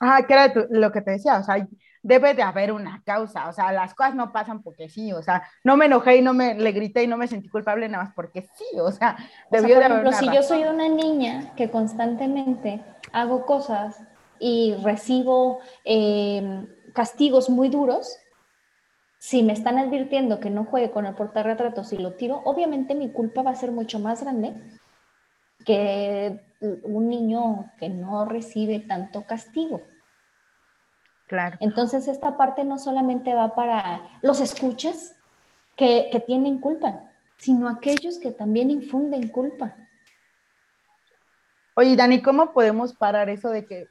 Ah, 0.00 0.22
que 0.26 0.34
era 0.34 0.52
lo 0.70 0.92
que 0.92 1.00
te 1.00 1.12
decía, 1.12 1.38
o 1.38 1.42
sea, 1.42 1.66
debe 2.02 2.34
de 2.34 2.42
haber 2.42 2.70
una 2.70 3.02
causa, 3.04 3.48
o 3.48 3.52
sea, 3.52 3.72
las 3.72 3.94
cosas 3.94 4.14
no 4.14 4.30
pasan 4.30 4.62
porque 4.62 4.88
sí, 4.88 5.12
o 5.12 5.22
sea, 5.22 5.42
no 5.64 5.76
me 5.76 5.86
enojé 5.86 6.18
y 6.18 6.22
no 6.22 6.34
me 6.34 6.54
le 6.54 6.72
grité 6.72 7.02
y 7.02 7.06
no 7.06 7.16
me 7.16 7.26
sentí 7.26 7.48
culpable 7.48 7.88
nada 7.88 8.04
más 8.04 8.14
porque 8.14 8.42
sí, 8.42 8.78
o 8.78 8.92
sea, 8.92 9.16
debió 9.50 9.78
de 9.78 9.84
haber 9.86 10.06
ejemplo, 10.06 10.12
si 10.12 10.34
yo 10.34 10.42
soy 10.42 10.64
una 10.64 10.88
niña 10.88 11.52
que 11.56 11.70
constantemente 11.70 12.80
hago 13.12 13.46
cosas 13.46 14.00
y 14.38 14.74
recibo 14.84 15.60
eh, 15.84 16.66
castigos 16.92 17.48
muy 17.48 17.70
duros, 17.70 18.18
si 19.18 19.42
me 19.42 19.54
están 19.54 19.78
advirtiendo 19.78 20.38
que 20.38 20.50
no 20.50 20.64
juegue 20.64 20.90
con 20.90 21.06
el 21.06 21.14
portarretratos 21.14 21.92
y 21.92 21.98
lo 21.98 22.12
tiro, 22.12 22.42
obviamente 22.44 22.94
mi 22.94 23.10
culpa 23.10 23.42
va 23.42 23.50
a 23.50 23.56
ser 23.56 23.72
mucho 23.72 23.98
más 23.98 24.22
grande 24.22 24.54
que 25.66 26.40
un 26.60 27.08
niño 27.10 27.70
que 27.78 27.90
no 27.90 28.24
recibe 28.24 28.78
tanto 28.78 29.26
castigo. 29.26 29.82
Claro. 31.26 31.58
Entonces 31.60 32.08
esta 32.08 32.36
parte 32.38 32.64
no 32.64 32.78
solamente 32.78 33.34
va 33.34 33.54
para 33.54 34.00
los 34.22 34.40
escuchas 34.40 35.16
que, 35.74 36.08
que 36.10 36.20
tienen 36.20 36.60
culpa, 36.60 37.10
sino 37.36 37.68
aquellos 37.68 38.18
que 38.18 38.30
también 38.30 38.70
infunden 38.70 39.28
culpa. 39.28 39.76
Oye, 41.74 41.96
Dani, 41.96 42.22
¿cómo 42.22 42.52
podemos 42.52 42.94
parar 42.94 43.28
eso 43.28 43.50
de 43.50 43.66
que 43.66 43.88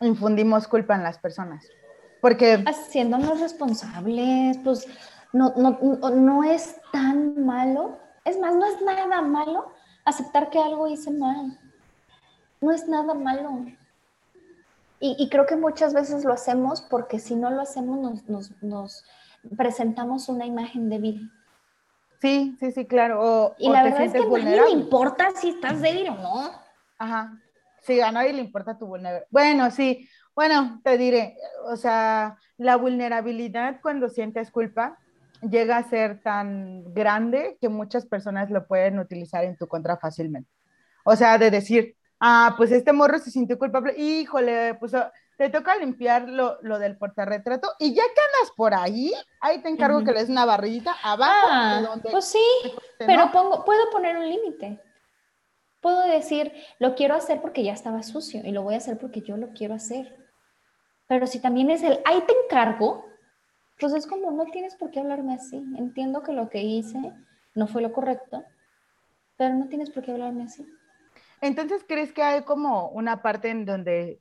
infundimos 0.00 0.66
culpa 0.66 0.96
en 0.96 1.04
las 1.04 1.18
personas? 1.18 1.66
Porque... 2.20 2.62
Haciéndonos 2.66 3.40
responsables, 3.40 4.58
pues 4.58 4.86
no, 5.32 5.54
no, 5.56 5.78
no 6.10 6.42
es 6.42 6.80
tan 6.92 7.46
malo. 7.46 8.00
Es 8.24 8.38
más, 8.40 8.54
no 8.56 8.66
es 8.66 8.82
nada 8.82 9.22
malo 9.22 9.73
aceptar 10.04 10.50
que 10.50 10.58
algo 10.58 10.88
hice 10.88 11.10
mal. 11.10 11.58
No 12.60 12.72
es 12.72 12.88
nada 12.88 13.14
malo. 13.14 13.66
Y, 15.00 15.28
creo 15.28 15.44
que 15.44 15.56
muchas 15.56 15.92
veces 15.92 16.24
lo 16.24 16.32
hacemos 16.32 16.80
porque 16.80 17.18
si 17.18 17.36
no 17.36 17.50
lo 17.50 17.60
hacemos 17.60 18.24
nos, 18.26 19.04
presentamos 19.54 20.30
una 20.30 20.46
imagen 20.46 20.88
débil. 20.88 21.30
Sí, 22.22 22.56
sí, 22.58 22.72
sí, 22.72 22.86
claro. 22.86 23.54
y 23.58 23.68
la 23.68 23.82
verdad 23.82 24.04
es 24.04 24.12
que 24.12 24.18
a 24.18 24.26
nadie 24.26 24.62
le 24.62 24.70
importa 24.70 25.32
si 25.34 25.50
estás 25.50 25.82
débil 25.82 26.08
o 26.08 26.14
no. 26.14 26.50
Ajá. 26.98 27.38
Sí, 27.82 28.00
a 28.00 28.10
nadie 28.10 28.32
le 28.32 28.40
importa 28.40 28.78
tu 28.78 28.86
vulnerabilidad. 28.86 29.28
Bueno, 29.30 29.70
sí. 29.70 30.08
Bueno, 30.34 30.80
te 30.82 30.96
diré, 30.96 31.36
o 31.66 31.76
sea, 31.76 32.38
la 32.56 32.76
vulnerabilidad 32.76 33.80
cuando 33.82 34.08
sientes 34.08 34.50
culpa 34.50 34.98
llega 35.50 35.76
a 35.76 35.88
ser 35.88 36.22
tan 36.22 36.92
grande 36.94 37.56
que 37.60 37.68
muchas 37.68 38.06
personas 38.06 38.50
lo 38.50 38.66
pueden 38.66 38.98
utilizar 38.98 39.44
en 39.44 39.56
tu 39.56 39.66
contra 39.66 39.96
fácilmente. 39.96 40.50
O 41.04 41.16
sea, 41.16 41.38
de 41.38 41.50
decir, 41.50 41.96
ah, 42.20 42.54
pues 42.56 42.72
este 42.72 42.92
morro 42.92 43.18
se 43.18 43.30
sintió 43.30 43.58
culpable, 43.58 43.94
híjole, 43.96 44.74
pues 44.74 44.94
ah, 44.94 45.12
te 45.36 45.50
toca 45.50 45.76
limpiar 45.76 46.28
lo, 46.28 46.58
lo 46.62 46.78
del 46.78 46.96
portarretrato 46.96 47.72
y 47.78 47.94
ya 47.94 48.02
que 48.02 48.20
andas 48.20 48.52
por 48.56 48.74
ahí, 48.74 49.12
ahí 49.40 49.60
te 49.60 49.68
encargo 49.68 50.04
que 50.04 50.12
le 50.12 50.20
des 50.20 50.28
una 50.28 50.44
barrita 50.44 50.94
abajo. 51.02 51.48
Ah, 51.50 51.96
pues 52.10 52.26
sí, 52.26 52.44
pero 52.98 53.30
pongo, 53.32 53.64
puedo 53.64 53.90
poner 53.90 54.16
un 54.16 54.28
límite. 54.28 54.80
Puedo 55.80 56.06
decir, 56.06 56.52
lo 56.78 56.94
quiero 56.94 57.14
hacer 57.14 57.42
porque 57.42 57.62
ya 57.62 57.72
estaba 57.72 58.02
sucio 58.02 58.40
y 58.42 58.52
lo 58.52 58.62
voy 58.62 58.74
a 58.74 58.78
hacer 58.78 58.96
porque 58.98 59.20
yo 59.20 59.36
lo 59.36 59.48
quiero 59.52 59.74
hacer. 59.74 60.16
Pero 61.06 61.26
si 61.26 61.40
también 61.40 61.70
es 61.70 61.82
el, 61.82 62.00
ahí 62.06 62.22
te 62.26 62.32
encargo, 62.44 63.04
pues 63.78 63.92
es 63.92 64.06
como, 64.06 64.30
no 64.30 64.44
tienes 64.46 64.76
por 64.76 64.90
qué 64.90 65.00
hablarme 65.00 65.34
así. 65.34 65.56
Entiendo 65.76 66.22
que 66.22 66.32
lo 66.32 66.48
que 66.48 66.62
hice 66.62 67.12
no 67.54 67.66
fue 67.66 67.82
lo 67.82 67.92
correcto, 67.92 68.44
pero 69.36 69.54
no 69.54 69.68
tienes 69.68 69.90
por 69.90 70.04
qué 70.04 70.12
hablarme 70.12 70.44
así. 70.44 70.66
Entonces, 71.40 71.84
¿crees 71.86 72.12
que 72.12 72.22
hay 72.22 72.42
como 72.42 72.88
una 72.88 73.20
parte 73.20 73.50
en 73.50 73.66
donde, 73.66 74.20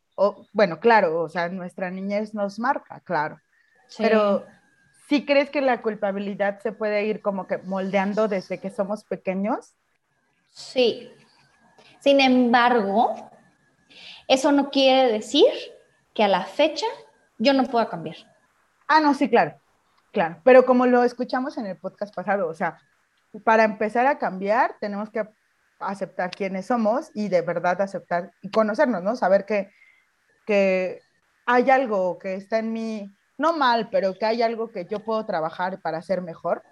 bueno, 0.52 0.80
claro, 0.80 1.22
o 1.22 1.30
sea, 1.30 1.50
nuestra 1.50 1.90
niñez 1.90 2.34
nos 2.34 2.60
marca, 2.60 3.00
claro, 3.02 3.40
pero 3.98 4.46
¿sí 5.08 5.26
crees 5.26 5.50
que 5.50 5.62
la 5.62 5.82
culpabilidad 5.82 6.60
se 6.60 6.72
puede 6.72 7.06
ir 7.06 7.22
como 7.22 7.48
que 7.48 7.60
moldeando 7.60 8.28
desde 8.28 8.60
que 8.60 8.70
somos 8.70 9.04
pequeños? 9.06 9.74
Sí. 10.52 11.12
Sin 12.00 12.20
embargo, 12.20 13.32
eso 14.28 14.52
no 14.52 14.70
quiere 14.70 15.12
decir 15.12 15.46
que 16.14 16.24
a 16.24 16.28
la 16.28 16.44
fecha 16.46 16.88
yo 17.38 17.54
no 17.54 17.64
pueda 17.64 17.88
cambiar. 17.88 18.18
Ah, 18.88 19.00
no, 19.00 19.14
sí, 19.14 19.30
claro, 19.30 19.60
claro. 20.12 20.38
Pero 20.44 20.66
como 20.66 20.86
lo 20.86 21.04
escuchamos 21.04 21.58
en 21.58 21.66
el 21.66 21.78
podcast 21.78 22.14
pasado, 22.14 22.48
o 22.48 22.54
sea, 22.54 22.80
para 23.44 23.64
empezar 23.64 24.06
a 24.06 24.18
cambiar 24.18 24.76
tenemos 24.80 25.10
que 25.10 25.28
aceptar 25.80 26.32
quiénes 26.32 26.68
somos 26.68 27.10
y 27.14 27.30
de 27.30 27.42
verdad 27.42 27.82
aceptar 27.82 28.32
y 28.42 28.50
conocernos, 28.50 29.04
¿no? 29.04 29.16
Saber 29.16 29.46
que, 29.46 29.72
que 30.46 31.02
hay 31.46 31.70
algo 31.70 32.20
que 32.20 32.36
está 32.36 32.60
en 32.60 32.72
mí, 32.72 33.16
no 33.38 33.54
mal, 33.58 33.90
pero 33.90 34.14
que 34.14 34.26
hay 34.26 34.42
algo 34.42 34.72
que 34.72 34.86
yo 34.86 35.04
puedo 35.04 35.26
trabajar 35.26 35.82
para 35.82 36.02
ser 36.02 36.22
mejor. 36.22 36.64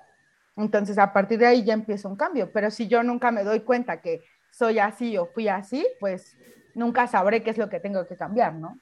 Entonces, 0.56 0.98
a 0.98 1.12
partir 1.12 1.40
de 1.40 1.48
ahí 1.48 1.64
ya 1.64 1.74
empieza 1.74 2.08
un 2.08 2.16
cambio. 2.16 2.52
Pero 2.52 2.70
si 2.70 2.88
yo 2.88 3.04
nunca 3.04 3.32
me 3.32 3.44
doy 3.44 3.62
cuenta 3.62 4.02
que 4.02 4.22
soy 4.52 4.80
así 4.80 5.18
o 5.18 5.26
fui 5.26 5.48
así, 5.48 5.86
pues 6.00 6.38
nunca 6.76 7.08
sabré 7.08 7.42
qué 7.44 7.50
es 7.50 7.58
lo 7.58 7.70
que 7.70 7.80
tengo 7.80 8.06
que 8.06 8.16
cambiar, 8.16 8.54
¿no? 8.54 8.80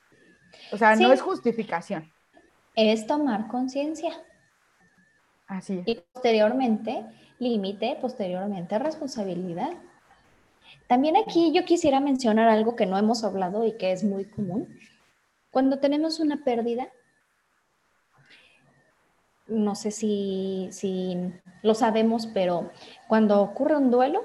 O 0.72 0.78
sea, 0.78 0.96
no 0.96 1.13
es 1.13 1.22
justificación 1.22 2.12
es 2.75 3.08
tomar 3.08 3.47
conciencia. 3.47 4.12
Así 5.47 5.82
Y 5.86 5.95
posteriormente, 6.13 7.05
límite, 7.39 7.97
posteriormente, 7.99 8.77
responsabilidad. 8.79 9.71
También 10.88 11.17
aquí 11.17 11.51
yo 11.53 11.65
quisiera 11.65 11.99
mencionar 11.99 12.49
algo 12.49 12.75
que 12.75 12.86
no 12.86 12.97
hemos 12.97 13.23
hablado 13.23 13.65
y 13.65 13.77
que 13.77 13.91
es 13.91 14.03
muy 14.03 14.25
común. 14.25 14.77
Cuando 15.51 15.79
tenemos 15.79 16.19
una 16.19 16.43
pérdida, 16.43 16.89
no 19.47 19.73
sé 19.73 19.89
si, 19.89 20.69
si 20.71 21.17
lo 21.63 21.73
sabemos, 21.73 22.27
pero 22.27 22.71
cuando 23.08 23.41
ocurre 23.41 23.75
un 23.77 23.89
duelo, 23.89 24.23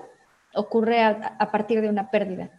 ocurre 0.55 1.03
a 1.03 1.51
partir 1.51 1.81
de 1.81 1.89
una 1.89 2.11
pérdida. 2.11 2.51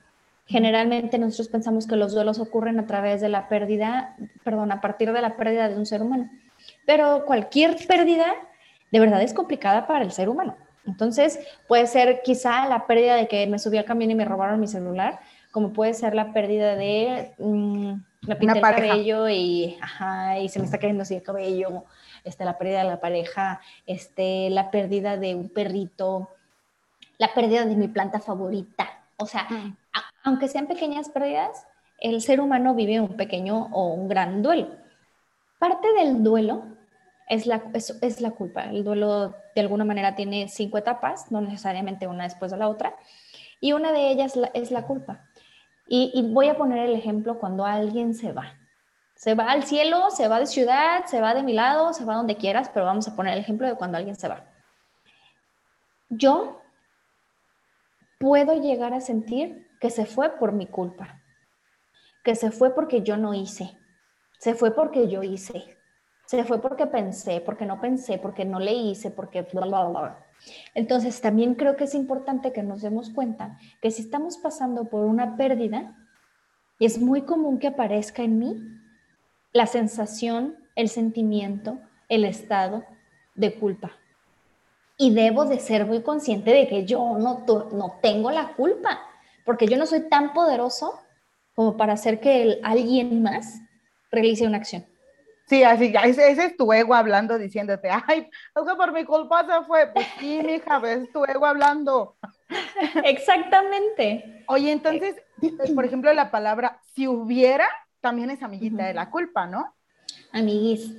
Generalmente 0.47 1.17
nosotros 1.17 1.47
pensamos 1.47 1.87
que 1.87 1.95
los 1.95 2.13
duelos 2.13 2.39
ocurren 2.39 2.79
a 2.79 2.85
través 2.85 3.21
de 3.21 3.29
la 3.29 3.47
pérdida, 3.47 4.15
perdón, 4.43 4.71
a 4.71 4.81
partir 4.81 5.11
de 5.11 5.21
la 5.21 5.35
pérdida 5.37 5.69
de 5.69 5.75
un 5.75 5.85
ser 5.85 6.01
humano. 6.01 6.29
Pero 6.85 7.25
cualquier 7.25 7.75
pérdida 7.87 8.27
de 8.91 8.99
verdad 8.99 9.21
es 9.21 9.33
complicada 9.33 9.87
para 9.87 10.03
el 10.03 10.11
ser 10.11 10.29
humano. 10.29 10.55
Entonces, 10.85 11.39
puede 11.67 11.87
ser 11.87 12.21
quizá 12.23 12.67
la 12.67 12.85
pérdida 12.85 13.15
de 13.15 13.27
que 13.27 13.47
me 13.47 13.57
subí 13.57 13.77
al 13.77 13.85
camión 13.85 14.11
y 14.11 14.15
me 14.15 14.25
robaron 14.25 14.59
mi 14.59 14.67
celular, 14.67 15.19
como 15.51 15.73
puede 15.73 15.93
ser 15.93 16.13
la 16.13 16.31
pérdida 16.31 16.75
de 16.75 17.33
mm, 17.39 17.93
me 18.27 18.35
pinté 18.35 18.57
el 18.57 18.61
cabello 18.61 19.29
y, 19.29 19.77
y 20.41 20.49
se 20.49 20.59
me 20.59 20.65
está 20.65 20.77
cayendo 20.77 21.03
así 21.03 21.15
el 21.15 21.23
cabello, 21.23 21.85
este, 22.23 22.45
la 22.45 22.57
pérdida 22.57 22.79
de 22.79 22.89
la 22.89 22.99
pareja, 22.99 23.61
este, 23.85 24.49
la 24.49 24.71
pérdida 24.71 25.17
de 25.17 25.35
un 25.35 25.49
perrito, 25.49 26.29
la 27.17 27.33
pérdida 27.33 27.65
de 27.65 27.75
mi 27.75 27.87
planta 27.87 28.19
favorita. 28.19 28.89
O 29.17 29.25
sea, 29.25 29.47
aunque 30.23 30.47
sean 30.47 30.67
pequeñas 30.67 31.09
pérdidas, 31.09 31.67
el 31.99 32.21
ser 32.21 32.41
humano 32.41 32.75
vive 32.75 32.99
un 32.99 33.15
pequeño 33.15 33.69
o 33.71 33.93
un 33.93 34.07
gran 34.07 34.41
duelo. 34.41 34.75
Parte 35.59 35.87
del 35.93 36.23
duelo 36.23 36.65
es 37.27 37.45
la, 37.45 37.63
es, 37.73 38.21
la 38.21 38.31
culpa. 38.31 38.63
El 38.65 38.83
duelo 38.83 39.35
de 39.55 39.61
alguna 39.61 39.85
manera 39.85 40.15
tiene 40.15 40.47
cinco 40.47 40.77
etapas, 40.77 41.31
no 41.31 41.41
necesariamente 41.41 42.07
una 42.07 42.23
después 42.25 42.51
de 42.51 42.57
la 42.57 42.67
otra, 42.67 42.95
y 43.59 43.73
una 43.73 43.91
de 43.91 44.09
ellas 44.09 44.37
es 44.53 44.71
la 44.71 44.85
culpa. 44.85 45.25
Y, 45.87 46.11
y, 46.13 46.33
voy 46.33 46.49
a 46.49 46.57
poner 46.57 46.79
el 46.79 46.95
ejemplo 46.95 47.39
cuando 47.39 47.65
alguien 47.65 48.13
se 48.13 48.31
va. 48.31 48.53
Se 49.15 49.33
va 49.33 49.51
al 49.51 49.63
cielo, 49.63 50.09
se 50.09 50.27
va 50.27 50.39
de 50.39 50.47
ciudad, 50.47 51.05
se 51.05 51.21
va 51.21 51.33
de 51.33 51.43
mi 51.43 51.53
lado, 51.53 51.93
se 51.93 52.05
va 52.05 52.15
donde 52.15 52.35
quieras, 52.35 52.69
pero 52.73 52.85
vamos 52.85 53.07
a 53.07 53.15
poner 53.15 53.33
el 53.33 53.39
ejemplo 53.39 53.67
de 53.67 53.75
cuando 53.75 53.97
alguien 53.97 54.15
se 54.15 54.27
va. 54.27 54.45
Yo 56.09 56.61
puedo 58.19 58.59
llegar 58.59 58.93
a 58.93 59.01
sentir 59.01 59.67
que 59.79 59.89
se 59.89 60.05
fue 60.05 60.37
por 60.37 60.51
mi 60.51 60.67
culpa, 60.67 61.21
que 62.23 62.35
se 62.35 62.51
fue 62.51 62.73
porque 62.73 63.01
yo 63.01 63.17
no 63.17 63.33
hice, 63.33 63.77
se 64.39 64.55
fue 64.55 64.73
porque 64.75 65.07
yo 65.07 65.23
hice, 65.23 65.77
se 66.25 66.43
fue 66.43 66.59
porque 66.61 66.87
pensé, 66.87 67.41
porque 67.41 67.65
no 67.65 67.79
pensé, 67.79 68.17
porque 68.17 68.45
no 68.45 68.59
le 68.59 68.73
hice, 68.73 69.11
porque 69.11 69.43
bla, 69.43 69.65
bla, 69.65 69.83
bla. 69.87 70.25
Entonces, 70.73 71.21
también 71.21 71.55
creo 71.55 71.75
que 71.75 71.85
es 71.85 71.95
importante 71.95 72.51
que 72.51 72.63
nos 72.63 72.81
demos 72.81 73.09
cuenta 73.09 73.57
que 73.81 73.91
si 73.91 74.01
estamos 74.01 74.37
pasando 74.37 74.85
por 74.85 75.05
una 75.05 75.37
pérdida, 75.37 75.95
es 76.79 76.99
muy 76.99 77.21
común 77.21 77.59
que 77.59 77.67
aparezca 77.67 78.23
en 78.23 78.39
mí 78.39 78.55
la 79.53 79.67
sensación, 79.67 80.57
el 80.75 80.89
sentimiento, 80.89 81.79
el 82.09 82.25
estado 82.25 82.83
de 83.35 83.55
culpa. 83.55 83.91
Y 84.97 85.13
debo 85.13 85.45
de 85.45 85.59
ser 85.59 85.85
muy 85.85 86.01
consciente 86.01 86.51
de 86.51 86.67
que 86.67 86.85
yo 86.85 87.17
no, 87.17 87.45
no 87.47 87.99
tengo 88.01 88.31
la 88.31 88.53
culpa, 88.55 88.99
porque 89.45 89.67
yo 89.67 89.77
no 89.77 89.85
soy 89.85 90.09
tan 90.09 90.33
poderoso 90.33 90.99
como 91.53 91.77
para 91.77 91.93
hacer 91.93 92.19
que 92.19 92.59
alguien 92.63 93.23
más 93.23 93.61
realice 94.11 94.45
una 94.45 94.57
acción. 94.57 94.85
Sí, 95.47 95.63
así, 95.63 95.93
ese, 96.03 96.31
ese, 96.31 96.45
es 96.45 96.57
tu 96.57 96.73
ego 96.73 96.95
hablando, 96.95 97.37
diciéndote, 97.37 97.89
ay, 97.89 98.27
es 98.55 98.63
que 98.67 98.75
por 98.75 98.91
mi 98.91 99.05
culpa 99.05 99.45
se 99.45 99.65
fue. 99.65 99.87
Pues 99.93 100.07
sí, 100.19 100.39
hija, 100.49 100.81
es 100.91 101.11
tu 101.11 101.23
ego 101.23 101.45
hablando. 101.45 102.17
Exactamente. 103.03 104.43
Oye, 104.47 104.71
entonces, 104.71 105.15
por 105.75 105.85
ejemplo, 105.85 106.11
la 106.13 106.31
palabra 106.31 106.79
si 106.93 107.07
hubiera 107.07 107.67
también 108.01 108.31
es 108.31 108.41
amiguita 108.41 108.85
de 108.85 108.93
la 108.93 109.09
culpa, 109.11 109.45
¿no? 109.45 109.75
Amiguis. 110.31 110.91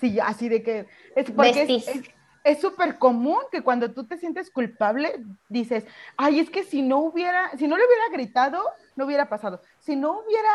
Sí, 0.00 0.18
así 0.20 0.48
de 0.48 0.62
que 0.62 0.86
es 1.16 1.30
porque 1.30 1.62
es 1.62 2.13
súper 2.60 2.98
común 2.98 3.38
que 3.50 3.62
cuando 3.62 3.90
tú 3.92 4.04
te 4.04 4.18
sientes 4.18 4.50
culpable 4.50 5.24
dices, 5.48 5.84
ay, 6.16 6.40
es 6.40 6.50
que 6.50 6.62
si 6.62 6.82
no 6.82 6.98
hubiera, 6.98 7.50
si 7.56 7.66
no 7.66 7.76
le 7.76 7.84
hubiera 7.86 8.08
gritado, 8.12 8.62
no 8.96 9.06
hubiera 9.06 9.28
pasado. 9.28 9.62
Si 9.78 9.96
no 9.96 10.20
hubiera 10.20 10.50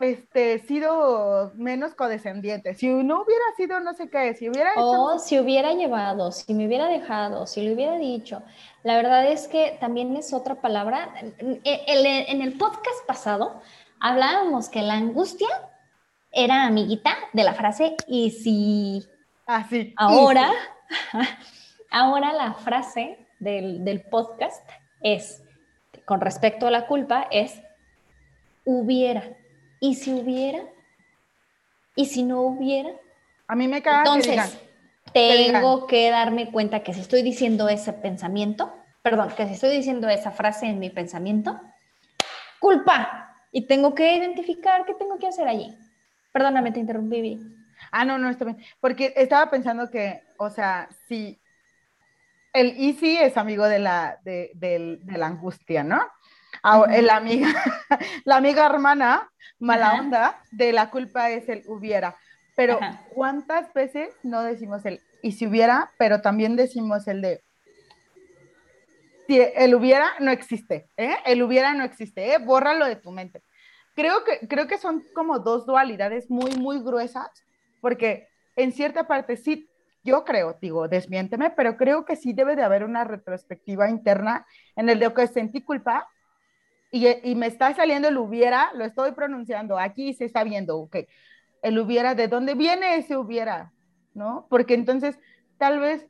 este, 0.00 0.58
sido 0.58 1.52
menos 1.54 1.94
codescendiente, 1.94 2.74
si 2.74 2.88
no 2.88 3.22
hubiera 3.22 3.44
sido 3.56 3.78
no 3.78 3.94
sé 3.94 4.10
qué, 4.10 4.34
si 4.34 4.48
hubiera 4.48 4.72
hecho... 4.72 4.82
O 4.82 5.18
si 5.20 5.38
hubiera 5.38 5.72
llevado, 5.74 6.32
si 6.32 6.54
me 6.54 6.66
hubiera 6.66 6.86
dejado, 6.86 7.46
si 7.46 7.62
le 7.62 7.74
hubiera 7.74 7.96
dicho. 7.96 8.42
La 8.82 8.96
verdad 8.96 9.24
es 9.30 9.46
que 9.46 9.78
también 9.80 10.16
es 10.16 10.32
otra 10.32 10.56
palabra. 10.56 11.14
En 11.38 12.42
el 12.42 12.58
podcast 12.58 13.06
pasado 13.06 13.62
hablábamos 14.00 14.68
que 14.68 14.82
la 14.82 14.94
angustia 14.94 15.48
era 16.32 16.66
amiguita 16.66 17.16
de 17.32 17.44
la 17.44 17.54
frase 17.54 17.94
y 18.08 18.30
si... 18.30 19.06
Ah, 19.46 19.66
sí. 19.68 19.92
Ahora, 19.96 20.50
ahora 21.90 22.32
la 22.32 22.54
frase 22.54 23.26
del, 23.38 23.84
del 23.84 24.02
podcast 24.02 24.68
es, 25.00 25.42
con 26.04 26.20
respecto 26.20 26.66
a 26.66 26.70
la 26.70 26.86
culpa, 26.86 27.26
es 27.30 27.60
hubiera 28.64 29.24
¿Y 29.82 29.96
si 29.96 30.12
hubiera? 30.12 30.60
¿Y 31.96 32.06
si 32.06 32.22
no 32.22 32.42
hubiera? 32.42 32.90
A 33.48 33.56
mí 33.56 33.66
me 33.66 33.82
caga 33.82 33.98
Entonces, 33.98 34.56
tengo 35.12 35.88
que 35.88 36.08
darme 36.08 36.52
cuenta 36.52 36.84
que 36.84 36.94
si 36.94 37.00
estoy 37.00 37.22
diciendo 37.22 37.68
ese 37.68 37.92
pensamiento, 37.92 38.72
perdón, 39.02 39.30
que 39.36 39.44
si 39.48 39.54
estoy 39.54 39.70
diciendo 39.70 40.08
esa 40.08 40.30
frase 40.30 40.66
en 40.66 40.78
mi 40.78 40.88
pensamiento, 40.90 41.60
culpa. 42.60 43.34
Y 43.50 43.66
tengo 43.66 43.92
que 43.92 44.14
identificar 44.14 44.84
qué 44.84 44.94
tengo 44.94 45.18
que 45.18 45.26
hacer 45.26 45.48
allí. 45.48 45.76
Perdóname, 46.32 46.70
te 46.70 46.78
interrumpí. 46.78 47.40
Ah, 47.92 48.04
no, 48.04 48.18
no, 48.18 48.28
está 48.28 48.44
bien. 48.44 48.58
Porque 48.80 49.12
estaba 49.16 49.50
pensando 49.50 49.90
que, 49.90 50.22
o 50.38 50.50
sea, 50.50 50.88
si 51.06 51.40
el 52.52 52.74
easy 52.78 53.16
es 53.16 53.36
amigo 53.36 53.66
de 53.68 53.78
la, 53.78 54.18
de, 54.24 54.50
de 54.54 55.18
la 55.18 55.26
angustia, 55.26 55.84
¿no? 55.84 56.00
la 56.62 57.16
amiga, 57.16 57.48
la 58.24 58.36
amiga 58.36 58.66
hermana 58.66 59.30
mala 59.58 59.94
onda 59.94 60.40
de 60.50 60.72
la 60.72 60.90
culpa 60.90 61.30
es 61.30 61.48
el 61.48 61.62
hubiera. 61.66 62.16
Pero 62.54 62.78
¿cuántas 63.14 63.72
veces 63.72 64.14
no 64.22 64.42
decimos 64.42 64.84
el 64.84 65.00
y 65.22 65.32
si 65.32 65.46
hubiera, 65.46 65.92
pero 65.98 66.20
también 66.20 66.56
decimos 66.56 67.06
el 67.08 67.22
de 67.22 67.42
si 69.26 69.40
el 69.40 69.74
hubiera 69.74 70.10
no 70.18 70.30
existe, 70.32 70.90
¿eh? 70.96 71.16
El 71.24 71.42
hubiera 71.42 71.72
no 71.74 71.84
existe, 71.84 72.34
¿eh? 72.34 72.38
Bórralo 72.38 72.86
de 72.86 72.96
tu 72.96 73.12
mente. 73.12 73.42
Creo 73.94 74.24
que, 74.24 74.46
creo 74.48 74.66
que 74.66 74.78
son 74.78 75.04
como 75.14 75.38
dos 75.38 75.64
dualidades 75.64 76.28
muy, 76.28 76.50
muy 76.56 76.80
gruesas, 76.82 77.30
porque 77.82 78.28
en 78.56 78.72
cierta 78.72 79.06
parte 79.06 79.36
sí, 79.36 79.68
yo 80.04 80.24
creo, 80.24 80.56
digo, 80.60 80.88
desmiénteme, 80.88 81.50
pero 81.50 81.76
creo 81.76 82.06
que 82.06 82.16
sí 82.16 82.32
debe 82.32 82.56
de 82.56 82.62
haber 82.62 82.84
una 82.84 83.04
retrospectiva 83.04 83.90
interna 83.90 84.46
en 84.76 84.88
el 84.88 84.98
de 84.98 85.12
que 85.12 85.26
sentí 85.26 85.60
culpa, 85.62 86.08
y, 86.92 87.34
me 87.34 87.46
está 87.46 87.74
saliendo 87.74 88.08
el 88.08 88.18
hubiera, 88.18 88.70
lo 88.74 88.84
estoy 88.84 89.12
pronunciando, 89.12 89.78
aquí 89.78 90.12
se 90.12 90.26
está 90.26 90.44
viendo, 90.44 90.76
ok, 90.78 90.96
el 91.62 91.78
hubiera, 91.78 92.14
¿de 92.14 92.28
dónde 92.28 92.54
viene 92.54 92.96
ese 92.96 93.16
hubiera? 93.16 93.72
¿No? 94.12 94.46
Porque 94.50 94.74
entonces 94.74 95.18
tal 95.56 95.80
vez 95.80 96.06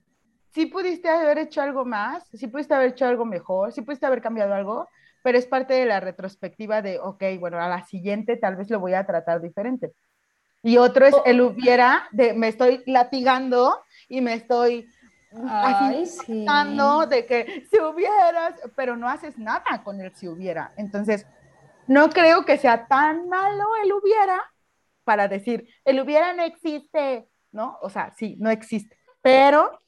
sí 0.51 0.67
pudiste 0.67 1.09
haber 1.09 1.39
hecho 1.39 1.63
algo 1.63 1.85
más, 1.85 2.27
sí 2.35 2.49
pudiste 2.49 2.75
haber 2.75 2.91
hecho 2.91 3.07
algo 3.07 3.25
mejor, 3.25 3.73
sí 3.73 3.83
pudiste 3.83 4.07
haber 4.07 4.21
cambiado 4.21 4.55
algo, 4.55 4.89
pero 5.23 5.39
es 5.39 5.47
parte 5.47 5.75
de 5.75 5.87
la 5.87 6.01
retrospectiva 6.01 6.83
de, 6.83 6.99
ok, 6.99 7.23
bueno, 7.39 7.61
a 7.61 7.69
la 7.69 7.85
siguiente 7.85 8.37
tal 8.37 8.57
vez 8.57 8.69
lo 8.69 8.81
voy 8.81 8.95
a 8.95 9.07
tratar 9.07 9.41
diferente. 9.41 9.93
Y 10.63 10.77
otro 10.79 11.07
es 11.07 11.15
el 11.25 11.41
hubiera 11.41 12.09
de 12.13 12.35
me 12.35 12.49
estoy 12.49 12.83
latigando 12.87 13.83
y 14.09 14.21
me 14.21 14.35
estoy 14.35 14.89
Ay, 15.49 16.07
sí. 16.07 16.47
de 17.09 17.27
que 17.27 17.67
si 17.71 17.81
hubieras, 17.81 18.55
pero 18.77 18.97
no 18.97 19.09
haces 19.09 19.39
nada 19.39 19.83
con 19.83 20.01
el 20.01 20.15
si 20.15 20.29
hubiera. 20.29 20.73
Entonces, 20.77 21.27
no 21.87 22.11
creo 22.11 22.45
que 22.45 22.59
sea 22.59 22.87
tan 22.87 23.29
malo 23.29 23.65
el 23.83 23.93
hubiera 23.93 24.43
para 25.05 25.29
decir, 25.29 25.69
el 25.85 26.01
hubiera 26.01 26.33
no 26.33 26.43
existe, 26.43 27.29
¿no? 27.51 27.79
O 27.83 27.91
sea, 27.91 28.13
sí, 28.17 28.37
no 28.39 28.51
existe. 28.51 28.97
Pero, 29.21 29.79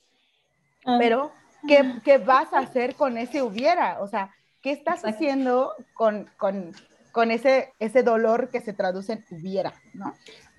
ah. 0.86 0.96
pero, 0.98 1.32
¿qué, 1.68 2.00
¿qué, 2.04 2.18
vas 2.18 2.52
a 2.52 2.58
hacer 2.58 2.94
con 2.96 3.18
ese 3.18 3.42
hubiera? 3.42 4.00
O 4.00 4.08
sea, 4.08 4.34
¿qué 4.60 4.72
estás 4.72 5.04
haciendo 5.04 5.72
con, 5.94 6.30
con, 6.36 6.72
con 7.12 7.30
ese, 7.30 7.72
ese 7.78 8.02
dolor 8.02 8.48
que 8.48 8.60
se 8.60 8.72
traduce 8.72 9.12
en 9.12 9.24
hubiera, 9.30 9.74
¿no? 9.92 10.14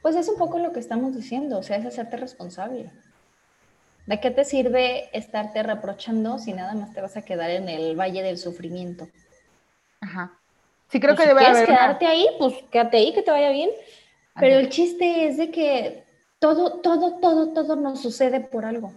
Pues 0.06 0.15
es 0.18 0.30
un 0.30 0.38
poco 0.38 0.60
lo 0.60 0.72
que 0.72 0.80
estamos 0.80 1.15
diciendo, 1.15 1.58
o 1.58 1.63
sea, 1.63 1.78
es 1.78 1.86
hacerte 1.88 2.15
responsable. 2.15 2.91
¿De 4.06 4.20
qué 4.20 4.30
te 4.30 4.46
sirve 4.46 5.10
estarte 5.18 5.63
reprochando 5.63 6.38
si 6.38 6.54
nada 6.54 6.76
más 6.76 6.94
te 6.94 7.02
vas 7.02 7.18
a 7.18 7.24
quedar 7.24 7.50
en 7.50 7.70
el 7.70 8.00
valle 8.00 8.22
del 8.22 8.38
sufrimiento? 8.38 9.08
Ajá. 10.02 10.38
Sí, 10.89 11.00
creo 11.00 11.15
que 11.15 11.24
si 11.24 11.30
debe 11.30 11.39
quieres 11.39 11.65
quedarte 11.65 12.06
ahí, 12.06 12.28
pues 12.38 12.54
quédate 12.70 12.98
ahí, 12.98 13.13
que 13.15 13.24
te 13.24 13.32
vaya 13.32 13.50
bien. 13.50 13.72
Pero 14.39 14.60
el 14.60 14.70
chiste 14.70 15.28
es 15.28 15.38
de 15.38 15.50
que 15.50 16.04
todo, 16.38 16.82
todo, 16.82 17.20
todo, 17.20 17.54
todo 17.54 17.76
nos 17.76 18.00
sucede 18.00 18.41
por 18.41 18.63
algo. 18.63 18.94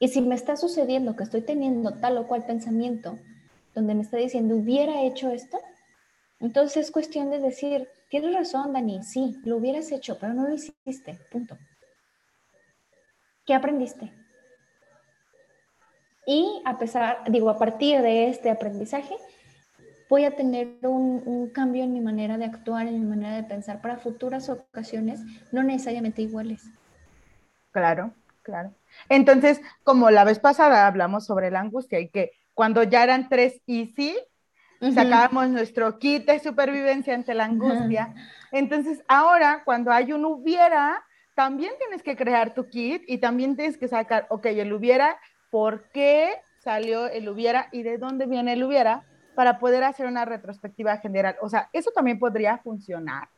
Y 0.00 0.08
si 0.08 0.22
me 0.22 0.34
está 0.34 0.56
sucediendo 0.56 1.14
que 1.14 1.22
estoy 1.22 1.42
teniendo 1.42 1.94
tal 2.00 2.18
o 2.18 2.26
cual 2.26 2.44
pensamiento 2.44 3.16
donde 3.76 3.94
me 3.94 4.02
está 4.02 4.16
diciendo, 4.16 4.56
hubiera 4.56 5.02
hecho 5.02 5.30
esto, 5.30 5.60
entonces 6.40 6.86
es 6.86 6.90
cuestión 6.90 7.30
de 7.30 7.38
decir, 7.38 7.88
tienes 8.20 8.32
razón, 8.32 8.72
Dani, 8.72 9.02
sí, 9.02 9.40
lo 9.44 9.56
hubieras 9.56 9.90
hecho, 9.90 10.16
pero 10.20 10.34
no 10.34 10.46
lo 10.46 10.54
hiciste, 10.54 11.18
punto. 11.32 11.58
¿Qué 13.44 13.52
aprendiste? 13.52 14.12
Y 16.24 16.62
a 16.64 16.78
pesar, 16.78 17.24
digo, 17.28 17.50
a 17.50 17.58
partir 17.58 18.02
de 18.02 18.28
este 18.28 18.50
aprendizaje, 18.50 19.16
voy 20.08 20.26
a 20.26 20.36
tener 20.36 20.78
un, 20.82 21.50
cambio 21.52 21.82
en 21.82 21.92
mi 21.92 22.00
manera 22.00 22.38
de 22.38 22.44
actuar, 22.44 22.86
en 22.86 23.00
mi 23.00 23.04
manera 23.04 23.34
de 23.34 23.42
pensar 23.42 23.80
para 23.80 23.96
futuras 23.96 24.48
ocasiones, 24.48 25.20
no 25.50 25.64
necesariamente 25.64 26.22
iguales. 26.22 26.62
Claro, 27.72 28.14
claro. 28.42 28.72
Entonces, 29.08 29.60
como 29.82 30.12
la 30.12 30.22
vez 30.22 30.38
pasada 30.38 30.86
hablamos 30.86 31.26
sobre 31.26 31.50
la 31.50 31.58
angustia 31.58 31.98
y 31.98 32.10
que 32.10 32.30
cuando 32.54 32.84
ya 32.84 33.02
eran 33.02 33.28
tres 33.28 33.60
easy, 34.80 34.94
sacábamos 34.94 35.48
nuestro 35.48 35.98
kit 35.98 36.26
de 36.26 36.38
supervivencia 36.38 37.14
ante 37.14 37.34
la 37.34 37.44
angustia. 37.44 38.14
Entonces, 38.52 39.02
ahora 39.08 39.62
cuando 39.64 39.90
hay 39.90 40.12
un 40.12 40.24
hubiera, 40.24 41.04
también 41.34 41.72
tienes 41.78 42.02
que 42.02 42.16
crear 42.16 42.54
tu 42.54 42.68
kit 42.68 43.02
y 43.06 43.18
también 43.18 43.56
tienes 43.56 43.76
que 43.76 43.88
sacar, 43.88 44.26
ok, 44.30 44.46
el 44.46 44.72
hubiera, 44.72 45.18
¿por 45.50 45.90
qué 45.90 46.34
salió 46.58 47.06
el 47.06 47.28
hubiera 47.28 47.68
y 47.72 47.82
de 47.82 47.98
dónde 47.98 48.26
viene 48.26 48.52
el 48.52 48.64
hubiera? 48.64 49.04
Para 49.34 49.58
poder 49.58 49.82
hacer 49.82 50.06
una 50.06 50.24
retrospectiva 50.24 50.96
general. 50.98 51.36
O 51.42 51.48
sea, 51.48 51.68
eso 51.72 51.90
también 51.90 52.18
podría 52.18 52.58
funcionar. 52.58 53.28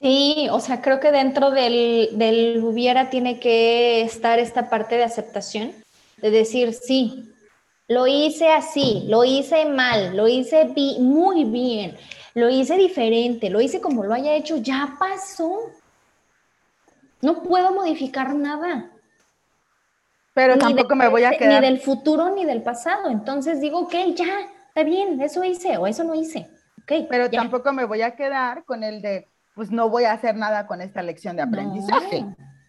Sí, 0.00 0.48
o 0.50 0.60
sea, 0.60 0.82
creo 0.82 1.00
que 1.00 1.10
dentro 1.10 1.50
del, 1.50 2.10
del 2.12 2.62
hubiera 2.62 3.08
tiene 3.08 3.40
que 3.40 4.02
estar 4.02 4.38
esta 4.38 4.68
parte 4.68 4.96
de 4.96 5.04
aceptación, 5.04 5.72
de 6.18 6.30
decir, 6.30 6.74
sí, 6.74 7.32
lo 7.88 8.06
hice 8.06 8.48
así, 8.48 9.04
lo 9.08 9.24
hice 9.24 9.66
mal, 9.66 10.16
lo 10.16 10.26
hice 10.28 10.72
muy 10.98 11.44
bien, 11.44 11.96
lo 12.34 12.48
hice 12.48 12.76
diferente, 12.76 13.50
lo 13.50 13.60
hice 13.60 13.80
como 13.80 14.04
lo 14.04 14.14
haya 14.14 14.34
hecho, 14.34 14.56
ya 14.56 14.96
pasó. 14.98 15.70
No 17.22 17.42
puedo 17.42 17.72
modificar 17.72 18.34
nada. 18.34 18.90
Pero 20.34 20.58
tampoco 20.58 20.94
me 20.94 21.08
voy 21.08 21.24
a 21.24 21.30
quedar. 21.30 21.62
Ni 21.62 21.68
del 21.68 21.80
futuro 21.80 22.28
ni 22.34 22.44
del 22.44 22.62
pasado. 22.62 23.08
Entonces 23.08 23.58
digo, 23.60 23.80
ok, 23.80 23.94
ya, 24.14 24.40
está 24.68 24.82
bien, 24.84 25.20
eso 25.22 25.42
hice 25.42 25.78
o 25.78 25.86
eso 25.86 26.04
no 26.04 26.14
hice. 26.14 26.50
Okay, 26.82 27.06
Pero 27.08 27.30
tampoco 27.30 27.72
me 27.72 27.84
voy 27.84 28.02
a 28.02 28.14
quedar 28.14 28.64
con 28.64 28.84
el 28.84 29.00
de, 29.00 29.28
pues 29.54 29.70
no 29.70 29.88
voy 29.88 30.04
a 30.04 30.12
hacer 30.12 30.36
nada 30.36 30.66
con 30.66 30.80
esta 30.82 31.02
lección 31.02 31.36
de 31.36 31.42
aprendizaje. 31.42 32.26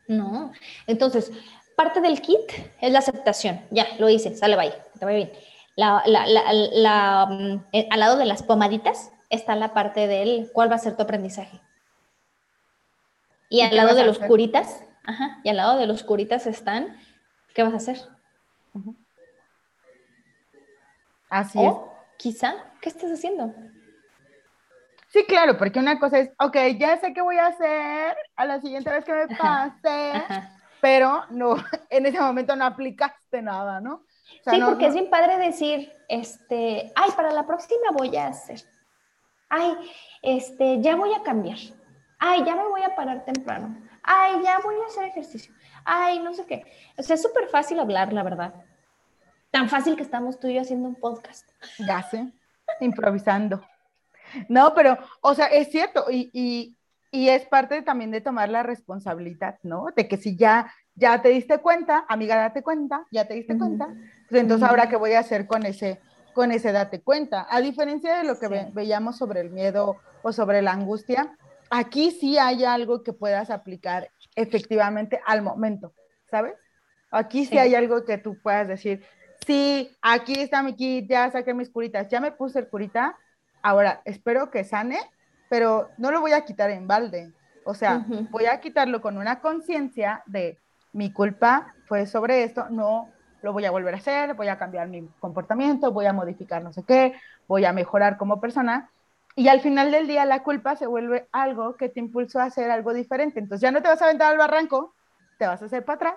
No, 0.07 0.53
entonces, 0.87 1.31
parte 1.77 2.01
del 2.01 2.21
kit 2.21 2.51
es 2.81 2.91
la 2.91 2.99
aceptación. 2.99 3.61
Ya, 3.69 3.85
lo 3.99 4.09
hice, 4.09 4.35
sale, 4.35 4.57
bye, 4.57 4.73
te 4.99 5.05
va 5.05 5.11
bien. 5.11 5.31
La, 5.75 6.01
la, 6.07 6.25
la, 6.25 7.25
mm, 7.27 7.65
al 7.91 7.99
lado 7.99 8.17
de 8.17 8.25
las 8.25 8.41
pomaditas 8.41 9.11
está 9.29 9.55
la 9.55 9.75
parte 9.75 10.07
del 10.07 10.49
cuál 10.53 10.71
va 10.71 10.75
a 10.75 10.79
ser 10.79 10.97
tu 10.97 11.03
aprendizaje. 11.03 11.61
Y, 13.49 13.61
al 13.61 13.75
lado 13.75 13.93
de 13.93 14.05
los 14.05 14.17
curitas, 14.17 14.83
ajá, 15.05 15.39
y 15.43 15.49
al 15.49 15.57
lado 15.57 15.77
de 15.77 15.85
los 15.85 16.03
curitas 16.03 16.47
están, 16.47 16.97
¿qué 17.53 17.61
vas 17.61 17.73
a 17.73 17.77
hacer? 17.77 17.97
Así 21.29 21.63
es. 21.63 21.73
Quizá, 22.17 22.55
¿qué 22.81 22.89
estás 22.89 23.11
haciendo? 23.11 23.53
Sí, 25.09 25.23
claro, 25.25 25.57
porque 25.59 25.79
una 25.79 25.99
cosa 25.99 26.19
es, 26.19 26.31
ok, 26.39 26.57
ya 26.79 26.97
sé 26.97 27.13
qué 27.13 27.21
voy 27.21 27.37
a 27.37 27.47
hacer 27.47 28.17
a 28.35 28.45
la 28.45 28.59
siguiente 28.59 28.89
vez 28.89 29.05
que 29.05 29.13
me 29.13 29.27
pase, 29.27 30.23
pero 30.81 31.23
no, 31.29 31.55
en 31.89 32.05
ese 32.05 32.19
momento 32.19 32.55
no 32.55 32.65
aplicaste 32.65 33.41
nada, 33.41 33.79
¿no? 33.79 34.03
sí, 34.49 34.59
porque 34.63 34.87
es 34.87 34.93
bien 34.93 35.09
padre 35.09 35.37
decir, 35.37 35.91
este, 36.09 36.91
ay, 36.95 37.09
para 37.15 37.31
la 37.31 37.45
próxima 37.45 37.91
voy 37.93 38.15
a 38.17 38.27
hacer, 38.27 38.61
ay, 39.49 39.73
este, 40.21 40.81
ya 40.81 40.95
voy 40.95 41.13
a 41.13 41.23
cambiar, 41.23 41.57
ay, 42.19 42.43
ya 42.45 42.55
me 42.55 42.67
voy 42.67 42.81
a 42.83 42.95
parar 42.95 43.25
temprano, 43.25 43.77
ay, 44.03 44.41
ya 44.43 44.59
voy 44.59 44.75
a 44.83 44.87
hacer 44.87 45.05
ejercicio, 45.05 45.53
ay, 45.85 46.19
no 46.19 46.33
sé 46.33 46.45
qué. 46.45 46.65
O 46.97 47.03
sea, 47.03 47.15
es 47.15 47.21
súper 47.21 47.47
fácil 47.47 47.79
hablar, 47.79 48.13
la 48.13 48.23
verdad. 48.23 48.53
Tan 49.51 49.69
fácil 49.69 49.95
que 49.95 50.03
estamos 50.03 50.39
tú 50.39 50.47
y 50.47 50.55
yo 50.55 50.61
haciendo 50.61 50.89
un 50.89 50.95
podcast. 50.95 51.49
Ya 51.79 52.03
sé, 52.03 52.27
improvisando. 52.81 53.63
No, 54.49 54.73
pero, 54.73 54.97
o 55.21 55.33
sea, 55.33 55.47
es 55.47 55.71
cierto, 55.71 56.05
y, 56.11 56.29
y, 56.33 56.76
y, 57.17 57.29
es 57.29 57.45
parte 57.45 57.81
también 57.81 58.11
de 58.11 58.21
tomar 58.21 58.49
la 58.49 58.63
responsabilidad, 58.63 59.59
¿no? 59.63 59.87
De 59.95 60.07
que 60.07 60.17
si 60.17 60.35
ya, 60.35 60.73
ya 60.95 61.21
te 61.21 61.29
diste 61.29 61.59
cuenta, 61.59 62.05
amiga, 62.07 62.35
date 62.35 62.63
cuenta, 62.63 63.05
ya 63.11 63.25
te 63.25 63.33
diste 63.33 63.57
cuenta, 63.57 63.87
pues 64.29 64.41
entonces 64.41 64.67
ahora 64.67 64.89
qué 64.89 64.95
voy 64.95 65.13
a 65.13 65.19
hacer 65.19 65.47
con 65.47 65.65
ese, 65.65 65.99
con 66.33 66.51
ese 66.51 66.71
date 66.71 67.01
cuenta. 67.01 67.47
A 67.49 67.61
diferencia 67.61 68.17
de 68.17 68.23
lo 68.23 68.39
que 68.39 68.69
veíamos 68.73 69.17
sobre 69.17 69.41
el 69.41 69.49
miedo 69.49 69.97
o 70.21 70.31
sobre 70.31 70.61
la 70.61 70.71
angustia, 70.71 71.37
aquí 71.69 72.11
sí 72.11 72.37
hay 72.37 72.63
algo 72.63 73.03
que 73.03 73.13
puedas 73.13 73.49
aplicar 73.49 74.09
efectivamente 74.35 75.19
al 75.25 75.41
momento, 75.41 75.93
¿sabes? 76.29 76.53
Aquí 77.11 77.45
sí, 77.45 77.51
sí 77.51 77.57
hay 77.57 77.75
algo 77.75 78.05
que 78.05 78.17
tú 78.17 78.37
puedas 78.41 78.67
decir, 78.67 79.03
sí, 79.45 79.95
aquí 80.01 80.33
está 80.33 80.61
mi 80.61 80.75
kit, 80.75 81.09
ya 81.09 81.31
saqué 81.31 81.53
mis 81.53 81.69
curitas, 81.69 82.07
ya 82.09 82.19
me 82.19 82.31
puse 82.31 82.59
el 82.59 82.67
curita, 82.67 83.15
Ahora, 83.61 84.01
espero 84.05 84.49
que 84.49 84.63
sane, 84.63 84.97
pero 85.49 85.89
no 85.97 86.11
lo 86.11 86.21
voy 86.21 86.33
a 86.33 86.45
quitar 86.45 86.69
en 86.69 86.87
balde. 86.87 87.31
O 87.63 87.73
sea, 87.73 88.05
voy 88.29 88.45
a 88.45 88.59
quitarlo 88.61 89.01
con 89.01 89.17
una 89.17 89.39
conciencia 89.39 90.23
de 90.25 90.57
mi 90.93 91.11
culpa 91.11 91.73
fue 91.85 92.05
sobre 92.05 92.43
esto, 92.43 92.67
no 92.69 93.09
lo 93.41 93.53
voy 93.53 93.65
a 93.65 93.71
volver 93.71 93.93
a 93.93 93.97
hacer, 93.97 94.33
voy 94.33 94.47
a 94.47 94.57
cambiar 94.57 94.87
mi 94.87 95.07
comportamiento, 95.19 95.91
voy 95.91 96.05
a 96.05 96.13
modificar 96.13 96.63
no 96.63 96.73
sé 96.73 96.83
qué, 96.83 97.13
voy 97.47 97.65
a 97.65 97.73
mejorar 97.73 98.17
como 98.17 98.39
persona. 98.39 98.89
Y 99.35 99.49
al 99.49 99.59
final 99.59 99.91
del 99.91 100.07
día 100.07 100.25
la 100.25 100.43
culpa 100.43 100.75
se 100.75 100.87
vuelve 100.87 101.27
algo 101.31 101.75
que 101.75 101.89
te 101.89 101.99
impulsó 101.99 102.39
a 102.39 102.45
hacer 102.45 102.71
algo 102.71 102.93
diferente. 102.93 103.39
Entonces 103.39 103.61
ya 103.61 103.71
no 103.71 103.81
te 103.81 103.89
vas 103.89 104.01
a 104.01 104.05
aventar 104.05 104.31
al 104.31 104.37
barranco, 104.37 104.95
te 105.37 105.45
vas 105.45 105.61
a 105.61 105.65
hacer 105.65 105.85
para 105.85 105.95
atrás 105.95 106.15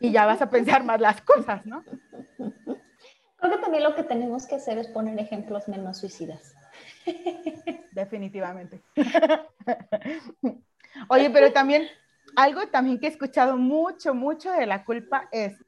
y 0.00 0.12
ya 0.12 0.26
vas 0.26 0.42
a 0.42 0.50
pensar 0.50 0.84
más 0.84 1.00
las 1.00 1.20
cosas, 1.22 1.64
¿no? 1.66 1.82
Creo 3.38 3.52
que 3.52 3.58
también 3.58 3.84
lo 3.84 3.94
que 3.94 4.02
tenemos 4.02 4.46
que 4.46 4.56
hacer 4.56 4.78
es 4.78 4.88
poner 4.88 5.18
ejemplos 5.18 5.68
menos 5.68 5.98
suicidas. 5.98 6.54
Definitivamente. 7.92 8.82
Oye, 11.08 11.30
pero 11.30 11.52
también 11.52 11.86
algo 12.36 12.66
también 12.68 12.98
que 12.98 13.06
he 13.06 13.10
escuchado 13.10 13.56
mucho, 13.56 14.14
mucho 14.14 14.52
de 14.52 14.66
la 14.66 14.84
culpa 14.84 15.28
es 15.32 15.64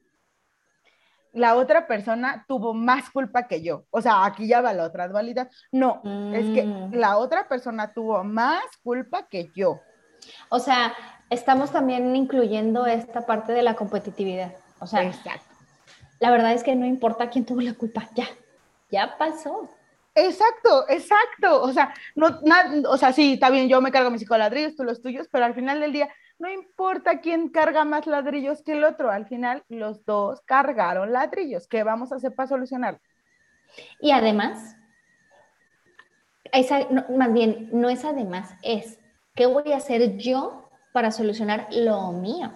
la 1.32 1.54
otra 1.54 1.86
persona 1.86 2.44
tuvo 2.48 2.74
más 2.74 3.10
culpa 3.10 3.46
que 3.46 3.62
yo. 3.62 3.84
O 3.90 4.00
sea, 4.00 4.24
aquí 4.24 4.48
ya 4.48 4.60
va 4.60 4.72
la 4.72 4.84
otra 4.84 5.06
dualidad. 5.06 5.48
No, 5.70 6.02
es 6.34 6.54
que 6.54 6.64
mm. 6.64 6.94
la 6.94 7.18
otra 7.18 7.46
persona 7.48 7.92
tuvo 7.92 8.24
más 8.24 8.64
culpa 8.82 9.28
que 9.28 9.50
yo. 9.54 9.80
O 10.48 10.58
sea, 10.58 10.92
estamos 11.30 11.70
también 11.70 12.16
incluyendo 12.16 12.86
esta 12.86 13.26
parte 13.26 13.52
de 13.52 13.62
la 13.62 13.74
competitividad. 13.74 14.54
O 14.80 14.88
sea, 14.88 15.04
Exacto 15.04 15.50
la 16.20 16.30
verdad 16.30 16.52
es 16.52 16.62
que 16.62 16.76
no 16.76 16.86
importa 16.86 17.30
quién 17.30 17.44
tuvo 17.44 17.62
la 17.62 17.74
culpa, 17.74 18.08
ya, 18.14 18.28
ya 18.90 19.16
pasó. 19.18 19.68
Exacto, 20.14 20.86
exacto. 20.88 21.62
O 21.62 21.72
sea, 21.72 21.94
no, 22.14 22.40
o 22.88 22.96
sea, 22.96 23.12
sí, 23.12 23.34
está 23.34 23.50
bien, 23.50 23.68
yo 23.68 23.80
me 23.80 23.92
cargo 23.92 24.10
mis 24.10 24.28
ladrillos, 24.28 24.76
tú 24.76 24.84
los 24.84 25.00
tuyos, 25.00 25.28
pero 25.30 25.44
al 25.44 25.54
final 25.54 25.80
del 25.80 25.92
día 25.92 26.08
no 26.38 26.50
importa 26.50 27.20
quién 27.20 27.48
carga 27.48 27.84
más 27.84 28.06
ladrillos 28.06 28.62
que 28.62 28.72
el 28.72 28.84
otro, 28.84 29.10
al 29.10 29.26
final 29.26 29.62
los 29.68 30.04
dos 30.04 30.40
cargaron 30.42 31.12
ladrillos. 31.12 31.66
¿Qué 31.68 31.82
vamos 31.82 32.12
a 32.12 32.16
hacer 32.16 32.34
para 32.34 32.48
solucionar? 32.48 33.00
Y 34.00 34.10
además, 34.10 34.76
más 37.10 37.32
bien, 37.32 37.68
no 37.72 37.88
es 37.88 38.04
además, 38.04 38.54
es 38.62 38.98
¿qué 39.34 39.46
voy 39.46 39.72
a 39.72 39.76
hacer 39.76 40.16
yo 40.16 40.70
para 40.92 41.12
solucionar 41.12 41.68
lo 41.70 42.12
mío? 42.12 42.52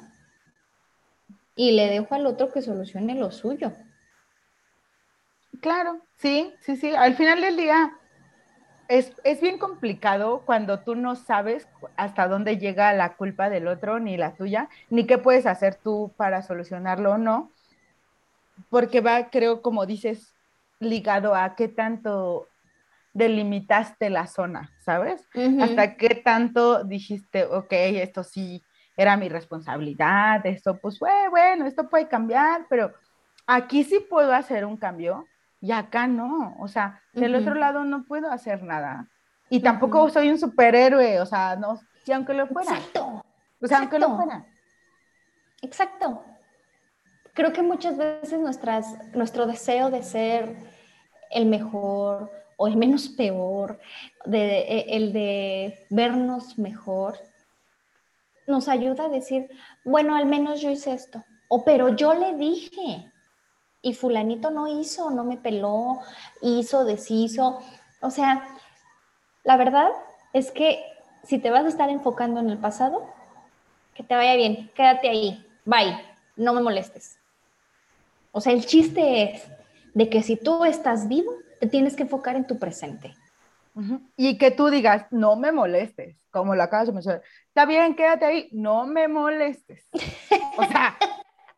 y 1.56 1.72
le 1.72 1.88
dejo 1.88 2.14
al 2.14 2.26
otro 2.26 2.50
que 2.52 2.62
solucione 2.62 3.14
lo 3.14 3.30
suyo. 3.30 3.72
Claro, 5.64 6.02
sí, 6.16 6.52
sí, 6.60 6.76
sí. 6.76 6.94
Al 6.94 7.14
final 7.14 7.40
del 7.40 7.56
día 7.56 7.96
es, 8.88 9.14
bien 9.40 9.56
complicado 9.56 10.42
cuando 10.44 10.80
tú 10.80 10.94
no 10.94 11.16
sabes 11.16 11.66
hasta 11.96 12.28
dónde 12.28 12.58
llega 12.58 12.92
la 12.92 13.16
culpa 13.16 13.48
del 13.48 13.66
otro 13.68 13.98
ni 13.98 14.18
la 14.18 14.34
tuya, 14.34 14.68
ni 14.90 15.06
qué 15.06 15.16
puedes 15.16 15.46
hacer 15.46 15.76
tú 15.76 16.12
para 16.18 16.42
solucionarlo 16.42 17.12
o 17.12 17.16
no, 17.16 17.50
porque 18.68 19.00
va, 19.00 19.30
creo, 19.30 19.62
como 19.62 19.86
dices, 19.86 20.34
ligado 20.80 21.34
a 21.34 21.54
qué 21.56 21.68
tanto 21.68 22.46
delimitaste 23.14 24.10
la 24.10 24.26
zona, 24.26 24.70
¿sabes? 24.80 25.26
Hasta 25.62 25.96
qué 25.96 26.16
tanto 26.16 26.84
dijiste, 26.84 27.46
ok, 27.46 27.72
esto 27.72 28.22
sí 28.22 28.62
era 28.98 29.16
mi 29.16 29.30
responsabilidad, 29.30 30.44
esto 30.44 30.78
pues 30.78 30.98
bueno, 30.98 31.64
esto 31.64 31.88
puede 31.88 32.06
cambiar, 32.06 32.66
pero 32.68 32.92
aquí 33.46 33.82
sí 33.82 33.98
puedo 34.10 34.34
hacer 34.34 34.66
un 34.66 34.76
cambio 34.76 35.24
y 35.64 35.72
acá 35.72 36.06
no, 36.06 36.54
o 36.58 36.68
sea, 36.68 37.00
del 37.14 37.34
otro 37.34 37.54
lado 37.54 37.84
no 37.84 38.04
puedo 38.04 38.30
hacer 38.30 38.62
nada. 38.62 39.08
Y 39.48 39.60
tampoco 39.60 40.10
soy 40.10 40.28
un 40.28 40.38
superhéroe, 40.38 41.22
o 41.22 41.24
sea, 41.24 41.56
no, 41.56 41.80
y 42.04 42.12
aunque 42.12 42.34
lo 42.34 42.46
fuera. 42.46 42.74
Exacto. 42.74 43.24
O 43.62 43.66
sea, 43.66 43.78
aunque 43.78 43.98
lo 43.98 44.14
fuera. 44.14 44.44
Exacto. 45.62 46.22
Creo 47.32 47.54
que 47.54 47.62
muchas 47.62 47.96
veces 47.96 48.38
nuestras, 48.38 48.94
nuestro 49.14 49.46
deseo 49.46 49.90
de 49.90 50.02
ser 50.02 50.54
el 51.30 51.46
mejor 51.46 52.30
o 52.58 52.68
el 52.68 52.76
menos 52.76 53.08
peor, 53.08 53.80
de, 54.26 54.58
e, 54.58 54.96
el 54.96 55.14
de 55.14 55.86
vernos 55.88 56.58
mejor, 56.58 57.18
nos 58.46 58.68
ayuda 58.68 59.06
a 59.06 59.08
decir, 59.08 59.48
bueno, 59.82 60.14
al 60.14 60.26
menos 60.26 60.60
yo 60.60 60.68
hice 60.68 60.92
esto, 60.92 61.24
o 61.48 61.64
pero 61.64 61.88
yo 61.88 62.12
le 62.12 62.34
dije, 62.34 63.10
y 63.84 63.92
fulanito 63.92 64.50
no 64.50 64.66
hizo, 64.66 65.10
no 65.10 65.24
me 65.24 65.36
peló, 65.36 66.00
hizo, 66.40 66.86
deshizo. 66.86 67.60
O 68.00 68.10
sea, 68.10 68.48
la 69.44 69.58
verdad 69.58 69.90
es 70.32 70.50
que 70.50 70.82
si 71.22 71.38
te 71.38 71.50
vas 71.50 71.66
a 71.66 71.68
estar 71.68 71.90
enfocando 71.90 72.40
en 72.40 72.48
el 72.48 72.56
pasado, 72.56 73.06
que 73.94 74.02
te 74.02 74.16
vaya 74.16 74.36
bien, 74.36 74.70
quédate 74.74 75.10
ahí, 75.10 75.46
bye, 75.66 76.00
no 76.34 76.54
me 76.54 76.62
molestes. 76.62 77.18
O 78.32 78.40
sea, 78.40 78.54
el 78.54 78.64
chiste 78.64 79.22
es 79.22 79.42
de 79.92 80.08
que 80.08 80.22
si 80.22 80.36
tú 80.36 80.64
estás 80.64 81.06
vivo, 81.06 81.32
te 81.60 81.66
tienes 81.66 81.94
que 81.94 82.04
enfocar 82.04 82.36
en 82.36 82.46
tu 82.46 82.58
presente. 82.58 83.14
Y 84.16 84.38
que 84.38 84.50
tú 84.50 84.70
digas, 84.70 85.06
no 85.10 85.36
me 85.36 85.52
molestes, 85.52 86.16
como 86.30 86.54
lo 86.54 86.62
acabas 86.62 86.86
de 86.86 86.92
mencionar. 86.94 87.22
Está 87.48 87.66
bien, 87.66 87.96
quédate 87.96 88.24
ahí, 88.24 88.48
no 88.52 88.86
me 88.86 89.08
molestes. 89.08 89.88
O 90.56 90.64
sea, 90.64 90.96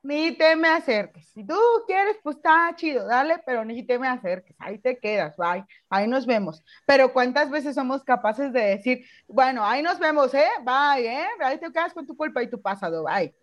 ni 0.07 0.33
te 0.33 0.55
me 0.55 0.69
acerques. 0.69 1.27
Si 1.29 1.45
tú 1.45 1.59
quieres, 1.87 2.17
pues 2.23 2.37
está 2.37 2.73
chido, 2.77 3.07
dale, 3.07 3.43
pero 3.45 3.65
ni 3.65 3.83
te 3.83 3.99
me 3.99 4.07
acerques. 4.07 4.55
Ahí 4.59 4.79
te 4.79 4.99
quedas, 4.99 5.37
bye. 5.37 5.65
Ahí 5.91 6.07
nos 6.07 6.27
vemos. 6.27 6.63
Pero 6.87 7.13
¿cuántas 7.13 7.51
veces 7.51 7.75
somos 7.75 8.05
capaces 8.05 8.53
de 8.53 8.61
decir, 8.61 9.05
bueno, 9.27 9.65
ahí 9.65 9.83
nos 9.83 9.99
vemos, 9.99 10.33
¿eh? 10.35 10.49
Bye, 10.63 11.07
¿eh? 11.07 11.27
Ahí 11.41 11.59
te 11.59 11.73
quedas 11.73 11.93
con 11.93 12.07
tu 12.07 12.17
culpa 12.17 12.43
y 12.43 12.49
tu 12.49 12.61
pasado, 12.61 13.05
bye. 13.05 13.35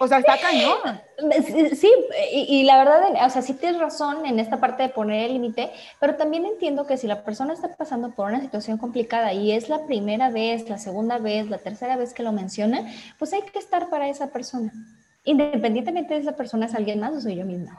O 0.00 0.08
sea, 0.08 0.18
está 0.18 0.36
cañón. 0.36 1.00
Sí, 1.76 1.92
y, 2.32 2.64
la 2.64 2.78
verdad, 2.78 3.24
o 3.24 3.30
sea, 3.30 3.40
sí 3.40 3.54
tienes 3.54 3.80
razón 3.80 4.26
en 4.26 4.40
esta 4.40 4.58
parte 4.58 4.82
de 4.82 4.88
poner 4.88 5.26
el 5.26 5.34
límite, 5.34 5.70
pero 6.00 6.16
también 6.16 6.44
entiendo 6.44 6.86
que 6.88 6.96
si 6.96 7.06
la 7.06 7.22
persona 7.22 7.52
está 7.52 7.76
pasando 7.76 8.10
por 8.10 8.28
una 8.28 8.40
situación 8.40 8.78
complicada 8.78 9.32
y 9.32 9.52
es 9.52 9.68
la 9.68 9.86
primera 9.86 10.30
vez, 10.30 10.68
la 10.68 10.78
segunda 10.78 11.18
vez, 11.18 11.48
la 11.48 11.58
tercera 11.58 11.96
vez 11.96 12.14
que 12.14 12.24
lo 12.24 12.32
menciona, 12.32 12.92
pues 13.18 13.32
hay 13.32 13.42
que 13.42 13.60
estar 13.60 13.90
para 13.90 14.08
esa 14.08 14.32
persona. 14.32 14.72
Independientemente 15.24 16.14
de 16.14 16.20
esa 16.20 16.36
persona 16.36 16.66
es 16.66 16.74
alguien 16.74 17.00
más 17.00 17.12
o 17.12 17.20
soy 17.20 17.36
yo 17.36 17.44
misma. 17.44 17.78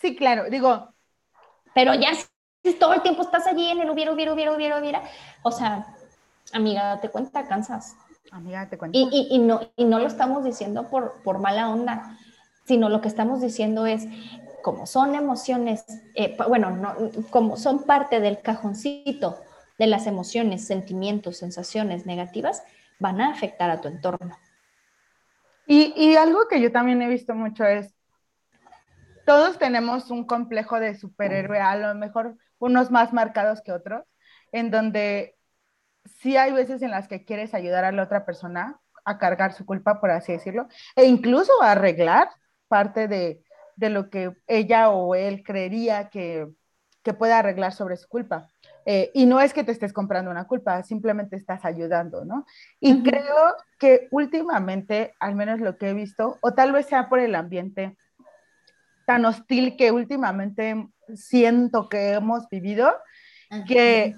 Sí, 0.00 0.16
claro, 0.16 0.50
digo. 0.50 0.92
Pero 1.74 1.94
ya 1.94 2.10
si 2.62 2.74
todo 2.74 2.94
el 2.94 3.02
tiempo 3.02 3.22
estás 3.22 3.46
allí 3.46 3.68
en 3.68 3.80
el 3.80 3.90
hubiera, 3.90 4.12
hubiera, 4.12 4.32
hubiera, 4.32 4.54
hubiera, 4.54 4.78
hubiera, 4.78 5.02
o 5.42 5.50
sea, 5.50 5.86
amiga, 6.52 6.84
date 6.84 7.08
cuenta, 7.08 7.46
cansas. 7.46 7.96
Amiga, 8.30 8.68
te 8.68 8.78
cuento. 8.78 8.98
Y, 8.98 9.28
y, 9.30 9.38
no, 9.38 9.60
y 9.76 9.84
no 9.84 9.98
lo 9.98 10.06
estamos 10.06 10.44
diciendo 10.44 10.88
por, 10.88 11.22
por 11.22 11.38
mala 11.38 11.68
onda, 11.68 12.18
sino 12.64 12.88
lo 12.88 13.00
que 13.00 13.08
estamos 13.08 13.40
diciendo 13.40 13.86
es, 13.86 14.06
como 14.62 14.86
son 14.86 15.14
emociones, 15.14 15.84
eh, 16.14 16.36
bueno, 16.48 16.70
no, 16.70 16.94
como 17.30 17.56
son 17.56 17.84
parte 17.84 18.20
del 18.20 18.40
cajoncito 18.40 19.38
de 19.78 19.86
las 19.86 20.06
emociones, 20.06 20.66
sentimientos, 20.66 21.36
sensaciones 21.36 22.06
negativas, 22.06 22.62
van 22.98 23.20
a 23.20 23.30
afectar 23.30 23.70
a 23.70 23.80
tu 23.80 23.88
entorno. 23.88 24.36
Y, 25.66 26.16
algo 26.16 26.46
que 26.48 26.60
yo 26.60 26.70
también 26.70 27.00
he 27.02 27.08
visto 27.08 27.34
mucho 27.34 27.64
es, 27.64 27.94
todos 29.24 29.58
tenemos 29.58 30.10
un 30.10 30.26
complejo 30.26 30.78
de 30.78 30.94
superhéroe, 30.94 31.58
a 31.58 31.76
lo 31.76 31.94
mejor 31.94 32.36
unos 32.58 32.90
más 32.90 33.12
marcados 33.12 33.62
que 33.62 33.72
otros, 33.72 34.04
en 34.52 34.70
donde 34.70 35.36
sí 36.04 36.36
hay 36.36 36.52
veces 36.52 36.82
en 36.82 36.90
las 36.90 37.08
que 37.08 37.24
quieres 37.24 37.54
ayudar 37.54 37.84
a 37.84 37.92
la 37.92 38.02
otra 38.02 38.26
persona 38.26 38.78
a 39.06 39.18
cargar 39.18 39.52
su 39.52 39.64
culpa, 39.64 40.00
por 40.00 40.10
así 40.10 40.32
decirlo, 40.32 40.68
e 40.96 41.04
incluso 41.06 41.62
a 41.62 41.72
arreglar 41.72 42.28
parte 42.68 43.08
de, 43.08 43.42
lo 43.76 44.10
que 44.10 44.32
ella 44.46 44.90
o 44.90 45.14
él 45.14 45.42
creería 45.42 46.10
que, 46.10 46.48
que 47.02 47.14
pueda 47.14 47.38
arreglar 47.38 47.72
sobre 47.72 47.96
su 47.96 48.08
culpa. 48.08 48.53
Eh, 48.86 49.10
y 49.14 49.26
no 49.26 49.40
es 49.40 49.54
que 49.54 49.64
te 49.64 49.72
estés 49.72 49.92
comprando 49.92 50.30
una 50.30 50.46
culpa, 50.46 50.82
simplemente 50.82 51.36
estás 51.36 51.64
ayudando, 51.64 52.24
¿no? 52.24 52.44
Y 52.80 53.02
creo 53.02 53.56
que 53.78 54.08
últimamente, 54.10 55.14
al 55.18 55.34
menos 55.34 55.60
lo 55.60 55.78
que 55.78 55.90
he 55.90 55.94
visto, 55.94 56.38
o 56.40 56.52
tal 56.52 56.72
vez 56.72 56.86
sea 56.86 57.08
por 57.08 57.18
el 57.18 57.34
ambiente 57.34 57.96
tan 59.06 59.24
hostil 59.24 59.76
que 59.76 59.90
últimamente 59.90 60.88
siento 61.14 61.88
que 61.88 62.12
hemos 62.12 62.48
vivido, 62.48 62.94
que 63.66 64.14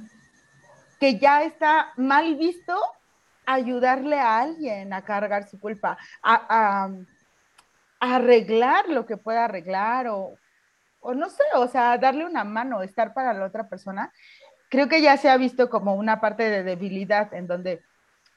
que 0.98 1.18
ya 1.18 1.42
está 1.42 1.92
mal 1.96 2.36
visto 2.36 2.74
ayudarle 3.44 4.18
a 4.18 4.40
alguien 4.40 4.92
a 4.92 5.02
cargar 5.02 5.48
su 5.48 5.60
culpa, 5.60 5.96
a, 6.22 6.88
arreglar 7.98 8.88
lo 8.88 9.06
que 9.06 9.16
pueda 9.16 9.44
arreglar 9.46 10.08
o, 10.08 10.34
o, 11.00 11.14
no 11.14 11.30
sé, 11.30 11.42
o 11.54 11.66
sea, 11.66 11.96
darle 11.96 12.26
una 12.26 12.44
mano, 12.44 12.82
estar 12.82 13.14
para 13.14 13.32
la 13.32 13.46
otra 13.46 13.68
persona. 13.68 14.12
Creo 14.68 14.88
que 14.88 15.00
ya 15.00 15.16
se 15.16 15.28
ha 15.28 15.36
visto 15.36 15.70
como 15.70 15.94
una 15.94 16.20
parte 16.20 16.48
de 16.50 16.62
debilidad 16.62 17.32
en 17.34 17.46
donde, 17.46 17.82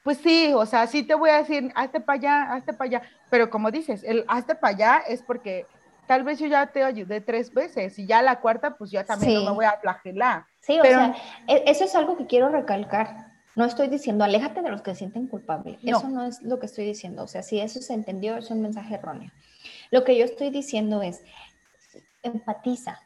pues 0.04 0.18
sí, 0.18 0.52
o 0.54 0.64
sea, 0.66 0.86
sí 0.86 1.02
te 1.02 1.14
voy 1.14 1.30
a 1.30 1.38
decir, 1.38 1.72
hazte 1.74 2.00
para 2.00 2.18
allá, 2.18 2.52
hazte 2.52 2.72
para 2.72 2.88
allá, 2.88 3.02
pero 3.30 3.50
como 3.50 3.70
dices, 3.70 4.04
el 4.04 4.24
hazte 4.28 4.54
para 4.54 4.74
allá 4.74 5.02
es 5.08 5.22
porque 5.22 5.66
tal 6.06 6.24
vez 6.24 6.38
yo 6.38 6.46
ya 6.46 6.66
te 6.66 6.82
ayudé 6.82 7.20
tres 7.20 7.52
veces 7.52 7.98
y 7.98 8.06
ya 8.06 8.22
la 8.22 8.40
cuarta, 8.40 8.76
pues 8.76 8.90
ya 8.90 9.04
también 9.04 9.34
no 9.34 9.44
me 9.44 9.50
voy 9.52 9.64
a 9.64 9.78
flagelar. 9.78 10.44
Sí, 10.60 10.78
o 10.78 10.84
sea, 10.84 11.14
e, 11.46 11.64
eso 11.66 11.84
es 11.84 11.94
algo 11.94 12.16
que 12.16 12.26
quiero 12.26 12.48
recalcar. 12.48 13.30
No 13.56 13.64
estoy 13.64 13.88
diciendo, 13.88 14.24
aléjate 14.24 14.62
de 14.62 14.70
los 14.70 14.82
que 14.82 14.92
se 14.92 14.98
sienten 14.98 15.26
culpables. 15.26 15.78
Eso 15.82 16.08
no 16.08 16.24
es 16.24 16.40
lo 16.42 16.58
que 16.58 16.66
estoy 16.66 16.84
diciendo. 16.84 17.24
O 17.24 17.26
sea, 17.26 17.42
si 17.42 17.60
eso 17.60 17.80
se 17.80 17.94
entendió, 17.94 18.36
es 18.36 18.50
un 18.50 18.62
mensaje 18.62 18.94
erróneo. 18.94 19.30
Lo 19.90 20.04
que 20.04 20.16
yo 20.16 20.24
estoy 20.24 20.50
diciendo 20.50 21.02
es, 21.02 21.22
empatiza, 22.22 23.00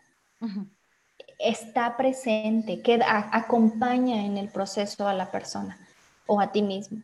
está 1.39 1.97
presente, 1.97 2.81
queda, 2.83 3.29
acompaña 3.33 4.25
en 4.25 4.37
el 4.37 4.49
proceso 4.49 5.07
a 5.07 5.15
la 5.15 5.31
persona 5.31 5.79
o 6.27 6.41
a 6.41 6.53
ti 6.53 6.63
mismo. 6.63 7.03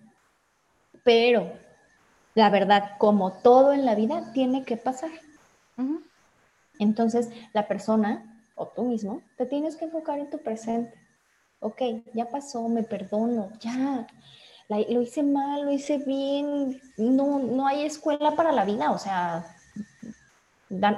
Pero 1.05 1.53
la 2.35 2.51
verdad, 2.51 2.97
como 2.99 3.33
todo 3.33 3.73
en 3.73 3.85
la 3.85 3.95
vida, 3.95 4.33
tiene 4.33 4.65
que 4.65 4.77
pasar. 4.77 5.11
Entonces, 6.79 7.31
la 7.53 7.67
persona 7.67 8.45
o 8.55 8.69
tú 8.69 8.85
mismo 8.85 9.23
te 9.37 9.47
tienes 9.47 9.77
que 9.77 9.87
enfocar 9.87 10.19
en 10.19 10.31
tu 10.31 10.39
presente. 10.39 10.95
Ok, 11.61 11.83
ya 12.15 12.27
pasó, 12.27 12.69
me 12.69 12.83
perdono, 12.83 13.51
ya. 13.61 14.07
lo 14.69 15.03
hice 15.03 15.23
mal, 15.23 15.65
lo 15.65 15.73
hice 15.73 15.99
bien. 15.99 16.81
No, 16.97 17.39
no 17.39 17.67
hay 17.67 17.85
escuela 17.85 18.35
para 18.37 18.53
la 18.53 18.65
vida, 18.65 18.93
o 18.93 18.99
sea, 18.99 19.45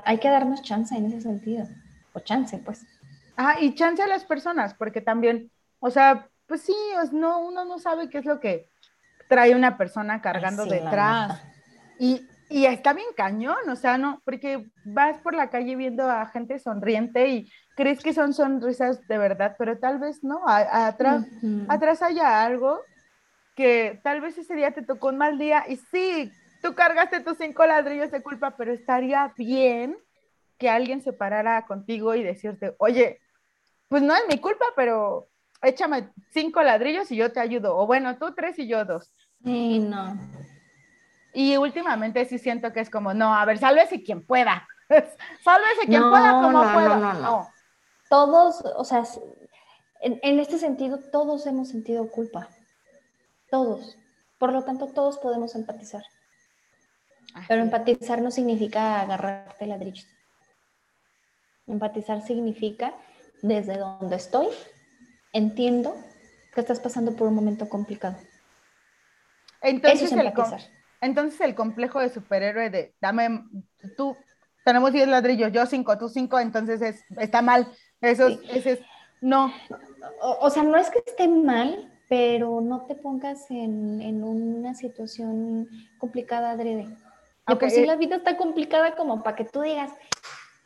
hay 0.05 0.19
que 0.19 0.29
darnos 0.29 0.63
chance 0.63 0.95
en 0.95 1.07
ese 1.07 1.23
sentido. 1.23 1.67
O 2.13 2.21
chance, 2.21 2.59
pues. 2.59 2.85
Ah, 3.45 3.57
y 3.61 3.75
chance 3.75 4.01
a 4.01 4.07
las 4.07 4.25
personas, 4.25 4.73
porque 4.75 5.01
también, 5.01 5.51
o 5.81 5.91
sea, 5.91 6.29
pues 6.47 6.63
sí, 6.63 6.77
no, 7.11 7.41
uno 7.41 7.65
no 7.65 7.81
sabe 7.81 8.09
qué 8.09 8.19
es 8.19 8.25
lo 8.25 8.39
que 8.39 8.69
trae 9.29 9.57
una 9.57 9.77
persona 9.77 10.23
cargando 10.23 10.65
detrás. 10.65 11.43
Y, 11.99 12.25
y 12.49 12.67
está 12.67 12.93
bien 12.93 13.09
cañón, 13.17 13.69
o 13.69 13.75
sea, 13.75 13.99
no, 13.99 14.23
porque 14.25 14.71
vas 14.85 15.19
por 15.19 15.35
la 15.35 15.51
calle 15.51 15.75
viendo 15.75 16.09
a 16.09 16.27
gente 16.27 16.61
sonriente 16.61 17.31
y 17.31 17.51
crees 17.75 18.01
que 18.01 18.13
son 18.13 18.33
sonrisas 18.33 19.05
de 19.09 19.19
verdad, 19.19 19.57
pero 19.59 19.77
tal 19.77 19.99
vez 19.99 20.23
no, 20.23 20.43
atrás, 20.47 21.27
atrás 21.69 22.01
haya 22.03 22.45
algo 22.45 22.79
que 23.57 24.01
tal 24.05 24.21
vez 24.21 24.39
ese 24.39 24.55
día 24.55 24.71
te 24.71 24.83
tocó 24.83 25.09
un 25.09 25.19
mal 25.19 25.37
día 25.37 25.65
y 25.67 25.77
sí, 25.77 26.31
tú 26.63 26.77
cargaste 26.77 27.21
tus 27.21 27.39
cinco 27.39 27.67
ladrillos 27.67 28.13
de 28.13 28.23
culpa, 28.23 28.57
pero 28.57 28.73
estaría 28.73 29.33
bien 29.37 29.97
que 30.59 30.71
alguien 30.71 31.01
se 31.01 31.13
parara 31.13 31.67
contigo 31.67 32.15
y 32.15 32.23
decirte, 32.23 32.77
oye, 32.79 33.22
pues 33.93 34.03
no 34.03 34.15
es 34.15 34.23
mi 34.27 34.39
culpa, 34.39 34.65
pero 34.75 35.29
échame 35.61 36.09
cinco 36.31 36.63
ladrillos 36.63 37.13
y 37.13 37.17
yo 37.17 37.31
te 37.31 37.41
ayudo, 37.41 37.77
o 37.77 37.87
bueno, 37.87 38.17
tú 38.17 38.33
tres 38.35 38.59
y 38.59 38.67
yo 38.67 38.87
dos. 38.87 39.13
Sí, 39.45 39.81
no. 39.81 40.19
Y 41.35 41.59
últimamente 41.59 42.25
sí 42.25 42.39
siento 42.39 42.73
que 42.73 42.81
es 42.81 42.89
como, 42.89 43.13
no, 43.13 43.35
a 43.35 43.45
ver, 43.45 43.59
sálvese 43.59 44.03
quien 44.03 44.25
pueda. 44.25 44.67
sálvese 45.45 45.87
quien 45.89 46.09
pueda 46.09 46.41
como 46.41 46.63
pueda. 46.63 46.97
No, 46.97 47.13
no, 47.13 47.49
Todos, 48.09 48.65
o 48.65 48.83
sea, 48.83 49.03
en, 50.01 50.41
este 50.41 50.57
sentido, 50.57 50.99
todos 51.13 51.47
hemos 51.47 51.69
sentido 51.69 52.11
culpa. 52.11 52.49
Todos. 53.51 53.99
Por 54.39 54.55
lo 54.55 54.65
tanto, 54.65 54.87
todos 54.87 55.19
podemos 55.19 55.55
empatizar. 55.55 56.03
Pero 57.47 57.61
empatizar 57.61 58.23
no 58.23 58.31
significa 58.31 59.03
agarrarte 59.03 59.67
ladrillos. 59.67 60.09
Empatizar 61.67 62.23
significa, 62.23 62.95
desde 63.43 63.77
donde 63.77 64.17
estoy, 64.17 64.47
entiendo 65.33 65.95
que 66.55 66.61
estás 66.61 66.81
pasando 66.81 67.15
por 67.15 67.29
un 67.29 67.35
momento 67.35 67.69
complicado. 67.69 68.17
Entonces, 69.61 70.03
Eso 70.03 70.15
es 70.15 70.27
empatizar. 70.27 70.61
Entonces 71.01 71.41
el 71.41 71.55
complejo 71.55 71.99
de 71.99 72.11
superhéroe 72.11 72.71
de, 72.71 72.95
dame, 73.01 73.45
tú, 73.97 74.17
tenemos 74.65 74.93
10 74.93 75.09
ladrillos, 75.09 75.53
yo 75.53 75.67
5, 75.67 75.99
tú 75.99 76.09
5, 76.09 76.39
entonces 76.39 76.81
es, 76.81 77.05
está 77.19 77.43
mal. 77.43 77.67
Eso 78.01 78.29
es, 78.29 78.79
no. 79.21 79.53
O, 80.21 80.49
sea, 80.51 80.63
no 80.63 80.77
es 80.77 80.91
que 80.91 81.01
esté 81.05 81.27
mal, 81.27 81.93
pero 82.09 82.61
no 82.61 82.83
te 82.83 82.95
pongas 82.95 83.51
en, 83.51 84.23
una 84.23 84.75
situación 84.75 85.69
complicada 85.99 86.53
adrede. 86.53 86.89
Porque 87.47 87.71
si 87.71 87.85
la 87.85 87.97
vida 87.97 88.17
está 88.17 88.37
complicada 88.37 88.95
como 88.95 89.23
para 89.25 89.35
que 89.35 89.45
tú 89.45 89.63
digas, 89.63 89.91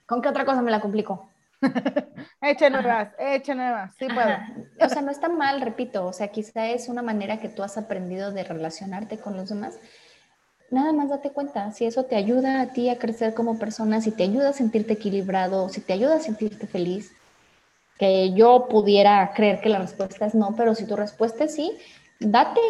¿con 0.06 0.20
qué 0.20 0.28
otra 0.28 0.44
cosa 0.44 0.60
me 0.60 0.70
la 0.70 0.80
complico? 0.80 1.30
eche 2.42 2.70
nuevas, 2.70 3.12
eche 3.18 3.54
nuevas, 3.54 3.94
sí 3.98 4.06
puedo. 4.06 4.36
O 4.80 4.88
sea, 4.88 5.02
no 5.02 5.10
está 5.10 5.28
mal, 5.28 5.60
repito, 5.60 6.06
o 6.06 6.12
sea, 6.12 6.28
quizá 6.28 6.66
es 6.66 6.88
una 6.88 7.02
manera 7.02 7.38
que 7.38 7.48
tú 7.48 7.62
has 7.62 7.78
aprendido 7.78 8.32
de 8.32 8.44
relacionarte 8.44 9.18
con 9.18 9.36
los 9.36 9.48
demás, 9.48 9.78
nada 10.70 10.92
más 10.92 11.08
date 11.08 11.30
cuenta, 11.30 11.72
si 11.72 11.86
eso 11.86 12.04
te 12.04 12.16
ayuda 12.16 12.60
a 12.60 12.72
ti 12.72 12.88
a 12.88 12.98
crecer 12.98 13.34
como 13.34 13.58
persona, 13.58 14.00
si 14.00 14.10
te 14.10 14.24
ayuda 14.24 14.50
a 14.50 14.52
sentirte 14.52 14.94
equilibrado, 14.94 15.68
si 15.68 15.80
te 15.80 15.92
ayuda 15.92 16.16
a 16.16 16.20
sentirte 16.20 16.66
feliz, 16.66 17.12
que 17.98 18.32
yo 18.34 18.68
pudiera 18.68 19.32
creer 19.34 19.60
que 19.60 19.68
la 19.68 19.78
respuesta 19.78 20.26
es 20.26 20.34
no, 20.34 20.54
pero 20.56 20.74
si 20.74 20.86
tu 20.86 20.96
respuesta 20.96 21.44
es 21.44 21.54
sí, 21.54 21.72
date. 22.20 22.60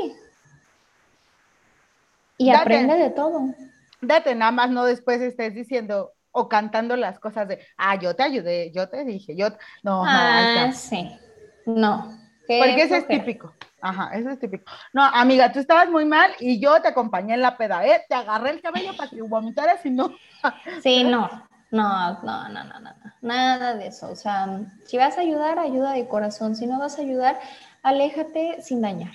Y 2.38 2.50
aprende 2.50 2.94
de 2.94 3.10
todo. 3.10 3.54
Date, 4.00 4.34
nada 4.34 4.52
más 4.52 4.70
no 4.70 4.84
después 4.84 5.20
estés 5.20 5.54
diciendo 5.54 6.12
o 6.38 6.48
cantando 6.50 6.96
las 6.96 7.18
cosas 7.18 7.48
de, 7.48 7.66
ah, 7.78 7.98
yo 7.98 8.14
te 8.14 8.22
ayudé, 8.22 8.70
yo 8.70 8.90
te 8.90 9.04
dije, 9.04 9.34
yo, 9.34 9.48
no, 9.82 10.04
ah, 10.06 10.70
sí, 10.72 11.18
no. 11.64 12.14
Porque 12.46 12.82
eso 12.82 12.94
es 12.94 13.08
típico. 13.08 13.54
Ajá, 13.80 14.10
eso 14.14 14.30
es 14.30 14.38
típico. 14.38 14.70
No, 14.92 15.02
amiga, 15.02 15.50
tú 15.50 15.58
estabas 15.58 15.88
muy 15.88 16.04
mal 16.04 16.30
y 16.38 16.60
yo 16.60 16.80
te 16.82 16.88
acompañé 16.88 17.34
en 17.34 17.42
la 17.42 17.56
peda, 17.56 17.86
¿eh? 17.86 18.04
Te 18.06 18.14
agarré 18.14 18.50
el 18.50 18.60
cabello 18.60 18.94
para 18.96 19.08
que 19.08 19.22
vomitaras 19.22 19.84
y 19.86 19.90
no. 19.90 20.14
Sí, 20.82 21.04
no, 21.04 21.28
no, 21.70 22.22
no, 22.22 22.48
no, 22.50 22.64
no, 22.64 22.80
no, 22.80 22.90
nada 23.22 23.74
de 23.74 23.86
eso. 23.88 24.10
O 24.10 24.16
sea, 24.16 24.60
si 24.84 24.98
vas 24.98 25.16
a 25.16 25.22
ayudar, 25.22 25.58
ayuda 25.58 25.92
de 25.92 26.06
corazón. 26.06 26.54
Si 26.54 26.66
no 26.66 26.78
vas 26.78 26.98
a 26.98 27.02
ayudar, 27.02 27.40
aléjate 27.82 28.60
sin 28.60 28.82
dañar. 28.82 29.12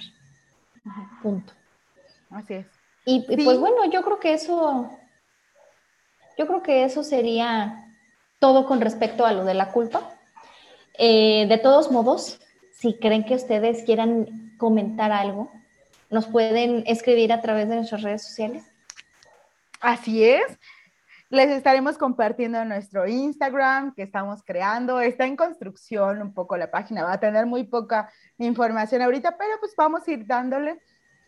Punto. 1.22 1.54
Así 2.32 2.56
es. 2.56 2.66
Y, 3.06 3.22
pues 3.44 3.60
bueno, 3.60 3.86
yo 3.92 4.02
creo 4.02 4.20
que 4.20 4.34
eso 4.34 4.98
Yo 6.42 6.48
creo 6.48 6.64
que 6.64 6.84
eso 6.86 7.04
sería 7.04 7.86
todo 8.40 8.66
con 8.66 8.82
respecto 8.82 9.28
a 9.28 9.32
lo 9.32 9.46
de 9.46 9.54
la 9.54 9.72
culpa. 9.72 10.10
Eh, 10.98 11.46
de 11.48 11.60
todos 11.60 11.92
modos, 11.92 12.40
si 12.72 12.98
creen 12.98 13.26
que 13.26 13.36
ustedes 13.36 13.84
quieran 13.84 14.56
comentar 14.58 15.12
algo, 15.12 15.52
nos 16.10 16.26
pueden 16.26 16.84
escribir 16.88 17.32
a 17.32 17.42
través 17.42 17.70
de 17.70 17.76
nuestras 17.76 18.02
redes 18.02 18.24
sociales. 18.24 18.64
Así 19.82 20.24
es. 20.24 20.58
Les 21.30 21.52
estaremos 21.52 22.00
compartiendo 22.00 22.66
nuestro 22.66 23.08
Instagram 23.08 23.94
que 23.94 24.02
estamos 24.02 24.42
creando. 24.42 25.00
Está 25.00 25.28
en 25.28 25.36
construcción 25.36 26.24
un 26.24 26.34
poco 26.34 26.58
la 26.58 26.72
página, 26.72 27.04
va 27.04 27.14
a 27.14 27.20
tener 27.20 27.46
muy 27.46 27.66
poca 27.66 28.12
información 28.40 29.04
ahorita, 29.04 29.38
pero 29.38 29.60
pues 29.60 29.76
vamos 29.78 30.08
a 30.08 30.12
ir 30.12 30.26
dándole. 30.26 30.82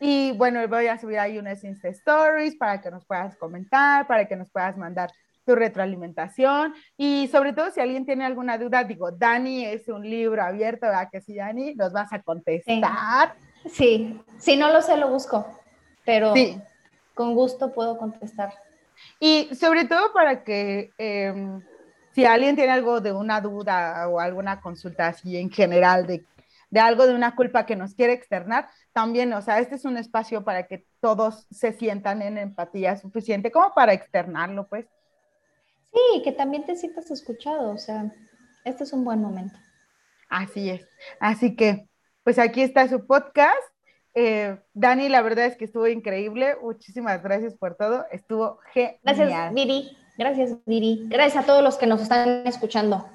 Y 0.06 0.34
bueno, 0.34 0.68
voy 0.68 0.88
a 0.88 0.98
subir 0.98 1.18
ahí 1.18 1.38
unas 1.38 1.64
Insta 1.64 1.88
Stories 1.88 2.58
para 2.58 2.82
que 2.82 2.92
nos 2.92 3.06
puedas 3.06 3.38
comentar, 3.38 4.06
para 4.06 4.28
que 4.28 4.36
nos 4.36 4.52
puedas 4.52 4.76
mandar 4.78 5.10
tu 5.46 5.56
retroalimentación 5.56 6.74
y 6.98 7.30
sobre 7.32 7.54
todo 7.54 7.72
si 7.72 7.80
alguien 7.80 8.06
tiene 8.06 8.26
alguna 8.26 8.58
duda, 8.58 8.84
digo, 8.84 9.12
Dani 9.12 9.64
es 9.64 9.88
un 9.88 10.02
libro 10.02 10.44
abierto, 10.44 10.88
¿verdad 10.88 11.08
que 11.10 11.22
sí, 11.22 11.36
Dani? 11.36 11.76
Nos 11.76 11.94
vas 11.94 12.12
a 12.12 12.22
contestar. 12.22 13.36
Sí, 13.72 14.22
si 14.40 14.58
no 14.58 14.74
lo 14.74 14.82
sé, 14.82 14.98
lo 14.98 15.08
busco, 15.08 15.48
pero 16.04 16.34
con 17.14 17.34
gusto 17.34 17.72
puedo 17.72 17.98
contestar. 17.98 18.54
Y 19.22 19.56
sobre 19.56 19.86
todo 19.86 20.12
para 20.12 20.44
que 20.44 20.92
em, 20.98 21.62
si 22.12 22.26
alguien 22.26 22.58
tiene 22.58 22.74
algo 22.74 23.00
de 23.00 23.14
una 23.14 23.40
duda 23.40 24.06
o 24.10 24.20
alguna 24.20 24.60
consulta 24.60 25.08
así 25.08 25.38
en 25.38 25.50
general 25.50 26.06
de, 26.08 26.26
de 26.74 26.80
algo 26.80 27.06
de 27.06 27.14
una 27.14 27.36
culpa 27.36 27.68
que 27.68 27.76
nos 27.76 27.94
quiere 27.94 28.14
externar, 28.14 28.68
también, 28.94 29.32
o 29.34 29.44
sea, 29.44 29.60
este 29.60 29.76
es 29.76 29.86
un 29.86 29.96
espacio 29.96 30.44
para 30.44 30.66
que 30.66 30.88
todos 31.02 31.46
se 31.52 31.72
sientan 31.72 32.24
en 32.24 32.40
empatía 32.40 32.98
suficiente 32.98 33.52
como 33.52 33.76
para 33.76 33.94
externarlo, 33.94 34.66
pues. 34.68 34.88
Sí, 35.94 36.24
que 36.24 36.32
también 36.32 36.66
te 36.66 36.76
sientas 36.76 37.12
escuchado, 37.12 37.70
o 37.70 37.78
sea, 37.78 38.12
este 38.66 38.86
es 38.86 38.92
un 38.92 39.06
buen 39.06 39.22
momento. 39.22 39.56
Así 40.30 40.72
es. 40.72 40.88
Así 41.20 41.56
que, 41.56 41.88
pues 42.24 42.40
aquí 42.40 42.64
está 42.64 42.88
su 42.88 43.06
podcast. 43.06 43.62
Eh, 44.16 44.58
Dani, 44.74 45.10
la 45.10 45.22
verdad 45.22 45.46
es 45.46 45.56
que 45.56 45.66
estuvo 45.66 45.88
increíble. 45.88 46.56
Muchísimas 46.60 47.22
gracias 47.22 47.54
por 47.54 47.76
todo. 47.76 48.08
Estuvo 48.12 48.58
genial. 48.74 48.98
Gracias, 49.04 49.54
Viri. 49.54 49.98
Gracias, 50.18 50.58
Viri. 50.66 51.06
Gracias 51.08 51.44
a 51.44 51.46
todos 51.46 51.64
los 51.64 51.78
que 51.78 51.86
nos 51.86 52.02
están 52.02 52.48
escuchando. 52.48 53.08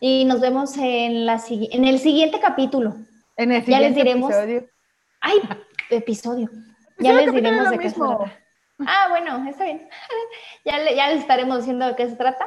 Y 0.00 0.24
nos 0.24 0.40
vemos 0.40 0.76
en, 0.76 1.26
la, 1.26 1.40
en 1.48 1.84
el 1.84 1.98
siguiente 1.98 2.40
capítulo. 2.40 2.96
En 3.36 3.52
el 3.52 3.62
siguiente 3.62 3.70
ya 3.70 3.88
les 3.88 3.94
diremos, 3.94 4.30
episodio. 4.30 4.68
¡Ay! 5.20 5.40
Episodio. 5.90 6.50
Ya 6.98 7.12
les 7.12 7.32
diremos 7.32 7.70
de 7.70 7.78
qué 7.78 7.90
se 7.90 7.96
trata. 7.96 8.32
Ah, 8.80 9.06
bueno, 9.08 9.48
está 9.48 9.64
bien. 9.64 9.88
ya, 10.64 10.78
ya 10.92 11.08
les 11.08 11.20
estaremos 11.20 11.58
diciendo 11.58 11.86
de 11.86 11.96
qué 11.96 12.08
se 12.08 12.16
trata. 12.16 12.46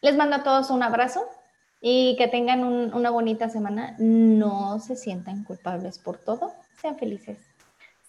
Les 0.00 0.16
mando 0.16 0.36
a 0.36 0.42
todos 0.42 0.70
un 0.70 0.82
abrazo 0.82 1.28
y 1.80 2.16
que 2.16 2.28
tengan 2.28 2.64
una 2.64 3.10
bonita 3.10 3.48
semana. 3.48 3.94
No 3.98 4.80
se 4.80 4.96
sientan 4.96 5.44
culpables 5.44 5.98
por 5.98 6.18
todo. 6.18 6.52
Sean 6.80 6.96
felices. 6.96 7.38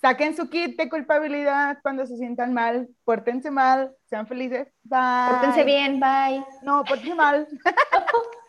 Saquen 0.02 0.36
su 0.36 0.50
kit 0.50 0.78
de 0.78 0.90
culpabilidad 0.90 1.80
cuando 1.84 2.06
se 2.06 2.18
sientan 2.18 2.54
mal. 2.54 2.88
Pórtense 3.04 3.52
mal. 3.52 3.96
Sean 4.10 4.28
felices. 4.28 4.68
Bye. 4.84 5.30
Pórtense 5.30 5.64
bien. 5.64 6.00
Bye. 6.00 6.44
No, 6.64 6.84
pórtense 6.84 7.16
mal. 7.16 7.48